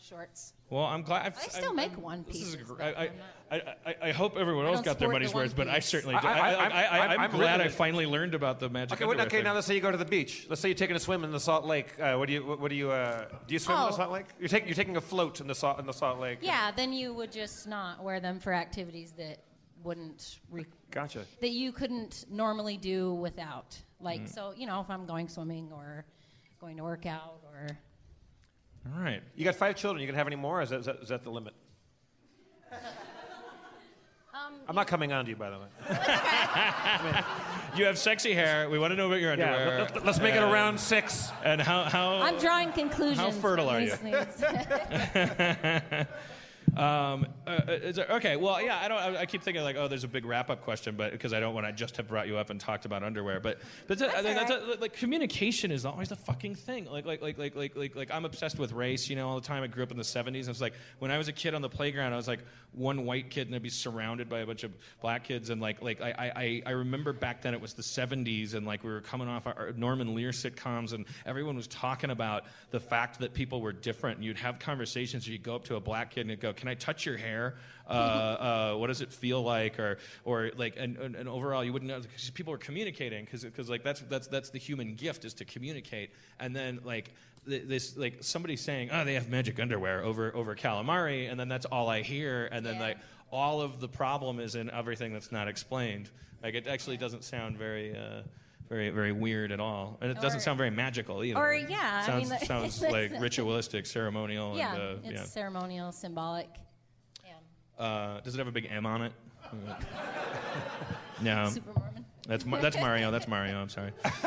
[0.02, 0.54] shorts.
[0.70, 1.26] Well, I'm glad.
[1.26, 3.10] I've, I still I'm- make I'm- one This is pieces, gr- I, I'm
[3.50, 5.68] I, I, I hope everyone else don't got their sport the money's one worth, but
[5.68, 5.86] I piece.
[5.86, 6.26] certainly I- do.
[6.28, 7.72] I- I, I'm- I, I, I'm- I'm I'm glad I riveted.
[7.74, 9.36] finally learned about the magic Okay, well, underwear okay.
[9.38, 9.44] thing.
[9.44, 10.46] Now let's say you go to the beach.
[10.48, 11.88] Let's say you're taking a swim in the Salt Lake.
[12.00, 12.46] Uh, what do you?
[12.46, 12.90] What, what do you?
[12.90, 13.96] Uh, do you swim in the Oh.
[13.96, 14.26] Salt Lake?
[14.40, 16.38] You're taking you're taking a float in the salt in the Salt Lake.
[16.40, 19.40] Yeah, then you would just not wear them for activities that
[19.84, 21.24] wouldn't re- Gotcha.
[21.40, 23.76] that you couldn't normally do without.
[24.00, 24.34] Like Mm.
[24.34, 26.04] so, you know, if I'm going swimming or
[26.60, 27.68] going to work out or
[28.94, 29.22] All right.
[29.36, 30.00] You got five children.
[30.00, 30.60] You can have any more?
[30.62, 31.54] Is that, is that, is that the limit?
[32.72, 32.78] um,
[34.68, 35.66] I'm not coming on to you, by the way.
[37.74, 38.68] You have sexy hair.
[38.68, 39.78] We want to know about your Yeah, underwear.
[39.94, 41.30] let- let's make it around six.
[41.42, 43.18] And how how I'm drawing conclusions.
[43.18, 43.92] how fertile are you?
[46.76, 48.98] Um, uh, is there, okay, well, yeah, I don't.
[48.98, 51.54] I, I keep thinking like, oh, there's a big wrap-up question, but because I don't
[51.54, 53.58] want to just have brought you up and talked about underwear, but
[53.88, 56.86] but that's, That's that's a- like communication is always the fucking thing.
[56.86, 59.46] Like like like like like like like I'm obsessed with race, you know, all the
[59.46, 59.62] time.
[59.62, 60.46] I grew up in the '70s.
[60.46, 62.40] I was like, when I was a kid on the playground, I was like
[62.72, 64.72] one white kid, and I'd be surrounded by a bunch of
[65.02, 68.54] black kids, and like like I I, I- remember back then it was the '70s,
[68.54, 72.44] and like we were coming off our Norman Lear sitcoms, and everyone was talking about
[72.70, 75.76] the fact that people were different, and you'd have conversations where you'd go up to
[75.76, 77.56] a black kid and you'd go, "Can I touch your hair?
[77.88, 81.90] Uh, uh, what does it feel like?" Or or like and, and, overall you wouldn't
[81.90, 85.44] know because people were communicating because like that's that's that's the human gift is to
[85.44, 87.10] communicate, and then like
[87.48, 91.48] th- this like somebody saying, "Oh, they have magic underwear over over calamari," and then
[91.48, 92.82] that's all I hear, and then Yeah.
[92.82, 92.98] like
[93.32, 96.08] all of the problem is in everything that's not explained.
[96.44, 97.96] Like it actually doesn't sound very.
[97.96, 98.22] Uh,
[98.72, 101.38] very, very weird at all, and it doesn't sound very magical either.
[101.38, 105.24] or, yeah, I sounds mean, sounds like ritualistic, ceremonial, Yeah, and uh, it's yeah.
[105.24, 106.48] ceremonial, symbolic.
[107.22, 107.84] Yeah.
[107.84, 109.12] Uh, does it have a big M on it?
[111.20, 111.50] no.
[111.50, 112.04] Super Mormon.
[112.26, 113.10] That's that's Mario.
[113.10, 113.60] That's Mario.
[113.60, 113.92] I'm sorry.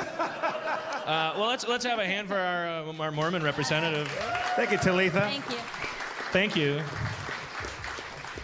[1.05, 4.07] Uh, well, let's let's have a hand for our uh, our Mormon representative.
[4.55, 5.19] Thank you, Talitha.
[5.19, 5.57] Thank you.
[6.31, 6.81] Thank you.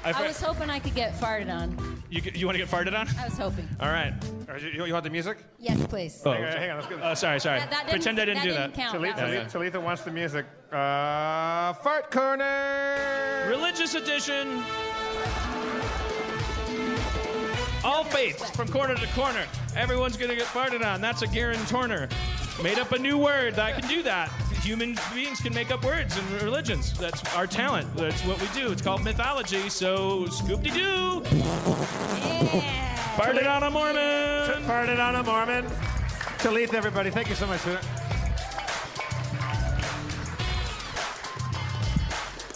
[0.06, 2.01] I fr- was hoping I could get farted on.
[2.12, 3.08] You you want to get farted on?
[3.18, 3.68] I was hoping.
[3.80, 4.14] All right.
[4.62, 5.38] You, you want the music?
[5.58, 6.22] Yes, please.
[6.26, 7.00] Oh, Hang on, hang on, let's go.
[7.02, 7.60] oh, sorry, sorry.
[7.62, 8.80] That- that didn't- Pretend I didn't that do didn't that.
[8.82, 8.92] count.
[8.94, 9.48] Talitha, That was- Yeah, yeah.
[9.48, 10.46] Talitha wants the music.
[10.72, 13.46] Uh, fart corner.
[13.48, 14.62] Religious edition.
[17.84, 19.46] All faiths from corner to corner.
[19.76, 21.02] Everyone's gonna get farted on.
[21.02, 22.12] That's a Garen Torner.
[22.62, 23.58] Made up a new word.
[23.58, 24.30] I can do that.
[24.62, 26.94] Human beings can make up words and religions.
[26.98, 27.96] That's our talent.
[27.96, 28.72] That's what we do.
[28.72, 29.70] It's called mythology.
[29.70, 31.24] So scoop de doo.
[31.32, 32.82] Yeah.
[33.18, 34.64] Farted on a Mormon.
[34.64, 35.66] Farted on a Mormon.
[36.38, 37.86] Talitha, everybody, thank you so much for that.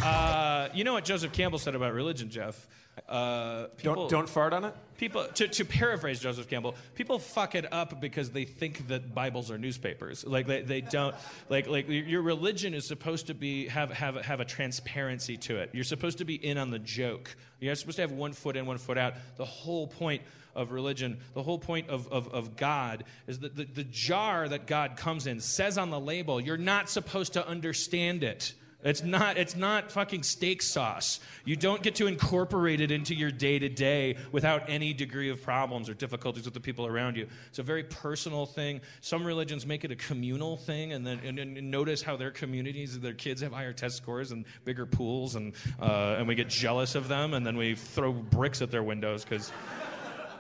[0.04, 2.68] Uh, you know what Joseph Campbell said about religion, Jeff?
[3.10, 4.74] Uh, people, Don't, don't fart on it?
[4.98, 9.52] People, to, to paraphrase Joseph Campbell, people fuck it up because they think that Bibles
[9.52, 10.26] are newspapers.
[10.26, 11.14] Like they, they don't,
[11.50, 15.72] like like your religion is supposed to be have have have a transparency to it.
[15.74, 17.36] You're supposed to be in on the joke.
[17.60, 19.16] You're supposed to have one foot in, one foot out.
[19.36, 20.22] The whole point
[20.56, 24.68] of religion, the whole point of, of, of God is that the, the jar that
[24.68, 28.54] God comes in says on the label, you're not supposed to understand it.
[28.86, 31.20] It's not, it's not fucking steak sauce.
[31.44, 35.42] You don't get to incorporate it into your day to day without any degree of
[35.42, 37.28] problems or difficulties with the people around you.
[37.48, 38.82] It's a very personal thing.
[39.02, 43.00] Some religions make it a communal thing, and then and, and notice how their communities,
[43.00, 46.94] their kids have higher test scores and bigger pools, and, uh, and we get jealous
[46.94, 49.52] of them, and then we throw bricks at their windows because.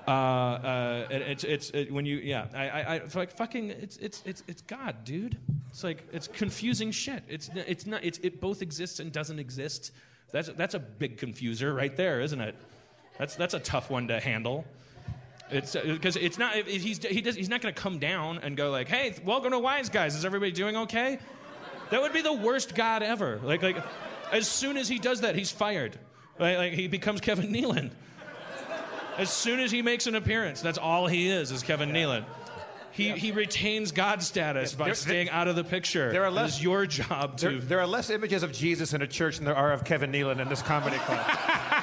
[0.08, 3.72] Uh, uh, it, it's it's it, when you yeah I, I, I it's like fucking
[3.72, 5.38] it's it's it's it's God, dude.
[5.70, 7.24] It's like it's confusing shit.
[7.28, 9.92] It's it's not it's it both exists and doesn't exist.
[10.32, 12.56] That's that's a big confuser right there, isn't it?
[13.18, 14.66] That's that's a tough one to handle.
[15.50, 18.70] It's because it's not it- he's he does he's not to come down and go
[18.72, 20.16] like, hey, welcome to Wise Guys.
[20.16, 21.20] Is everybody doing okay?
[21.92, 23.40] That would be the worst God ever.
[23.44, 23.78] Like like
[24.32, 25.98] as soon as he does that, he's fired.
[26.40, 27.92] Like, like he becomes Kevin Nealon.
[29.18, 32.24] As soon as he makes an appearance, that's all he is, is Kevin Nealon.
[32.92, 36.14] He, he retains God status by There- staying out of the picture.
[36.14, 37.50] there are less- is your job to.
[37.50, 40.12] There, there are less images of Jesus in a church than there are of Kevin
[40.14, 41.26] Nealon in this comedy club.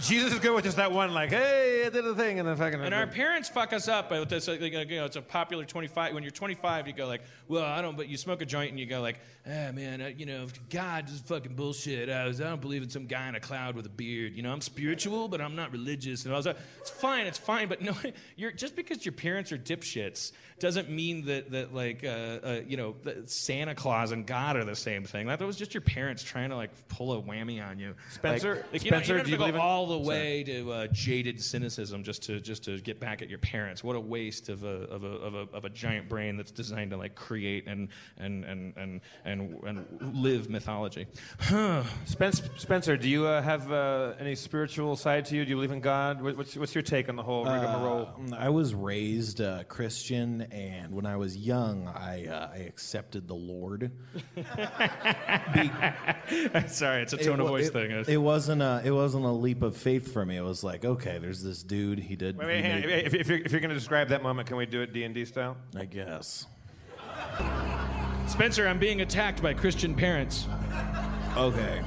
[0.00, 2.56] Jesus is good with just that one, like, hey, I did a thing, and then
[2.56, 2.80] fucking.
[2.80, 4.46] and our parents fuck us up with this.
[4.46, 6.12] Like, you know, it's a popular 25.
[6.12, 7.96] When you're 25, you go like, well, I don't.
[7.96, 11.08] But you smoke a joint and you go like, ah, man, uh, you know, God
[11.08, 12.10] is fucking bullshit.
[12.10, 14.34] I, was, I don't believe in some guy in a cloud with a beard.
[14.34, 16.24] You know, I'm spiritual, but I'm not religious.
[16.24, 16.58] And all that.
[16.80, 17.26] It's fine.
[17.26, 17.68] It's fine.
[17.68, 17.94] But no,
[18.36, 22.76] you're just because your parents are dipshits doesn't mean that that like uh, uh, you
[22.76, 22.94] know
[23.26, 25.26] Santa Claus and God are the same thing.
[25.26, 27.94] That was just your parents trying to like pull a whammy on you.
[28.10, 30.72] Spencer- like, like, you Spencer, you don't do you believe in- all the way to
[30.72, 33.82] uh, jaded cynicism just to just to get back at your parents.
[33.82, 36.90] What a waste of a of a, of a, of a giant brain that's designed
[36.90, 37.88] to like create and
[38.18, 41.06] and and and and, and live mythology.
[42.04, 45.44] Spence, Spencer, do you uh, have uh, any spiritual side to you?
[45.44, 46.22] Do you believe in God?
[46.22, 48.10] What's, what's your take on the whole rigmarole?
[48.16, 53.28] Um, I was raised uh, Christian, and when I was young, I, uh, I accepted
[53.28, 53.90] the Lord.
[56.68, 58.04] Sorry, it's a tone of voice it, thing.
[58.06, 60.36] It wasn't a it wasn't a leap of faith for me.
[60.36, 61.98] It was like, okay, there's this dude.
[61.98, 62.36] He did.
[62.36, 64.48] Wait, wait, he hang made- if, if you're, if you're going to describe that moment,
[64.48, 65.56] can we do it D and D style?
[65.76, 66.46] I guess.
[68.26, 70.48] Spencer, I'm being attacked by Christian parents.
[71.36, 71.82] Okay.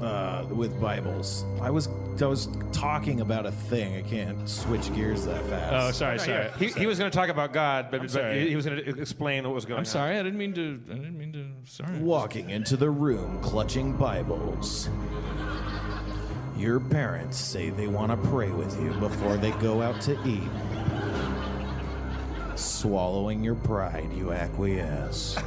[0.00, 1.88] Uh, with Bibles, I was
[2.20, 3.96] I was talking about a thing.
[3.96, 5.72] I can't switch gears that fast.
[5.72, 6.50] Oh, sorry, sorry.
[6.58, 9.00] He, he was going to talk about God, but, but he, he was going to
[9.00, 9.80] explain what was going on.
[9.80, 10.18] I'm sorry.
[10.18, 10.82] I didn't mean to.
[10.90, 11.46] I didn't mean to.
[11.70, 11.98] Sorry.
[11.98, 14.90] Walking into the room clutching Bibles.
[16.56, 20.48] Your parents say they want to pray with you before they go out to eat.
[22.58, 25.36] Swallowing your pride, you acquiesce.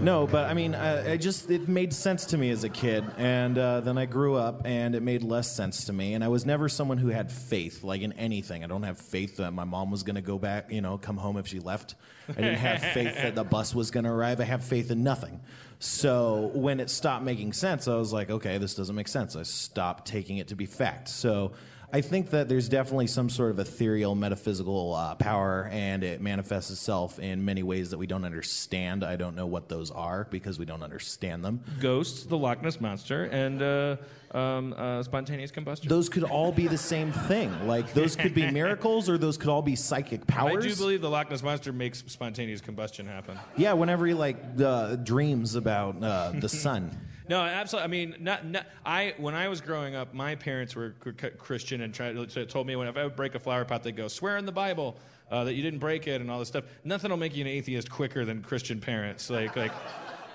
[0.00, 3.04] No, but I mean, I, I just it made sense to me as a kid,
[3.16, 6.12] and uh, then I grew up, and it made less sense to me.
[6.12, 8.64] And I was never someone who had faith, like in anything.
[8.64, 11.16] I don't have faith that my mom was going to go back, you know, come
[11.16, 11.94] home if she left.
[12.28, 14.40] I didn't have faith that the bus was going to arrive.
[14.40, 15.40] I have faith in nothing.
[15.78, 19.36] So when it stopped making sense, I was like, okay, this doesn't make sense.
[19.36, 21.08] I stopped taking it to be fact.
[21.08, 21.52] So.
[21.92, 26.72] I think that there's definitely some sort of ethereal metaphysical uh, power, and it manifests
[26.72, 29.04] itself in many ways that we don't understand.
[29.04, 31.62] I don't know what those are because we don't understand them.
[31.80, 33.96] Ghosts, the Loch Ness monster, and uh,
[34.34, 35.88] um, uh, spontaneous combustion.
[35.88, 37.66] Those could all be the same thing.
[37.66, 40.64] Like those could be miracles, or those could all be psychic powers.
[40.64, 43.38] I do believe the Loch Ness monster makes spontaneous combustion happen.
[43.56, 46.90] Yeah, whenever he like uh, dreams about uh, the sun.
[47.26, 47.84] No, absolutely.
[47.84, 51.80] I mean, not, not, I when I was growing up, my parents were c- Christian
[51.80, 54.36] and tried, so told me whenever I would break a flower pot, they'd go, "Swear
[54.36, 54.98] in the Bible
[55.30, 56.64] uh, that you didn't break it," and all this stuff.
[56.82, 59.30] Nothing will make you an atheist quicker than Christian parents.
[59.30, 59.72] Like, like.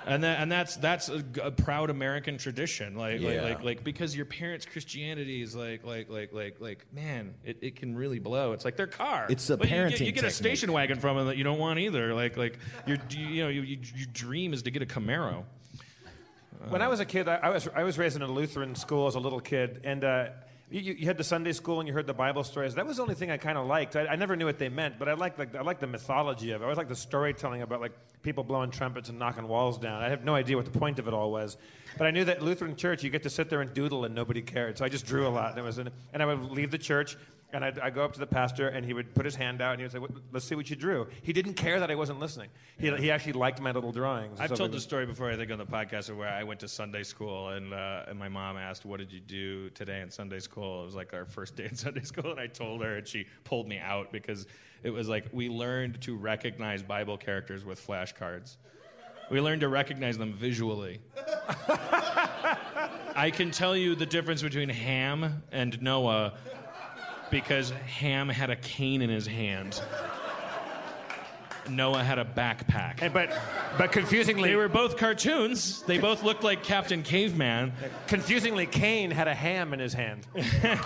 [0.10, 3.30] And, that, and that's that's a, a proud American tradition, like, Yeah.
[3.30, 7.57] like like like because your parents' Christianity is like like like like like man, it,
[7.61, 8.53] it can really blow.
[8.53, 9.27] It's like their car.
[9.30, 11.44] It's a But you get- parenting You get, a station wagon from them that you
[11.44, 12.14] don't want either.
[12.14, 12.57] Like like
[12.88, 15.44] your you know you, you, your dream is to get a Camaro.
[16.68, 19.07] When I was a kid, I, I was I was raised in a Lutheran school
[19.07, 20.30] as a little kid, and uh,
[20.72, 22.76] you, you- had the Sunday school and you heard the Bible stories.
[22.76, 23.96] That was the only thing I kind of liked.
[23.96, 26.52] I, I never knew what they meant, but I liked like I liked the mythology
[26.52, 26.64] of it.
[26.64, 30.02] I always liked the storytelling about like people blowing trumpets and knocking walls down.
[30.04, 31.58] I have no idea what the point of it all was,
[31.98, 34.41] but I knew that Lutheran church you get to sit there and doodle and nobody
[34.41, 34.78] cared.
[34.78, 36.78] So I just drew a lot, and it was an, and I would leave the
[36.78, 37.18] church.
[37.52, 39.72] And I'd, I'd go up to the pastor, and he would put his hand out,
[39.72, 42.20] and he would say, "Let's see what you drew." He didn't care that I wasn't
[42.20, 42.50] listening.
[42.78, 44.40] He, he actually liked my little drawings.
[44.40, 47.02] I've told the story before, I think, on the podcast, where I went to Sunday
[47.02, 50.84] school and, uh, and my mom asked, What did you do today in Sunday school?
[50.84, 53.26] It was like our first day in Sunday school, and I told her, and she
[53.46, 54.46] pulled me out because
[54.84, 58.58] it was like we learned to recognize Bible characters with flashcards.
[59.30, 61.02] We learned to recognize them visually.
[63.16, 66.34] I can tell you the difference between Ham and Noah
[67.31, 69.81] because Ham had a cane in his hand.
[71.69, 73.01] Noah had a backpack.
[73.01, 73.31] And but
[73.77, 75.84] but confusingly, They were both cartoons.
[75.84, 77.73] They both looked like Captain Caveman.
[78.07, 80.26] confusingly, Cain had a ham in his hand.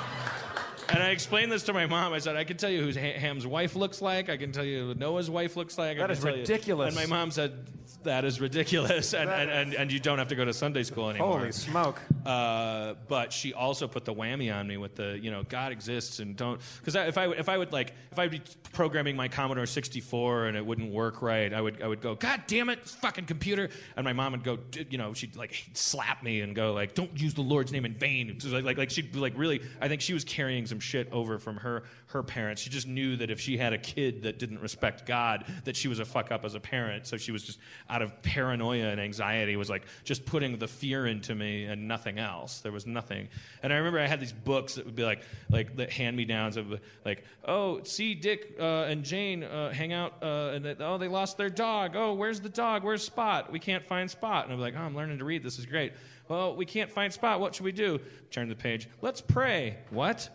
[0.93, 2.13] And I explained this to my mom.
[2.13, 4.29] I said, I can tell you who Ham's wife looks like.
[4.29, 5.97] I can tell you who Noah's wife looks like.
[5.97, 6.95] I That can tell you-" ridiculous.
[6.95, 7.67] And my mom said,
[8.03, 9.13] that is ridiculous.
[9.13, 11.39] And, and, and, and you don't have to go to Sunday school anymore.
[11.39, 12.01] Holy smoke!
[12.25, 16.19] Uh, but she also put the whammy on me with the, you know, God exists
[16.19, 16.59] and don't.
[16.79, 18.41] Because if I if I would like if I would be
[18.71, 22.43] programming my Commodore 64 and it wouldn't work right, I would I would go, God
[22.47, 26.23] damn it, fucking computer, and my mom would go, "D- you know, she'd like slap
[26.23, 28.37] me and go like, Don't use the Lord's name in vain.
[28.45, 29.61] Like like like she'd like really.
[29.81, 32.61] I think she was carrying some shit over from her her parents.
[32.61, 35.87] She just knew that if she had a kid that didn't respect God, that she
[35.87, 37.07] was a fuck up as a parent.
[37.07, 41.07] So she was just out of paranoia and anxiety was like just putting the fear
[41.07, 42.59] into me and nothing else.
[42.59, 43.29] There was nothing.
[43.63, 46.25] And I remember I had these books that would be like like the hand me
[46.25, 50.75] downs of like oh see Dick uh, and Jane uh, hang out uh, and they,
[50.79, 51.95] oh they lost their dog.
[51.95, 52.83] Oh where's the dog?
[52.83, 53.51] Where's Spot?
[53.51, 54.45] We can't find Spot.
[54.45, 55.43] And I'm like oh I'm learning to read.
[55.43, 55.93] This is great.
[56.27, 57.39] Well we can't find Spot.
[57.39, 57.99] What should we do?
[58.29, 58.87] Turn the page.
[59.01, 59.77] Let's pray.
[59.89, 60.29] What?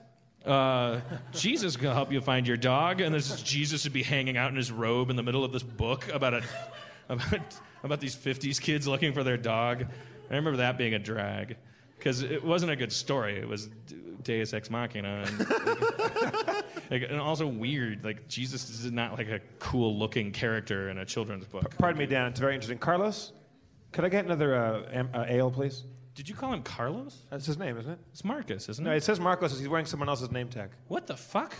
[0.49, 1.01] Uh,
[1.33, 4.57] Jesus can help you find your dog, and this Jesus would be hanging out in
[4.57, 6.43] his robe in the middle of this book about a
[7.09, 7.41] about
[7.83, 9.85] about these '50s kids looking for their dog.
[10.31, 11.57] I remember that being a drag
[11.99, 13.39] because it wasn't a good story.
[13.39, 13.69] It was
[14.23, 15.39] Deus Ex Machina, and,
[16.91, 18.05] like, and also weird.
[18.05, 21.77] Like Jesus is not like a cool-looking character in a children's book.
[21.79, 22.27] Pardon me, Dan.
[22.29, 22.79] It's very interesting.
[22.79, 23.33] Carlos,
[23.93, 25.85] could I get another uh, am- uh, ale, please?
[26.19, 27.23] Did you call him Carlos?
[27.31, 27.99] That's his name, isn't it?
[28.11, 28.97] It's Marcus, isn't No, it?
[28.97, 29.57] it says Marcos.
[29.57, 30.71] He's wearing someone else's name tag.
[30.89, 31.55] What the fuck?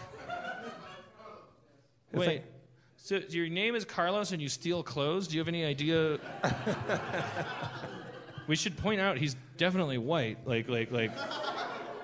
[2.11, 2.27] It's Wait.
[2.27, 2.45] like-
[2.97, 5.29] so your name is Carlos and you steal clothes?
[5.29, 6.19] Do you have any idea?
[8.49, 10.39] we should point out he's definitely white.
[10.45, 11.13] Like, like, like.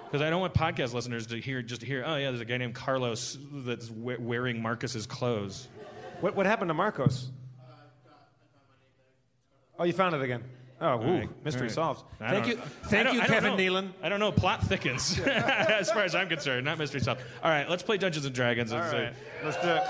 [0.04, 2.04] Because I don't want podcast listeners to hear just to hear.
[2.06, 5.66] Oh yeah, there's a guy named Carlos that's we- wearing Marcus's clothes.
[6.20, 7.32] What, what happened to Marcos?
[9.76, 10.44] Oh, you found it again.
[10.80, 11.70] Oh, right, mystery right.
[11.70, 12.04] solved.
[12.20, 13.52] I Thank you, thank you, Kevin.
[13.54, 13.92] Nealon.
[14.02, 14.32] I don't know.
[14.32, 16.64] Plot thickens, as far as I'm concerned.
[16.64, 17.22] Not mystery solved.
[17.42, 18.72] All right, let's play Dungeons and Dragons.
[18.72, 19.10] All uh,
[19.44, 19.82] let's do it.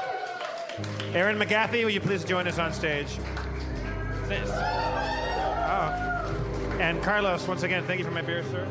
[1.14, 3.18] Aaron McGathey, will you please join us on stage?
[4.28, 4.50] this.
[6.80, 8.66] And Carlos, once again, thank you for my beer, sir.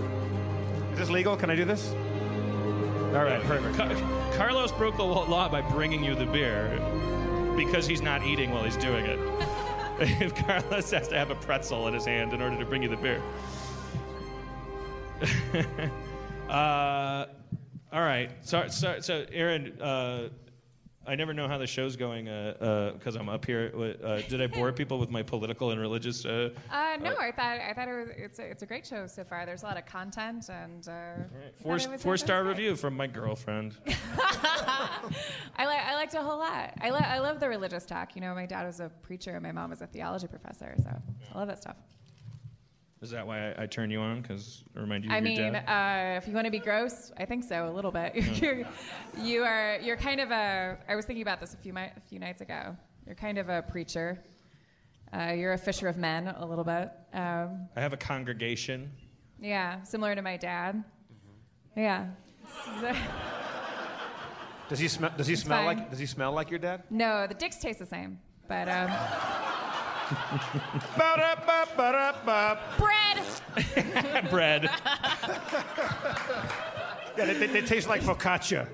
[0.91, 1.37] Is this legal?
[1.37, 1.91] Can I do this?
[3.13, 3.77] All right, perfect.
[3.77, 6.79] Ca- Carlos broke the law by bringing you the beer
[7.55, 9.19] because he's not eating while he's doing it.
[9.99, 12.89] If Carlos has to have a pretzel in his hand in order to bring you
[12.89, 13.21] the beer.
[16.49, 17.25] uh,
[17.91, 18.31] all right.
[18.41, 20.29] So, so, so Aaron, uh,
[21.05, 23.71] I never know how the show's going uh, uh, because I'm up here.
[23.75, 26.25] Uh, did I bore people with my political and religious?
[26.25, 29.05] Uh, uh no, I thought I thought it was, it's a, it's a great show
[29.07, 29.45] so far.
[29.45, 31.53] There's a lot of content and right.
[31.61, 33.75] four, four star review from my girlfriend.
[33.87, 36.73] I like I liked a whole lot.
[36.79, 38.15] I lo- I love the religious talk.
[38.15, 40.89] You know, my dad was a preacher and my mom was a theology professor, so
[41.33, 41.75] I love that stuff.
[43.03, 44.21] Is that why I, I turn you on?
[44.21, 46.15] Because remind you I of mean, your dad?
[46.15, 48.15] uh, if you want to be gross, I think so a little bit.
[48.41, 48.63] you're,
[49.21, 50.77] you are you're kind of a.
[50.87, 52.77] I was thinking about this a few mi- a few nights ago.
[53.05, 54.23] You're kind of a preacher.
[55.13, 56.89] Uh, you're a fisher of men a little bit.
[57.13, 58.89] Um, I have a congregation.
[59.39, 60.81] yeah, similar to my dad.
[61.75, 62.07] Yeah.
[64.69, 65.11] Does he smell?
[65.17, 65.77] Does he It's smell fine.
[65.77, 65.89] like?
[65.89, 66.83] Does he smell like your dad?
[66.89, 68.89] no, the dicks taste the same, but um,
[72.77, 73.19] bread.
[74.29, 74.69] Bread.
[77.15, 78.67] Yeah, they, they, they taste like focaccia.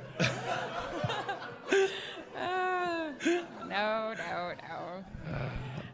[2.38, 3.12] Uh,
[3.68, 5.04] no, no, no.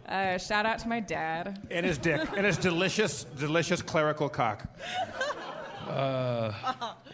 [0.07, 1.66] Uh, shout out to my dad.
[1.72, 2.22] And his dick.
[2.38, 4.68] And his delicious, delicious clerical cock.
[5.88, 6.53] Uh,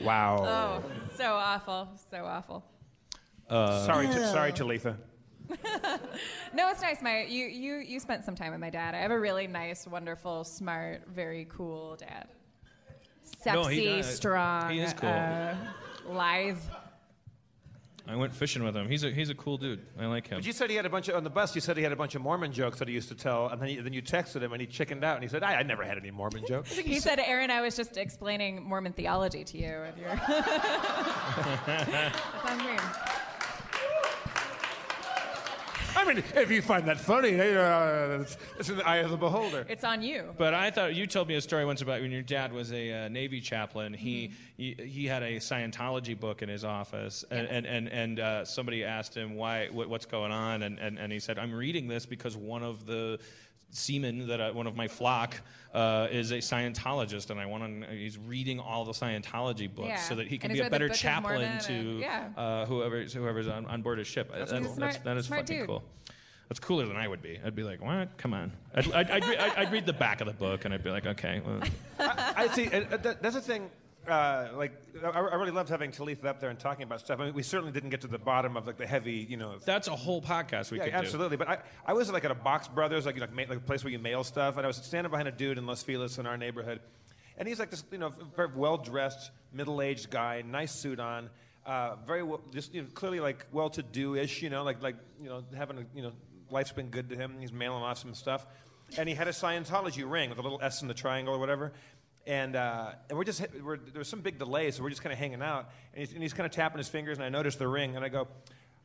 [0.02, 0.84] wow.
[0.84, 0.84] Oh,
[1.16, 2.66] so awful, so awful.
[3.50, 4.98] Uh, sorry, to, sorry, Talitha.
[6.54, 7.02] No, it's nice.
[7.02, 8.94] My you you you spent some time with my dad.
[8.96, 12.28] I have a really nice, wonderful, smart, very cool dad.
[13.24, 14.16] Sexy, No, he does.
[14.16, 15.10] strong, He is cool.
[15.10, 15.56] uh,
[16.10, 16.58] lithe.
[18.08, 18.90] I went fishing with him.
[18.90, 19.80] He's a he's a cool dude.
[19.98, 20.40] I like him.
[20.40, 21.92] But you said he had a bunch of, on the bus, you said he had
[21.92, 24.02] a bunch of Mormon jokes that he used to tell, and then, he, then you
[24.02, 26.44] texted him and he chickened out and he said, I, I never had any Mormon
[26.46, 26.76] jokes.
[26.76, 32.14] He said, "Aaron, I was just explaining Mormon theology to you." If you're that
[32.46, 32.82] sounds weird.
[35.96, 39.18] I mean, if you find that funny, uh, it's, it's in the eye of the
[39.18, 39.66] beholder.
[39.70, 40.34] It's on you.
[40.38, 43.06] But I thought you told me a story once about when your dad was a
[43.06, 43.94] uh, Navy chaplain.
[43.94, 48.46] He, he he had a Scientology book in his office, and and and, and uh,
[48.46, 51.88] somebody asked him why what, what's going on, and, and and he said, "I'm reading
[51.88, 53.20] this because one of the
[53.72, 55.40] seamen that I, one of my flock
[55.74, 57.96] uh, is a Scientologist, and I want to.
[57.96, 59.96] He's reading all the Scientology books Yeah.
[59.98, 62.30] so that he can And be a better chaplain to and- yeah.
[62.38, 64.32] uh, whoever's whoever's on, on board his ship.
[64.34, 64.76] That's That's, cool.
[64.76, 65.68] that's, that is smart fucking dude.
[65.68, 65.84] cool.
[66.50, 67.40] That's cooler than I would be.
[67.46, 68.18] I'd be like, what?
[68.18, 68.52] Come on.
[68.76, 70.90] I'd, I'd, I'd, re- I'd, I'd read the back of the book and I'd be
[70.90, 71.42] like, okay.
[71.46, 71.62] Well.
[72.00, 72.68] I, I see.
[72.68, 73.70] uh, that, that's the thing.
[74.08, 74.74] Uh, like,
[75.04, 77.20] I, I really loved having Talitha up there and talking about stuff.
[77.20, 79.60] I mean, we certainly didn't get to the bottom of like the heavy, you know.
[79.64, 80.98] That's a whole podcast we yeah, could do.
[80.98, 81.38] absolutely.
[81.38, 83.62] But I, I was like at a Box Brothers, like, you know, like, like a
[83.62, 86.18] place where you mail stuff, and I was standing behind a dude in Los Feliz
[86.18, 86.80] in our neighborhood,
[87.38, 91.30] and he's like this, you know, very well dressed, middle aged guy, nice suit on,
[91.66, 94.82] uh, very well, just you know, clearly like well to do ish, you know, like
[94.82, 96.12] like you know having a, you know
[96.50, 97.36] life's been good to him.
[97.40, 98.48] He's mailing off some stuff,
[98.98, 101.72] and he had a Scientology ring with a little S in the triangle or whatever.
[102.28, 105.42] And, uh, and we're just, we're, some big delay, so we're just kind of hanging
[105.42, 105.72] out.
[105.94, 108.06] And he's, and he's kind of tapping his fingers, and I notice the ring, and
[108.06, 108.28] I go,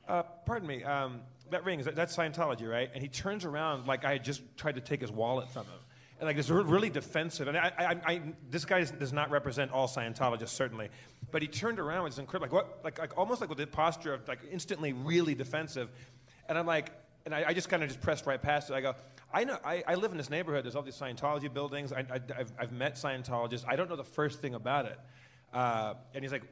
[0.09, 2.91] uh, pardon me, um, that ring, is that, that's Scientology, right?
[2.95, 5.79] And he turns around like I had just tried to take his wallet from him.
[6.19, 7.47] And like, it's really defensive.
[7.47, 10.89] And I, I, I, this guy does- does not represent all Scientologists, certainly.
[11.31, 13.67] But he turned around, with this incredible, like, what, like, like almost like with the
[13.67, 15.91] posture of like instantly really defensive.
[16.49, 16.91] And I'm like,
[17.27, 18.75] and I, I just kind of just pressed right past it.
[18.75, 18.95] I go,
[19.35, 20.65] I know, I, I live in this neighborhood.
[20.65, 21.93] There's all these Scientology buildings.
[21.93, 23.65] I, I, I've, I've met Scientologists.
[23.69, 24.99] I don't know the first thing about it.
[25.53, 26.45] Uh, and he's like,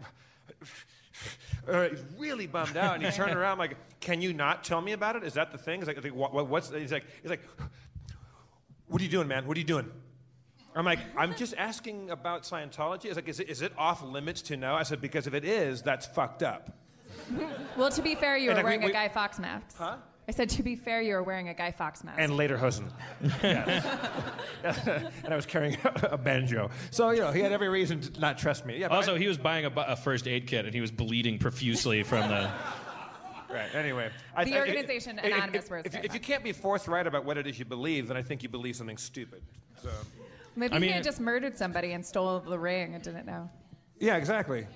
[1.68, 2.96] uh, he's really bummed out.
[2.96, 5.22] And he turned around like, can you not tell me about it?
[5.22, 5.78] Is that the thing?
[5.80, 7.42] He's like, what, what- what's, he's like, he's like,
[8.88, 9.46] what are you doing, man?
[9.46, 9.88] What are you doing?
[10.76, 13.05] I'm like, I'm just asking about Scientology.
[13.05, 14.74] It's like, is it, is it off limits to know?
[14.74, 16.76] I said, because if it is, that's fucked up.
[17.76, 19.76] Well, to be fair, you And were like, we- wearing a Guy Fawkes mask.
[19.78, 19.98] Huh?
[20.26, 22.18] I said, to be fair, you were wearing a Guy Fawkes mask.
[22.18, 22.90] And Lederhosen.
[23.42, 26.70] and I was carrying a banjo.
[26.90, 28.78] So, you know, he had every reason to not trust me.
[28.78, 30.90] Yeah, but Also, he was buying a, bu- a first aid kit and he was
[30.90, 32.51] bleeding profusely from the.
[33.51, 33.72] Right.
[33.72, 34.10] Anyway,
[34.42, 37.24] The organization if- if- Anonymous If, was if, very if you can't be forthright about
[37.24, 39.42] what it is you believe, then I think you believe something stupid.
[39.80, 39.90] So.
[40.56, 43.48] Maybe I he mean- had just murdered somebody and stole the ring and didn't know.
[44.01, 44.66] Yeah, exactly.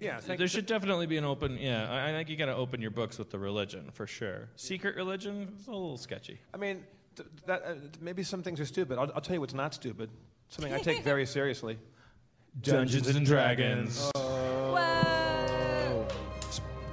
[0.00, 1.58] Yeah, There should definitely be an open.
[1.58, 4.48] Yeah, I, I think you got to open your books with the religion for sure.
[4.56, 6.38] Secret religion is a little sketchy.
[6.54, 6.84] I mean,
[7.16, 8.98] th- that, uh, maybe some things are stupid.
[8.98, 10.08] I'll, I'll tell you what's not stupid.
[10.48, 11.78] Something I take very seriously.
[12.62, 14.10] Dungeons and Dragons.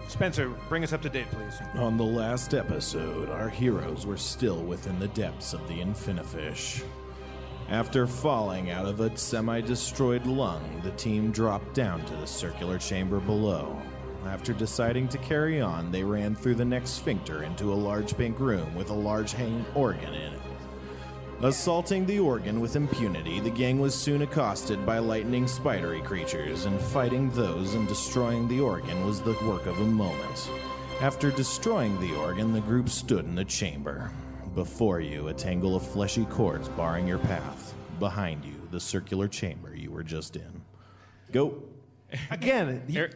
[0.08, 1.60] Spencer, bring us up to date, please.
[1.76, 6.84] On the last episode, our heroes were still within the depths of the Infinifish.
[7.70, 12.78] After falling out of a semi destroyed lung, the team dropped down to the circular
[12.78, 13.82] chamber below.
[14.28, 18.40] After deciding to carry on, they ran through the next sphincter into a large pink
[18.40, 20.40] room with a large hanging organ in it.
[21.42, 26.80] Assaulting the organ with impunity, the gang was soon accosted by lightning spidery creatures, and
[26.80, 30.50] fighting those and destroying the organ was the work of a moment.
[31.02, 34.12] After destroying the organ, the group stood in the chamber.
[34.56, 37.74] Before you, a tangle of fleshy cords barring your path.
[38.00, 40.62] Behind you, the circular chamber you were just in.
[41.32, 41.62] Go.
[42.32, 43.10] Again, you-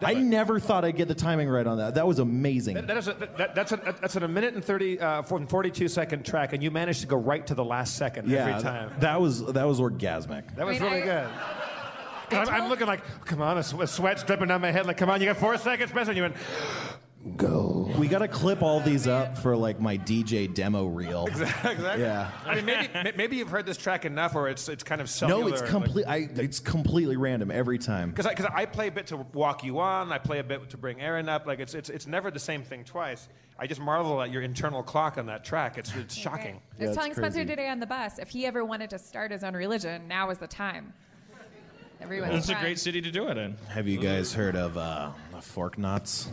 [0.00, 1.96] I never thought I'd get the timing right on that.
[1.96, 2.74] That was amazing.
[2.74, 6.24] That, that is a, that, that's, a, that's a minute and 30, uh, 42 second
[6.24, 8.92] track, and you managed to go right to the last second yeah, every time.
[9.00, 10.54] that was that was orgasmic.
[10.56, 11.30] That was I mean, really I- good.
[12.30, 14.86] 'Cause I'm, I'm looking like, come on, a sw- a sweat's dripping down my head.
[14.86, 16.10] Like, come on, you got four seconds, Spencer.
[16.12, 16.36] And you went,
[17.36, 17.90] Go.
[17.98, 21.26] We got to clip all these up for like my DJ demo reel.
[21.28, 21.82] exactly.
[22.02, 22.30] Yeah.
[22.44, 25.40] I mean, maybe, maybe you've heard this track enough, or it's, it's kind of cellular.
[25.40, 26.04] No, it's complete.
[26.06, 28.10] I, it's completely random every time.
[28.10, 30.68] Because I, 'cause I play a bit to walk you on, I play a bit
[30.68, 31.46] to bring Aaron up.
[31.46, 33.28] Like, it's, it's, it's never the same thing twice.
[33.58, 35.78] I just marvel at your internal clock on that track.
[35.78, 36.60] It's, it's shocking.
[36.78, 39.30] I was it's telling Spencer today on the bus, if he ever wanted to start
[39.30, 40.92] his own religion, now is the time.
[42.00, 43.56] Everyone's It's a great city to do it in.
[43.68, 46.28] Have you guys heard of uh, fork knots?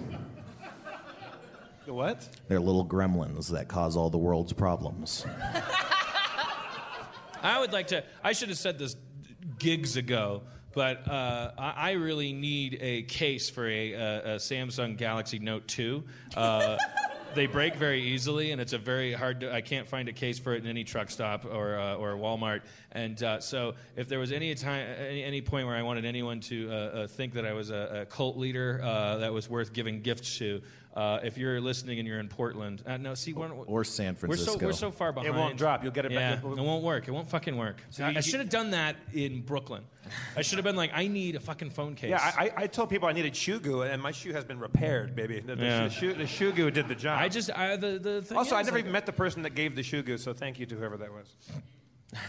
[1.92, 2.30] The what?
[2.48, 5.26] They're little gremlins that cause all the world's problems.
[7.44, 8.06] I would like to.
[8.24, 8.96] I should have said this
[9.60, 10.44] gigs ago,
[10.74, 15.68] but uh, I, I really need a case for a, a, a Samsung Galaxy Note
[15.68, 16.02] 2.
[16.38, 16.78] Uh,
[17.36, 19.42] they break very easily, and it's a very hard.
[19.42, 22.14] To, I can't find a case for it in any truck stop or uh, or
[22.14, 22.62] Walmart.
[22.92, 26.40] And uh, so, if there was any time, any, any point where I wanted anyone
[26.42, 29.74] to uh, uh, think that I was a, a cult leader uh, that was worth
[29.74, 30.62] giving gifts to.
[30.94, 34.28] Uh, if you're listening and you're in Portland, uh, no, see, we're, Or San Francisco,
[34.28, 34.66] we're so Francisco.
[34.66, 35.34] we're so far behind.
[35.34, 35.84] It won't drop.
[35.84, 36.44] You'll get it yeah, back.
[36.44, 37.08] It won't work.
[37.08, 37.82] It won't fucking work.
[38.02, 39.84] I, I should have done that in Brooklyn.
[40.36, 42.10] I should have been like, I need a fucking phone case.
[42.10, 44.60] Yeah, I, I I told people I needed shoe goo, and my shoe has been
[44.60, 45.40] repaired, baby.
[45.40, 45.84] The, the, Yeah.
[45.86, 47.22] the shoe, the shoe goo did the job.
[47.22, 49.56] I just I, the the thing also, I never like- even met the person that
[49.56, 51.34] gave the shoe goo, so thank you to whoever that was.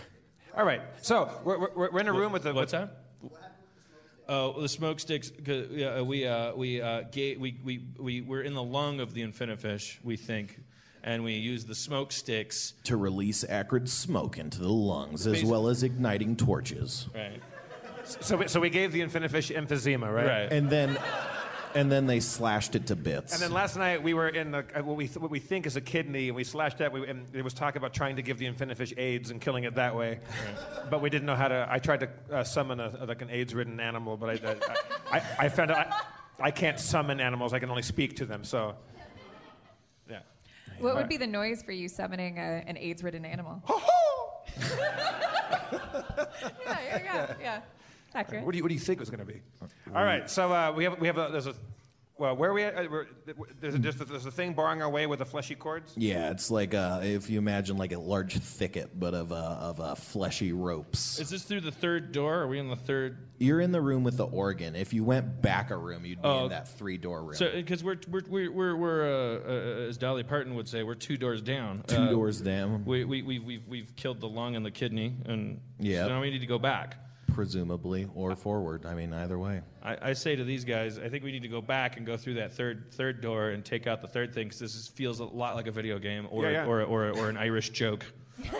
[0.56, 2.54] All right, so we're, we're, we're in a room with the.
[2.54, 2.98] What's with, that?
[4.28, 5.30] Oh, the smoke sticks.
[5.44, 9.14] 'cause, yeah, we uh, we uh, ga- we we we we're in the lung of
[9.14, 10.60] the infinifish, we think,
[11.02, 12.74] and we use the smoke sticks.
[12.84, 17.08] to release acrid smoke into the lungs, as well as igniting torches.
[17.14, 17.40] Right.
[18.20, 20.26] So, we, so we gave the Infinifish emphysema, right?
[20.26, 20.52] Right.
[20.52, 20.98] And then,
[21.74, 23.32] and then they slashed it to bits.
[23.32, 25.66] And then last night we were in the, uh, what, we th- what we think
[25.66, 26.92] is a kidney, and we slashed that.
[26.92, 29.74] We, and there was talk about trying to give the Infinifish AIDS and killing it
[29.76, 30.20] that way,
[30.90, 31.66] but we didn't know how to.
[31.70, 35.48] I tried to uh, summon a, like an AIDS-ridden animal, but I, I, I, I
[35.48, 37.52] found out I, I can't summon animals.
[37.52, 38.44] I can only speak to them.
[38.44, 38.74] So,
[40.10, 40.20] yeah.
[40.78, 43.62] What would be the noise for you summoning a, an AIDS-ridden animal?
[44.60, 44.88] yeah,
[46.66, 47.60] yeah, yeah, yeah.
[48.14, 48.44] Accurate.
[48.44, 49.40] What do you What do you think it was going to be?
[49.94, 50.28] All right.
[50.28, 51.54] So uh, we have we have a, there's a
[52.18, 52.76] well where are we at?
[52.76, 53.06] Uh, we're,
[53.60, 55.92] there's a, just a, there's a thing barring our way with the fleshy cords.
[55.96, 59.80] yeah, it's like uh, if you imagine like a large thicket, but of uh, of
[59.80, 61.18] uh, fleshy ropes.
[61.18, 62.40] Is this through the third door?
[62.40, 63.28] Are we in the third?
[63.38, 64.76] You're in the room with the organ.
[64.76, 67.34] If you went back a room, you'd be Oh, in that three door room.
[67.34, 70.94] So, because we're we're we're we're, we're uh, uh, as Dolly Parton would say, we're
[70.94, 71.82] two doors down.
[71.88, 75.16] Two Uh, doors down, We we we we've we've killed the lung and the kidney,
[75.24, 76.04] and Yeah.
[76.04, 76.98] so now we need to go back.
[77.32, 78.86] Presumably, or forward.
[78.86, 79.62] I mean, either way.
[79.82, 82.16] I, I say to these guys, I think we need to go back and go
[82.16, 85.20] through that third third door and take out the third thing because this is, feels
[85.20, 86.66] a lot like a video game or Yeah, yeah.
[86.66, 88.04] Or, or or an Irish joke.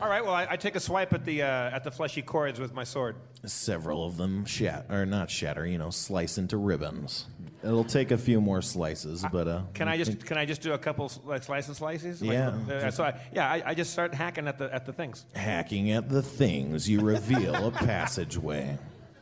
[0.00, 0.24] All right.
[0.24, 2.84] Well, I, I take a swipe at the uh, at the fleshy cords with my
[2.84, 3.16] sword.
[3.44, 7.26] Several of them shat or not shatter, you know, slice into ribbons.
[7.64, 10.72] It'll take a few more slices, but uh, Can I just can I just do
[10.72, 12.20] a couple like slice and slices?
[12.20, 12.48] Like, Yeah.
[12.68, 15.24] uh, so I, yeah, I, I just start hacking at the at the things.
[15.34, 18.76] hacking at the things, you reveal a passageway.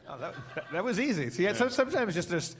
[0.09, 1.29] Oh, that, that, that was easy.
[1.31, 2.57] See, so- sometimes just just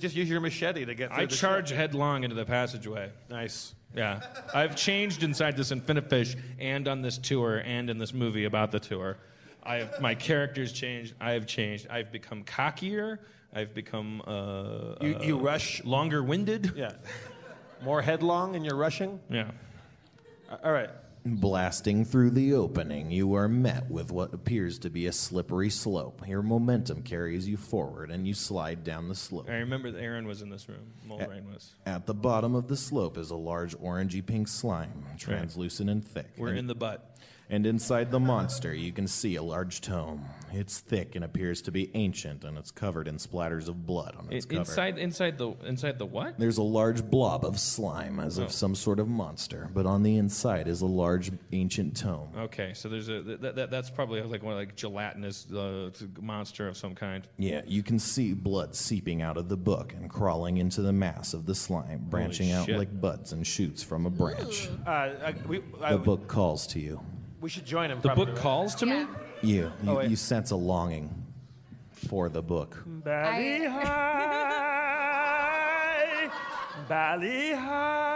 [0.00, 1.10] just use your machete to get.
[1.14, 3.10] Through I the charge headlong into the passageway.
[3.30, 3.74] Nice.
[3.94, 4.20] Yeah,
[4.54, 8.78] I've changed inside this Infinifish and on this tour and in this movie about the
[8.80, 9.16] tour.
[9.62, 11.14] I have my characters changed.
[11.20, 11.86] I have changed.
[11.88, 13.18] I've become cockier.
[13.52, 16.72] I've become uh, You- uh, you rush- longer winded.
[16.76, 16.92] Yeah.
[17.82, 19.20] More headlong in your rushing.
[19.30, 19.50] Yeah.
[20.50, 20.90] Uh, All right.
[21.24, 26.26] Blasting through the opening, you are met with what appears to be a slippery slope.
[26.26, 29.46] Your momentum carries you forward, and you slide down the slope.
[29.50, 30.94] I remember that Aaron was in this room.
[31.06, 31.74] Mulrain was.
[31.84, 36.26] At the bottom of the slope is a large orangey pink slime, translucent and thick.
[36.38, 37.09] We're and, in the butt.
[37.52, 40.24] And inside the monster, you can see a large tome.
[40.52, 44.32] It's thick and appears to be ancient, and it's covered in splatters of blood on
[44.32, 44.60] its I- cover.
[44.60, 46.38] inside, inside the, inside the what?
[46.38, 48.44] There's a large blob of slime, as Oh.
[48.44, 52.28] of some sort of monster, but on the inside is a large ancient tome.
[52.36, 55.90] Okay, so there's a that, that, that's probably like one like gelatinous uh,
[56.20, 57.26] monster of some kind.
[57.36, 61.34] Yeah, you can see blood seeping out of the book and crawling into the mass
[61.34, 62.78] of the slime, branching out shit.
[62.78, 64.68] like buds and shoots from a branch.
[64.86, 67.00] Uh, uh, we, uh, The book calls to you.
[67.40, 68.00] We should join him.
[68.00, 69.06] The probably, book calls to me.
[69.42, 70.10] You, you, Oh, wait.
[70.10, 71.10] you sense a longing
[71.92, 72.82] for the book.
[72.86, 73.64] Bali
[75.10, 76.30] Ha'i,
[76.88, 78.06] Bali Ha'i.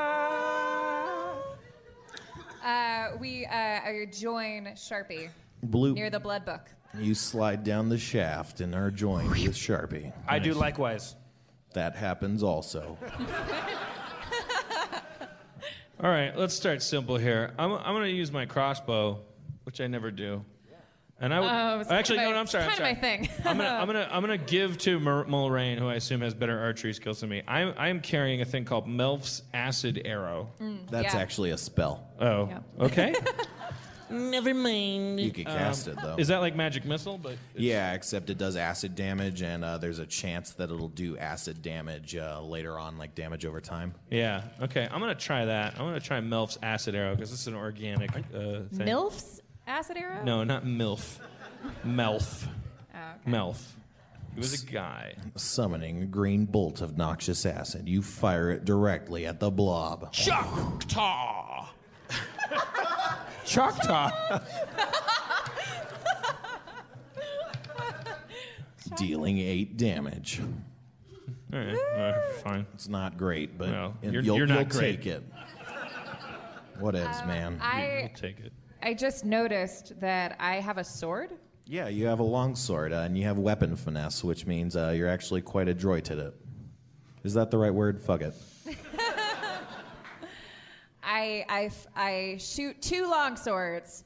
[2.64, 5.28] Uh, we uh, join Sharpie
[5.62, 6.70] Blue, near the blood book.
[6.98, 10.12] you slide down the shaft and are joined with Sharpie.
[10.28, 11.14] I do likewise.
[11.74, 12.96] That happens also.
[16.02, 17.52] All right, let's start simple here.
[17.58, 19.20] I'm, I'm going to use my crossbow,
[19.64, 20.44] which I never do.
[21.20, 22.64] And I would, Oh, it's actually kind no, of no, my- I'm sorry.
[22.64, 22.90] I'm kind sorry.
[22.90, 23.28] of my thing.
[23.46, 26.58] I'm gonna, I'm gonna, I'm gonna give to Mur- Mulrain, who I assume has better
[26.58, 27.42] archery skills than me.
[27.46, 30.50] I'm, I'm carrying a thing called Melf's Acid Arrow.
[30.60, 31.20] Mm, That's Yeah.
[31.20, 32.04] actually a spell.
[32.18, 32.58] Oh, Yeah.
[32.80, 33.14] okay.
[34.14, 35.20] Never mind.
[35.20, 36.16] You could cast it, though.
[36.16, 37.18] Is that like magic missile?
[37.18, 40.88] But it's- Yeah, except it does acid damage, and uh, there's a chance that it'll
[40.88, 43.94] do acid damage uh, later on, like damage over time.
[44.10, 44.42] Yeah.
[44.62, 44.88] Okay.
[44.90, 45.72] I'm gonna try that.
[45.74, 48.20] I'm gonna try Melf's Acid Arrow because this is an organic uh,
[48.72, 48.86] thing.
[48.86, 50.22] MILF's acid arrow?
[50.24, 51.18] No, not Milf.
[51.84, 52.46] Melf.
[52.96, 53.30] Oh, okay.
[53.36, 53.60] Melf.
[54.34, 55.16] He was a guy.
[55.36, 61.66] Summoning a green bolt of noxious acid, you fire it directly at the blob, Choctaw.
[63.44, 64.10] Choctaw.
[68.96, 70.40] dealing eight damage.
[71.52, 71.74] All right.
[71.96, 72.66] uh, fine.
[72.74, 74.96] It's not great, but Well, it- you're- you'll, you're not you'll great.
[74.98, 75.22] take it.
[76.80, 77.52] What is, man?
[77.54, 78.52] We'll I take it.
[78.82, 81.32] I just noticed that I have a sword.
[81.66, 84.90] Yeah, you have a long sword, uh, and you have weapon finesse, which means uh,
[84.94, 86.34] you're actually quite adroit at it.
[87.22, 88.02] Is that the right word?
[88.02, 88.34] Fuck it.
[91.04, 94.04] I I f- I shoot two long swords.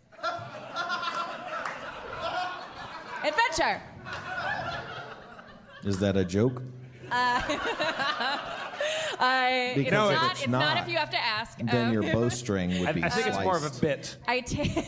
[3.25, 3.81] Adventure.
[5.85, 6.63] Is that a joke?
[9.21, 10.31] I, it's Because not.
[10.33, 10.59] it's It's not.
[10.77, 11.59] not, if you have to ask.
[11.59, 14.17] Then Um, your bowstring would I, be I think it's more of a bit.
[14.29, 14.77] I take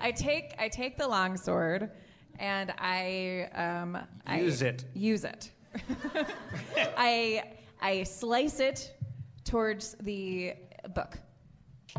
[0.00, 1.90] I take I take the long sword
[2.38, 4.84] and I um I Use it.
[4.94, 5.50] Use it.
[6.96, 7.42] I
[7.80, 8.94] I slice it
[9.44, 10.54] towards the
[10.94, 11.18] book.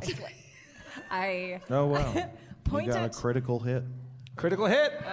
[0.01, 0.31] I, sli-
[1.11, 2.29] I Oh wow!
[2.65, 3.15] Point you got it.
[3.15, 3.83] a critical hit.
[4.35, 4.93] Critical hit.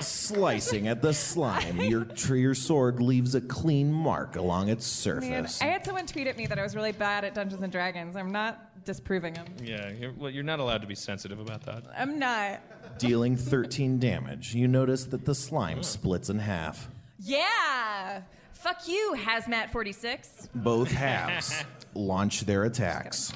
[0.00, 5.20] Slicing at the slime, your tr- your sword leaves a clean mark along its Man,
[5.22, 5.60] surface.
[5.60, 8.14] I had someone tweet at me that I was really bad at Dungeons and Dragons.
[8.14, 9.46] I'm not disproving him.
[9.60, 9.90] Yeah.
[9.90, 11.82] You're, well, you're not allowed to be sensitive about that.
[11.96, 12.60] I'm not.
[12.98, 16.88] Dealing 13 damage, you notice that the slime splits in half.
[17.18, 18.22] Yeah.
[18.58, 20.48] Fuck you, Hazmat 46.
[20.54, 21.64] Both halves
[21.94, 23.32] launch their attacks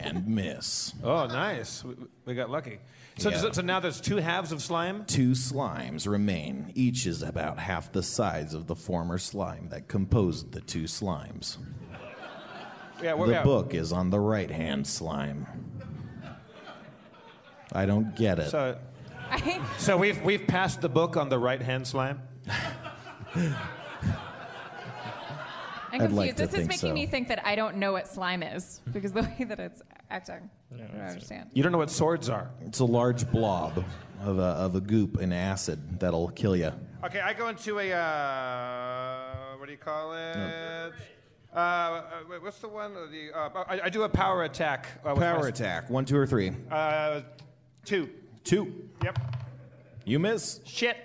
[0.00, 0.94] and miss.
[1.04, 1.84] Oh, nice.
[1.84, 1.94] We,
[2.24, 2.78] we got lucky.
[3.18, 3.38] So, Yeah.
[3.38, 5.04] so, so now there's two halves of slime.
[5.04, 6.72] Two slimes remain.
[6.74, 11.58] Each is about half the size of the former slime that composed the two slimes.
[13.02, 13.44] Yeah, where The we at?
[13.44, 15.46] book is on the right hand slime.
[17.72, 18.50] I don't get it.
[18.50, 18.78] So,
[19.30, 22.22] I, so we've we've passed the book on the right hand slime.
[23.34, 23.54] I'm
[26.00, 26.12] confused.
[26.16, 26.92] like this is making so.
[26.92, 30.50] me think that I don't know what slime is because the way that it's acting.
[30.74, 31.50] I don't understand.
[31.54, 32.50] You don't know what swords are.
[32.62, 33.84] It's a large blob
[34.22, 36.72] of a, of a goop and acid that'll kill you.
[37.04, 40.36] Okay, I go into a uh, what do you call it?
[40.36, 40.90] Uh,
[41.54, 42.92] Uh, wait, what's the one?
[42.92, 44.86] The uh, I, I do a power attack.
[45.04, 45.88] Uh, Power my- attack.
[45.88, 46.52] One, two, or three.
[46.70, 47.22] Uh,
[47.86, 48.10] two.
[48.44, 48.74] Two.
[49.02, 49.18] Yep.
[50.04, 50.60] You miss.
[50.66, 50.96] Shit.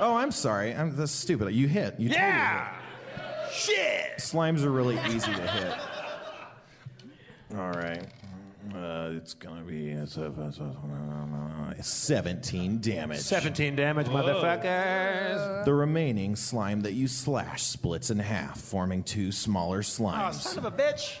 [0.00, 0.74] Oh, I'm sorry.
[0.74, 1.52] I'm that's stupid.
[1.54, 1.98] You hit.
[1.98, 2.72] You totally Yeah.
[3.52, 3.76] Shit.
[3.76, 4.18] hit.
[4.18, 5.74] Slimes are really easy to hit.
[7.56, 8.04] All right.
[8.74, 10.32] Uh, it's gonna be it's a-
[11.80, 13.18] 17 damage.
[13.20, 15.64] 17 damage, motherfuckers.
[15.64, 20.34] The remaining slime that you slash splits in half, forming two smaller Oh, slimes.
[20.34, 21.18] son of a bitch.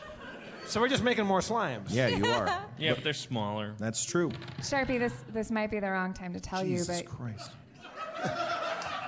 [0.66, 1.86] So we're just making more slimes.
[1.90, 2.48] yeah, you are.
[2.78, 3.72] Yeah, but they're smaller.
[3.78, 4.30] That's true.
[4.60, 7.50] Sharpie, this this might be the wrong time to tell Jesus you, but Jesus Christ.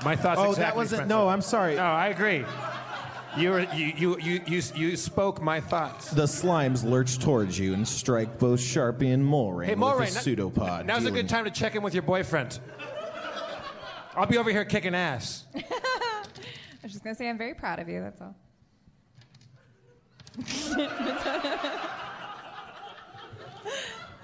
[0.04, 0.40] My thoughts.
[0.40, 0.98] Oh, exactly, that wasn't.
[1.00, 1.14] Spencer.
[1.14, 1.74] No, I'm sorry.
[1.76, 2.44] No, I agree.
[3.36, 6.10] You, were, you, you, you, you, you spoke my thoughts.
[6.10, 10.14] The slimes lurch towards you and strike both Sharpie and Mulrain Hey, with Mulrain, a
[10.14, 10.86] that- pseudopod.
[10.86, 12.58] Now's a good time to check in with your boyfriend.
[14.16, 15.44] I'll be over here kicking ass.
[15.54, 15.62] I
[16.82, 18.00] was just gonna say I'm very proud of you.
[18.00, 18.34] That's all.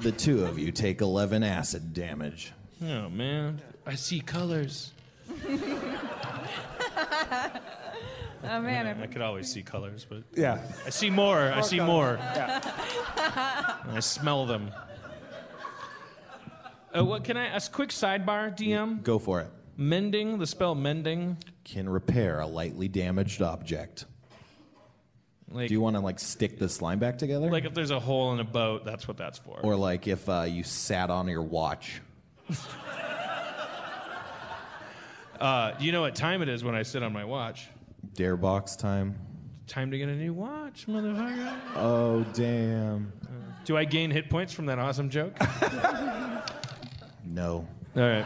[0.00, 2.52] The two of you take 11 acid damage.
[2.82, 4.92] Oh man, I see colors.
[8.46, 10.60] Oh man, I, I'm- could always see colors, but Yeah.
[10.84, 11.50] I see more.
[11.50, 11.86] I see color.
[11.88, 12.18] more.
[12.20, 12.60] Yeah.
[13.90, 14.70] I smell them.
[16.94, 17.56] Uh, what can I?
[17.56, 19.02] A quick sidebar, DM.
[19.02, 19.48] Go for it.
[19.78, 20.38] Mending.
[20.38, 21.38] The spell mending.
[21.64, 24.04] Can repair a lightly damaged object.
[25.50, 27.50] Like, Do you want to like stick the slime back together?
[27.50, 29.58] like if there's a hole in a boat, that's what that's for.
[29.62, 32.02] or like if uh, you sat on your watch.
[35.40, 37.68] Uh, you know what time it is when I sit on my watch?
[38.14, 39.16] Dare box time.
[39.66, 41.56] Time to get a new watch, motherfucker.
[41.76, 43.12] Oh damn.
[43.64, 45.34] Do I gain hit points from that awesome joke?
[47.26, 47.66] No.
[47.96, 48.24] All right.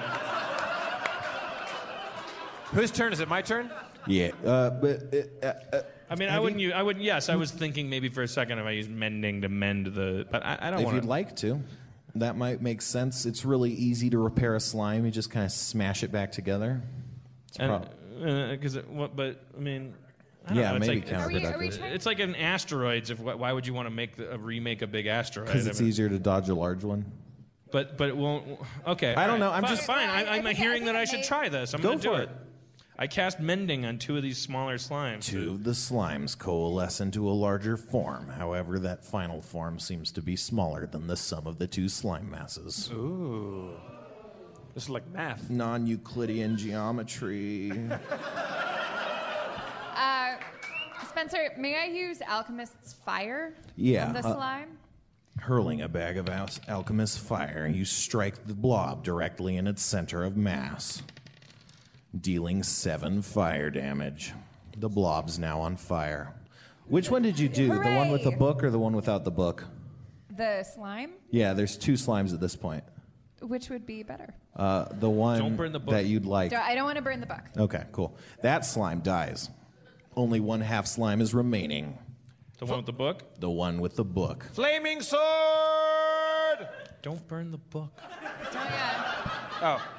[2.72, 3.28] Whose turn is it?
[3.28, 3.70] My turn?
[4.06, 4.32] Yeah.
[4.44, 6.60] Uh, but uh, uh, I mean, I wouldn't.
[6.60, 7.04] Use, I wouldn't.
[7.04, 10.26] Yes, I was thinking maybe for a second if I use mending to mend the,
[10.30, 11.62] but I, I don't if want you'd like to,
[12.20, 13.26] that might make sense.
[13.26, 15.04] It's really easy to repair a slime.
[15.04, 16.82] You just kind of smash it back together.
[17.48, 18.82] It's Because uh.
[19.14, 19.94] But I mean.
[20.46, 23.10] I don't Yeah, know, maybe like, Are we- are we it's, it's like an asteroids.
[23.10, 25.46] If why would you want to make the, a remake a big asteroid?
[25.48, 27.04] Because I it's mean- easier to dodge a large one.
[27.70, 28.58] But but it won't.
[28.86, 29.14] Okay.
[29.14, 30.08] I don't know, I'm Fine, just- fine.
[30.08, 31.74] I, I I'm think- hearing I that I think should try this.
[31.74, 32.30] I'm Go gonna do for it.
[33.00, 35.22] I cast mending on two of these smaller slimes.
[35.24, 38.28] Two of the slimes coalesce into a larger form.
[38.28, 42.28] However, that final form seems to be smaller than the sum of the two slime
[42.28, 42.90] masses.
[42.92, 43.70] Ooh.
[44.74, 45.48] This is like math.
[45.48, 47.70] Non Euclidean geometry.
[49.94, 50.34] uh,
[51.08, 53.54] Spencer, may I use alchemist's fire?
[53.76, 54.78] Yeah, On the uh, slime.
[55.38, 60.24] Hurling a bag of al- alchemist fire, you strike the blob directly in its center
[60.24, 61.00] of mass,
[62.18, 64.32] dealing seven fire damage.
[64.76, 66.34] The blob's now on fire.
[66.86, 67.68] Which one did you do?
[67.68, 69.64] The one with the book or the one without the book?
[70.36, 71.12] The slime.
[71.30, 72.84] Yeah, there's two slimes at this point.
[73.42, 74.34] Which would be better?
[74.56, 75.92] Uh, the one Don't burn the book.
[75.92, 76.50] that you'd like.
[76.50, 77.42] Don't- I don't want to burn the book.
[77.56, 78.16] Okay, cool.
[78.42, 79.50] That slime dies.
[80.16, 81.98] Only one half slime is remaining.
[82.58, 83.22] The one with the book.
[83.38, 84.46] The one with the book.
[84.52, 85.20] Flaming sword!
[87.02, 87.92] Don't burn the book.
[88.52, 89.44] Oh.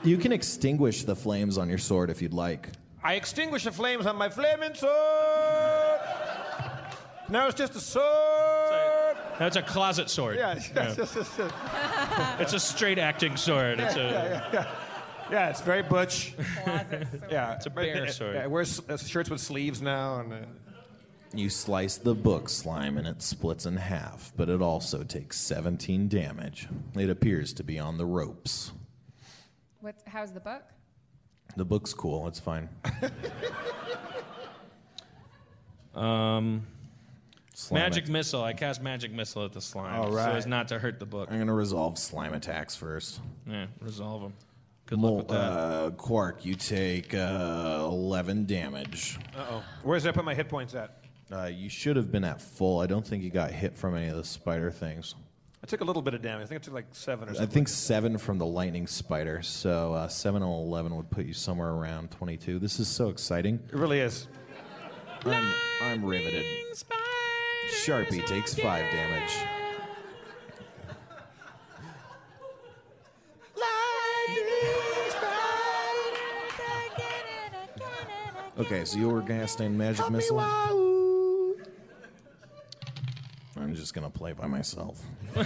[0.03, 2.69] You can extinguish the flames on your sword if you'd like.
[3.03, 5.99] I extinguish the flames on my flaming sword!
[7.30, 9.18] Now it's just a sword!
[9.38, 10.36] That's a closet sword.
[10.38, 10.90] Yeah, it's, Yeah.
[10.90, 11.53] it's, it's, it's,
[12.40, 13.80] It's a straight acting sword.
[13.80, 13.99] It's a.
[13.99, 14.76] yeah, yeah, yeah.
[15.31, 16.34] Yeah, it's very butch.
[17.30, 18.36] yeah, It's a bear sword.
[18.36, 20.38] Yeah, it wears uh, shirts with sleeves now, and uh,
[21.34, 26.07] You slice the book slime and it splits in half, but it also takes 17
[26.07, 26.68] damage.
[26.95, 28.72] It appears to be on the ropes.
[29.81, 30.64] What's, how's the book?
[31.56, 32.69] The book's cool, it's fine.
[35.95, 36.65] Um,
[37.56, 38.10] Slime magic it.
[38.11, 38.43] missile.
[38.43, 40.35] I cast magic missile at the slime, All so right.
[40.35, 41.27] as not to hurt the book.
[41.30, 43.19] I'm going to resolve slime attacks first.
[43.45, 44.34] Yeah, resolve them.
[44.85, 45.51] Good Mol- luck with that.
[45.51, 49.18] uh, Quark, you take uh, 11 damage.
[49.35, 49.64] uh oh.
[49.84, 51.03] Where's I put my hit points at?
[51.31, 52.80] Uh, you should have been at full.
[52.80, 55.15] I don't think you got hit from any of the spider things.
[55.61, 56.45] I took a little bit of damage.
[56.45, 57.36] I think I took like seven or something.
[57.36, 57.53] I something.
[57.53, 59.41] think seven from the lightning spider.
[59.41, 62.60] So uh, seven and eleven would put you somewhere around twenty-two.
[62.60, 63.60] This is so exciting.
[63.68, 64.27] It really is.
[65.26, 66.45] I'm, I'm riveted.
[67.86, 69.38] Sharpie takes five damage.
[78.57, 80.40] Okay, so you were casting magic missile.
[83.60, 85.02] I'm just gonna play by myself.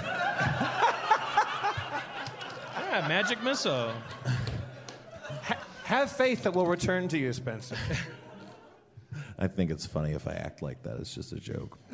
[2.93, 3.91] Yeah, magic missile.
[5.85, 7.75] Have faith that will return to you, Spencer.
[9.39, 10.97] I think it's funny if I act like that.
[10.99, 11.79] It's just a joke.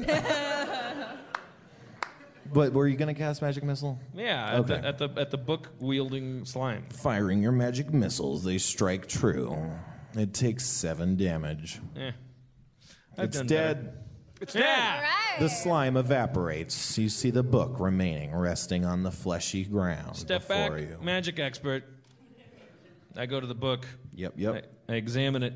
[2.54, 3.98] but were you gonna cast magic missile?
[4.14, 4.82] Yeah, at, Okay.
[4.82, 6.84] the, at the at the book wielding slime.
[6.91, 9.58] Firing your magic missiles, they strike true.
[10.16, 11.80] It takes seven damage.
[11.96, 12.12] Yeah.
[13.18, 13.94] I've it's done dead.
[14.40, 14.44] Better.
[14.44, 15.06] It's yeah.
[15.40, 16.98] The slime evaporates.
[16.98, 20.98] You see the book remaining, resting on the fleshy ground Step before back, you.
[21.02, 21.84] magic expert.
[23.16, 23.86] I go to the book.
[24.14, 24.72] Yep, yep.
[24.88, 25.53] I, I examine it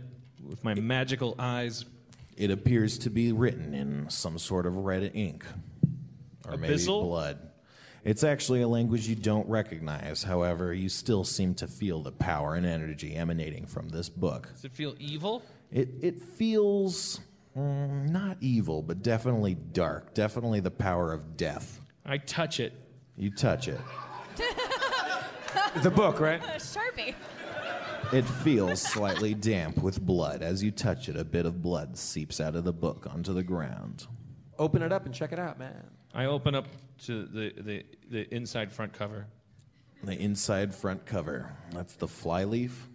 [0.47, 1.85] with my magical eyes.
[2.35, 5.45] It appears to be written in some sort of red ink,
[6.47, 7.03] or maybe Abyssal?
[7.03, 7.49] blood.
[8.03, 10.23] It's actually a language you don't recognize.
[10.23, 14.49] However, you still seem to feel the power and energy emanating from this book.
[14.53, 15.41] Does it feel evil?
[15.71, 17.21] It it feels
[17.57, 20.13] mm, not evil, but definitely dark.
[20.13, 21.81] Definitely the power of death.
[22.05, 22.73] I touch it.
[23.17, 23.79] You touch it.
[25.83, 26.41] the book, right?
[26.41, 27.15] Sharpie.
[28.11, 30.41] It feels slightly damp with blood.
[30.41, 33.43] As you touch it, a bit of blood seeps out of the book onto the
[33.43, 34.05] ground.
[34.59, 35.83] Open it up and check it out, man.
[36.13, 36.67] I open up
[37.05, 39.25] to the, the, the inside front cover.
[40.03, 41.55] The inside front cover.
[41.71, 42.87] That's the flyleaf.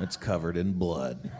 [0.00, 1.30] It's covered in blood.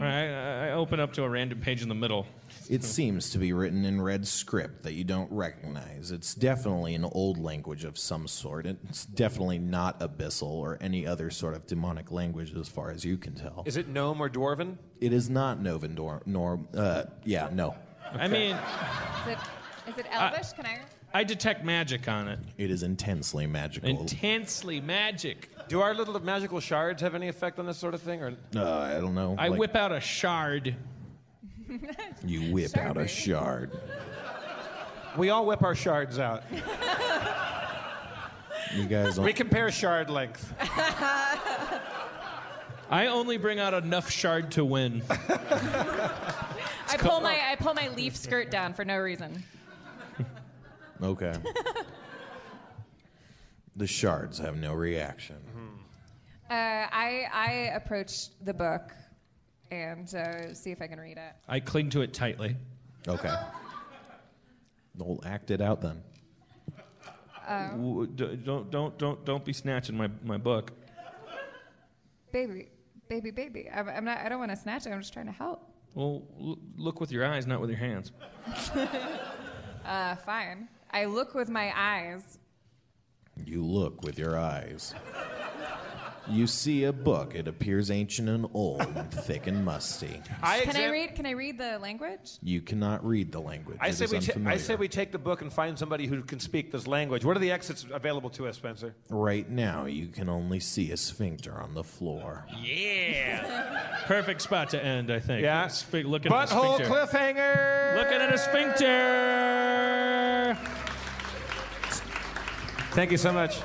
[0.00, 2.26] right, I, I open up to a random page in the middle.
[2.68, 6.10] It seems to be written in red script that you don't recognize.
[6.10, 8.66] It's definitely an old language of some sort.
[8.66, 13.16] It's definitely not abyssal or any other sort of demonic language as far as you
[13.16, 13.62] can tell.
[13.66, 14.78] Is it gnome or dwarven?
[15.00, 17.76] It is not Novendor, nor, uh, yeah, no.
[18.12, 18.56] I mean,
[19.26, 19.38] Is it,
[19.90, 20.52] is it Elvish?
[20.54, 20.80] Can I?
[21.12, 22.40] I detect magic on it.
[22.58, 23.88] It is intensely magical.
[23.88, 25.50] Intensely magic.
[25.68, 28.22] Do our little magical shards have any effect on this sort of thing?
[28.22, 29.34] Or uh, I don't know.
[29.38, 30.76] I like, whip out a shard.
[32.24, 33.70] You whip out a shard.
[35.16, 36.44] we all whip our shards out.
[38.74, 39.24] You guys don't.
[39.24, 40.52] We compare shard length.
[42.90, 45.02] I only bring out enough shard to win.
[45.10, 49.42] I pull my I pull my leaf skirt down for no reason.
[51.02, 51.32] Okay.
[53.76, 55.36] The shards have no reaction.
[56.50, 58.92] Uh, I I approach the book
[59.70, 61.32] and uh, see if I can read it.
[61.48, 62.56] I cling to it tightly.
[63.08, 63.34] Okay.
[64.96, 66.02] We'll act it out then.
[67.48, 70.72] W- d- Don't don't don't don't be snatching my, my book.
[72.32, 72.68] Baby,
[73.08, 73.68] baby, baby.
[73.74, 74.18] I'm, I'm not.
[74.18, 74.90] I don't want to snatch it.
[74.90, 75.70] I'm just trying to help.
[75.94, 78.12] Well, l- look with your eyes, not with your hands.
[79.84, 80.66] Uh, fine.
[80.92, 82.38] I look with my eyes.
[83.46, 84.94] You look with your eyes.
[86.26, 87.34] You see a book.
[87.34, 90.22] It appears ancient and old, and thick and musty.
[90.42, 91.14] I Can I exam- read?
[91.16, 92.38] Can I read the language?
[92.42, 93.76] You cannot read the language.
[93.78, 94.58] I It say, is we ta- I unfamiliar.
[94.58, 97.26] say we take the book and find somebody who can speak this language.
[97.26, 98.94] What are the exits available to us, Spencer?
[99.10, 102.46] Right now, you can only see a sphincter on the floor.
[102.58, 103.98] Yeah.
[104.06, 105.42] Perfect spot to end, I think.
[105.42, 105.66] Yeah.
[105.66, 106.94] Sphi- looking at a Butthole sphincter.
[106.94, 107.96] cliffhanger.
[107.98, 110.13] Looking at a sphincter.
[112.94, 113.58] Thank you so much.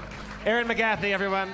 [0.44, 1.52] Aaron McGathey, everyone.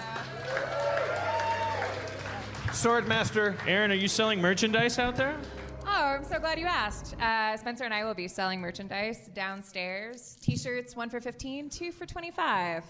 [2.67, 3.53] Swordmaster.
[3.67, 5.37] Aaron, are you selling merchandise out there?
[5.85, 7.19] Oh, I'm so glad you asked.
[7.19, 10.37] Uh, Spencer and I will be selling merchandise downstairs.
[10.41, 12.85] T-shirts, one for 15, two for 25.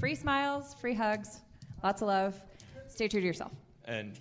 [0.00, 1.42] Free smiles, free hugs,
[1.84, 2.34] lots of love.
[2.88, 3.52] Stay true to yourself.
[3.84, 4.18] And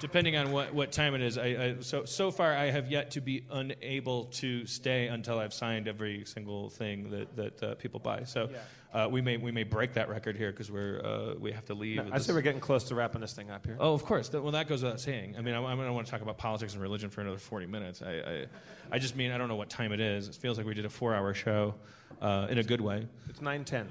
[0.00, 3.12] depending on what, what time it is, I, I, so so far I have yet
[3.12, 8.00] to be unable to stay until I've signed every single thing that that uh, people
[8.00, 8.24] buy.
[8.24, 8.50] So
[8.92, 11.74] uh, we may we may break that record here because we're uh, we have to
[11.74, 12.00] leave.
[12.12, 13.76] I say we're getting close to wrapping this thing up here.
[13.78, 14.32] Oh, of course.
[14.32, 15.36] Well, that goes without saying.
[15.36, 17.66] I mean, I, I don't want to talk about politics and religion for another 40
[17.66, 18.02] minutes.
[18.02, 18.46] I, I,
[18.92, 20.28] I just mean I don't know what time it is.
[20.28, 21.74] It feels like we did a four-hour show
[22.20, 23.06] uh, in a good way.
[23.28, 23.86] It's 9:10.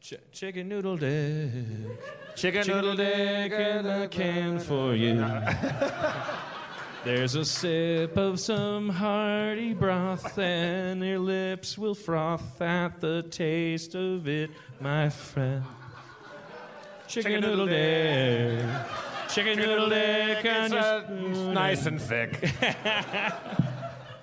[0.00, 1.50] Ch- chicken noodle dick.
[2.36, 5.14] Chicken, Chicken noodle dick in a can for you.
[7.04, 13.94] There's a sip of some hearty broth, and your lips will froth at the taste
[13.94, 14.50] of it,
[14.80, 15.64] my friend.
[17.08, 18.66] Chicken, noodle dick.
[19.30, 20.44] Chicken noodle dick.
[20.44, 21.08] It's uh,
[21.54, 22.52] nice and thick.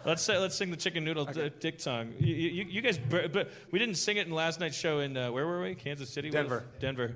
[0.06, 2.14] Let's say, let's sing the chicken noodle d- dick song.
[2.20, 5.32] You, you, you guys, but we didn't sing it in last night's show in uh,
[5.32, 5.76] where were we?
[5.76, 6.30] Kansas City.
[6.30, 6.66] Denver.
[6.80, 7.16] Denver.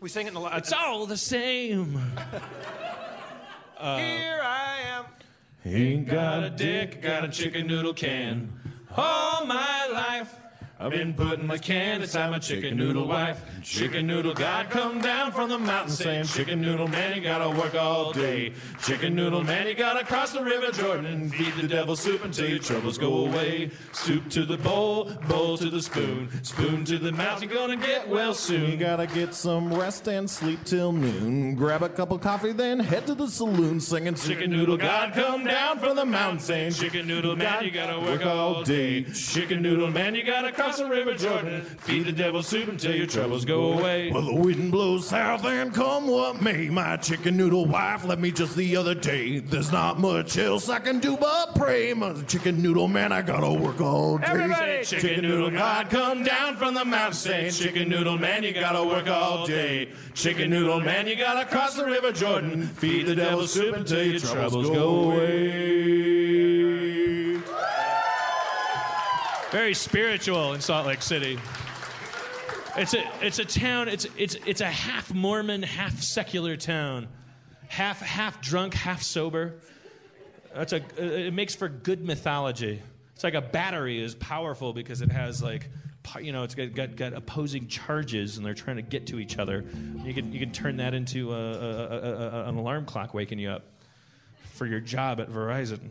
[0.00, 0.58] We sing it in the last.
[0.58, 1.94] It's all the same.
[3.80, 5.04] Here I am.
[5.64, 8.52] Ain't Got a dick, got a chicken noodle can.
[8.96, 10.34] All my life,
[10.78, 13.42] I've been putting my can inside my chicken noodle wife.
[13.62, 17.74] Chicken noodle God come down from the mountain saying, Chicken noodle man, you gotta work
[17.74, 18.52] all day.
[18.82, 22.50] Chicken noodle man, you gotta cross the river Jordan and feed the devil soup until
[22.50, 23.70] your troubles go away.
[23.92, 28.06] Soup to the bowl, bowl to the spoon, spoon to the mouth, you're gonna get
[28.06, 28.72] well soon.
[28.72, 31.54] You gotta get some rest and sleep till noon.
[31.54, 35.44] Grab a cup of coffee, then head to the saloon singing Chicken noodle God come
[35.44, 39.04] down from the mountain saying, Chicken noodle man, you gotta work all day.
[39.04, 41.62] Chicken noodle man, you gotta cross the river Jordan.
[41.62, 44.10] Feed the devil soup until your troubles go away.
[44.10, 46.68] Well, the wind blows south and come what may.
[46.68, 49.38] My chicken noodle wife left me just the other day.
[49.38, 51.94] There's not much else I can do but pray.
[51.94, 54.26] My chicken noodle man, I gotta work all day.
[54.26, 54.84] Everybody!
[54.84, 59.08] Chicken noodle God come down from the mountain saying, Chicken noodle man, you gotta work
[59.08, 59.90] all day.
[60.14, 62.66] Chicken noodle man, you gotta cross the river Jordan.
[62.66, 66.55] Feed the devil soup until your troubles go away.
[69.50, 71.38] Very spiritual in Salt Lake City.
[72.76, 73.88] It's a it's a town.
[73.88, 77.08] It's it's it's a half Mormon, half secular town,
[77.68, 79.54] half half drunk, half sober.
[80.54, 80.82] That's a
[81.26, 82.82] it makes for good mythology.
[83.14, 85.68] It's like a battery is powerful because it has like
[86.20, 89.38] you know it's got, got, got opposing charges and they're trying to get to each
[89.38, 89.64] other.
[90.04, 91.98] You can you can turn that into a, a,
[92.44, 93.64] a, an alarm clock waking you up.
[94.54, 95.90] for your job at Verizon.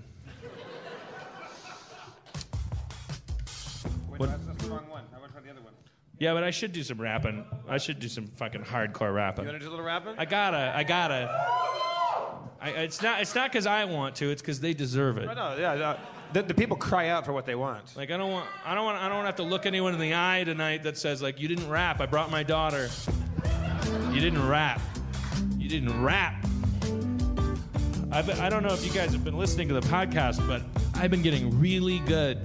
[4.15, 5.03] Wait, What- that's, that's the wrong one.
[5.15, 5.73] I want to try the other one.
[6.17, 7.43] Yeah, but I should do some rapping.
[7.67, 9.45] I should do some fucking hardcore rapping.
[9.45, 10.15] You want to do a little rapping?
[10.17, 11.29] I gotta, I gotta.
[12.61, 14.31] I, it's not, it's not because I want to.
[14.31, 15.25] It's because they deserve it.
[15.25, 15.75] Know, yeah.
[15.75, 15.97] no,
[16.31, 17.95] the, the people cry out for what they want.
[17.97, 19.93] Like I don't want, I don't want, I don't want to have to look anyone
[19.93, 21.99] in the eye tonight that says like you didn't rap.
[21.99, 22.89] I brought my daughter.
[24.11, 24.81] You didn't rap.
[25.57, 26.45] You didn't rap.
[28.11, 30.61] I've, I don't know if you guys have been listening to the podcast, but
[30.93, 32.39] I've been getting really good,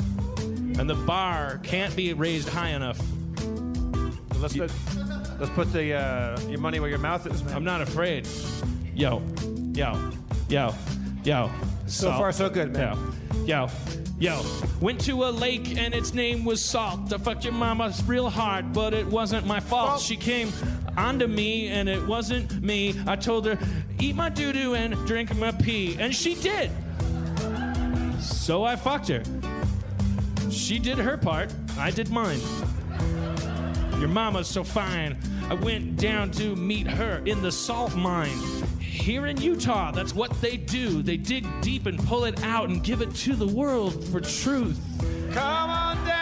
[0.81, 2.99] and the bar can't be raised high enough.
[4.39, 4.73] Let's put,
[5.39, 7.55] let's put the uh, your money where your mouth is, man.
[7.55, 8.27] I'm not afraid.
[8.95, 9.23] Yo,
[9.75, 10.11] yo,
[10.49, 10.75] yo,
[11.23, 11.51] yo.
[11.87, 12.97] So far, so good, man.
[13.45, 13.71] Yo, yo,
[14.19, 14.43] yo.
[14.81, 17.13] Went to a lake and its name was Salt.
[17.13, 20.01] I fucked your mama real hard, but it wasn't my fault.
[20.01, 20.51] She came
[20.97, 22.99] onto me and it wasn't me.
[23.07, 23.59] I told her,
[23.99, 25.99] eat my doo doo and drink my pee.
[25.99, 26.71] And she did.
[28.19, 29.23] So I fucked her.
[30.51, 32.41] She did her part, I did mine.
[33.99, 35.17] Your mama's so fine.
[35.49, 38.39] I went down to meet her in the salt mine.
[38.79, 41.03] Here in Utah, that's what they do.
[41.03, 44.81] They dig deep and pull it out and give it to the world for truth.
[45.33, 46.20] Come on down.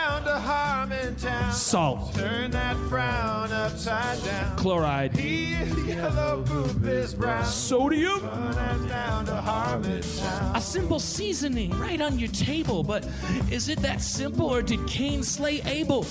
[1.53, 4.57] Salt, Turn that frown upside down.
[4.57, 7.45] chloride, He is yellow, poop is brown.
[7.45, 8.21] sodium.
[8.21, 10.57] Turn that down to Harmontown.
[10.57, 13.07] A simple seasoning right on your table, but
[13.51, 16.07] is it that simple or did Cain slay Abel?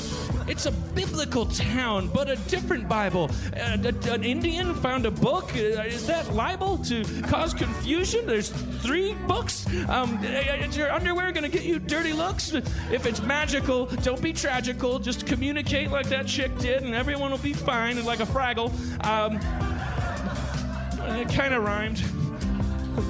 [0.48, 3.30] It's a biblical town, but a different Bible.
[3.54, 5.52] An Indian found a book.
[5.56, 8.26] Uh, Is that liable to cause confusion?
[8.26, 8.50] There's
[8.82, 9.66] three books.
[9.90, 12.54] Um, is your underwear going to get you dirty looks?
[12.92, 15.00] If it's magical, don't be tragical.
[15.00, 18.72] Just communicate like that chick did, and everyone will be fine, and like a Fraggle.
[19.06, 19.36] Um,
[21.18, 22.00] it kind of rhymed.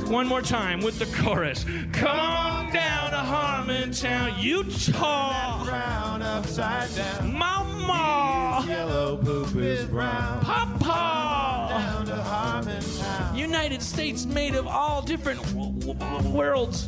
[0.10, 1.66] One more time with the chorus.
[1.94, 5.64] Come on down to Harmontown, Utah.
[5.66, 7.32] Frown upside down.
[7.32, 8.66] Mama.
[8.68, 10.42] Yellow poop is brown.
[10.42, 11.68] Papa.
[11.70, 13.38] Down to Harmontown.
[13.38, 16.88] United States made of all different w- w- worlds.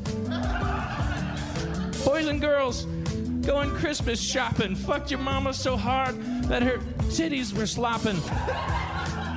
[2.03, 2.88] Boys and girls
[3.49, 4.76] going Christmas shopping.
[4.76, 6.77] Fucked your mama so hard that her
[7.09, 8.15] titties were slopping.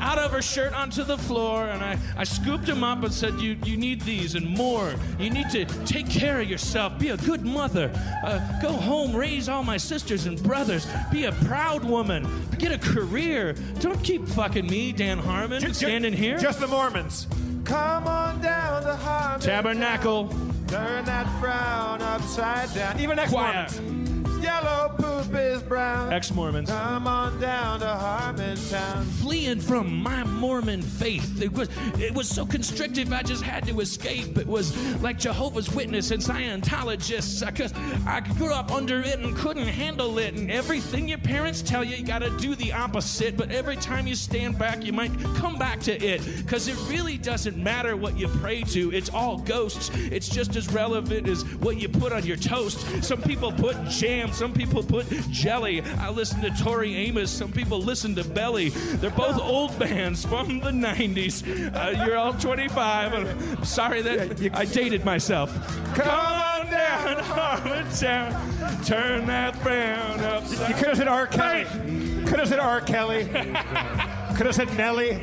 [0.02, 3.40] Out of her shirt onto the floor, and I, I scooped him up and said,
[3.40, 4.94] you, you need these and more.
[5.18, 7.90] You need to take care of yourself, be a good mother,
[8.22, 12.28] uh, go home, raise all my sisters and brothers, be a proud woman,
[12.58, 13.54] get a career.
[13.80, 16.36] Don't keep fucking me, Dan Harmon, standing here.
[16.36, 17.28] Just the Mormons.
[17.64, 19.40] Come on down to Harmontown.
[19.40, 20.52] Tabernacle.
[20.72, 22.98] Turn that frown upside down.
[22.98, 23.68] Even next Choir.
[23.68, 24.11] Mormons.
[24.42, 26.12] Yellow poop is brown.
[26.12, 26.68] Ex Mormons.
[26.68, 29.04] Come on down to Harmontown.
[29.04, 31.40] fleeing from my Mormon faith.
[31.40, 34.36] It was it was so constrictive I just had to escape.
[34.36, 37.46] It was like Jehovah's Witness and Scientologists.
[37.46, 37.72] I, cause
[38.04, 40.34] I grew up under it and couldn't handle it.
[40.34, 43.36] And everything your parents tell you, you gotta do the opposite.
[43.36, 46.20] But every time you stand back, you might come back to it.
[46.48, 48.92] Cause it really doesn't matter what you pray to.
[48.92, 49.90] It's all ghosts.
[49.94, 53.04] It's just as relevant as what you put on your toast.
[53.04, 55.82] Some people put jam, some people put jelly.
[55.98, 57.30] I listen to Tori Amos.
[57.30, 58.70] Some people listen to Belly.
[58.70, 61.74] They're both old bands from the 90s.
[61.74, 63.12] Uh, you're all 25.
[63.12, 65.52] I'm sorry that I dated myself.
[65.94, 68.86] Come on down, Harmontown.
[68.86, 71.26] Turn that frown upside You could have said R.
[71.26, 71.64] Kelly.
[72.26, 72.80] Could have said R.
[72.80, 73.24] Kelly.
[73.24, 75.20] could have said Nelly.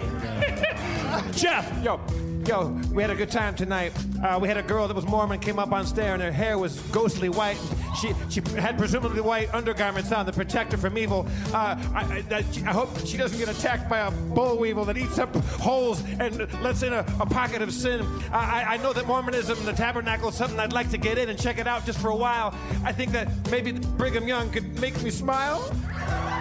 [1.31, 1.83] Jeff.
[1.83, 1.99] Yo,
[2.45, 3.93] yo, we had a good time tonight.
[4.23, 6.57] Uh, we had a girl that was Mormon came up on stage and her hair
[6.57, 7.57] was ghostly white.
[8.01, 11.27] She she had presumably white undergarments on that protect her from evil.
[11.53, 15.19] Uh, I, I, I hope she doesn't get attacked by a boll weevil that eats
[15.19, 18.05] up holes and lets in a, a pocket of sin.
[18.31, 21.37] I, I- know that Mormonism the tabernacle is something I'd like to get in and
[21.37, 22.55] check it out just for a while.
[22.85, 25.69] I think that maybe Brigham Young could make me smile.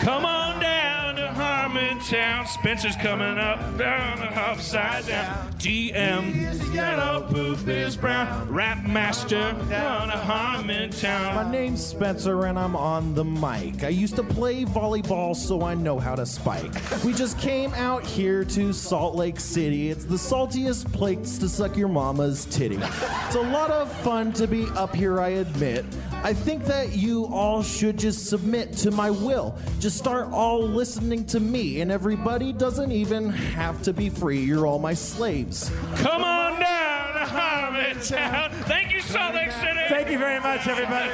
[0.02, 2.46] Come on down to Harmontown.
[2.46, 5.52] Spencer's coming up, down, the upside down.
[5.88, 8.48] Yellow poop is brown.
[8.52, 11.34] Rap master, down to Harmontown.
[11.34, 13.84] My name's Spencer and I'm on the mic.
[13.84, 16.72] I used to play volleyball, so I know how to spike.
[17.04, 19.90] We just came out here to Salt Lake City.
[19.90, 22.78] It's the saltiest place to suck your mama's titty.
[22.78, 25.84] It's a lot of fun to be up here, I admit.
[26.22, 29.56] I think that you all should just submit to my will.
[29.78, 34.40] Just start all listening to me, and everybody doesn't even have to be free.
[34.40, 35.70] You're all my slaves.
[35.96, 38.50] Come on down to Harmontown.
[38.64, 39.80] Thank you, Salt Lake City.
[39.88, 41.10] Thank you very much, everybody.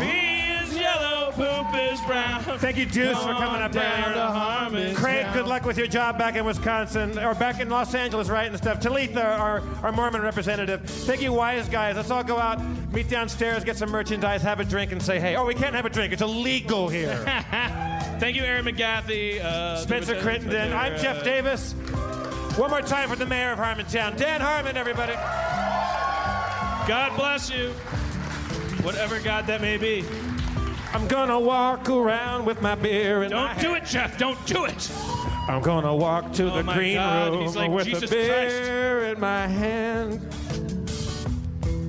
[0.00, 2.42] Me is yellow, poop is brown.
[2.58, 6.44] Thank you, Deuce, for coming up to Craig, good luck with your job back in
[6.44, 8.48] Wisconsin or back in Los Angeles, right?
[8.48, 8.80] And stuff.
[8.80, 10.82] Talitha, our, our Mormon representative.
[10.82, 11.96] Thank you, wise guys.
[11.96, 12.60] Let's all go out,
[12.92, 15.84] meet downstairs, get some merchandise, have a drink, and say, hey, oh, we can't have
[15.86, 16.12] a drink.
[16.12, 17.16] It's illegal here.
[18.18, 19.40] Thank you, Aaron McGathey.
[19.44, 20.72] Uh, Spencer Crittenden.
[20.72, 21.74] uh, I'm Jeff Davis.
[22.56, 25.14] One more time for the mayor of Harmontown, Dan Harmon, everybody.
[26.86, 27.70] God bless you.
[28.84, 30.04] Whatever God that may be.
[30.92, 34.16] I'm gonna walk around with my beer in Don't do it, Jeff.
[34.18, 34.88] Don't do it.
[35.48, 39.06] I'm gonna walk to Oh the green God, room he's like with Jesus a beer
[39.06, 40.20] in my hand.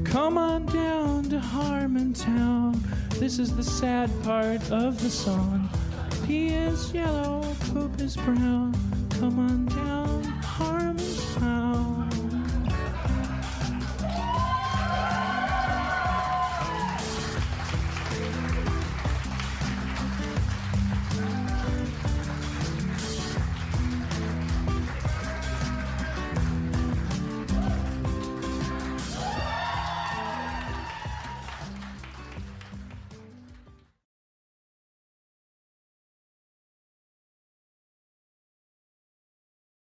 [0.03, 2.81] Come on down to Harmontown.
[3.19, 5.69] This is the sad part of the song.
[6.25, 8.73] Pee is yellow, poop is brown.
[9.19, 11.04] Come on down, Harmontown.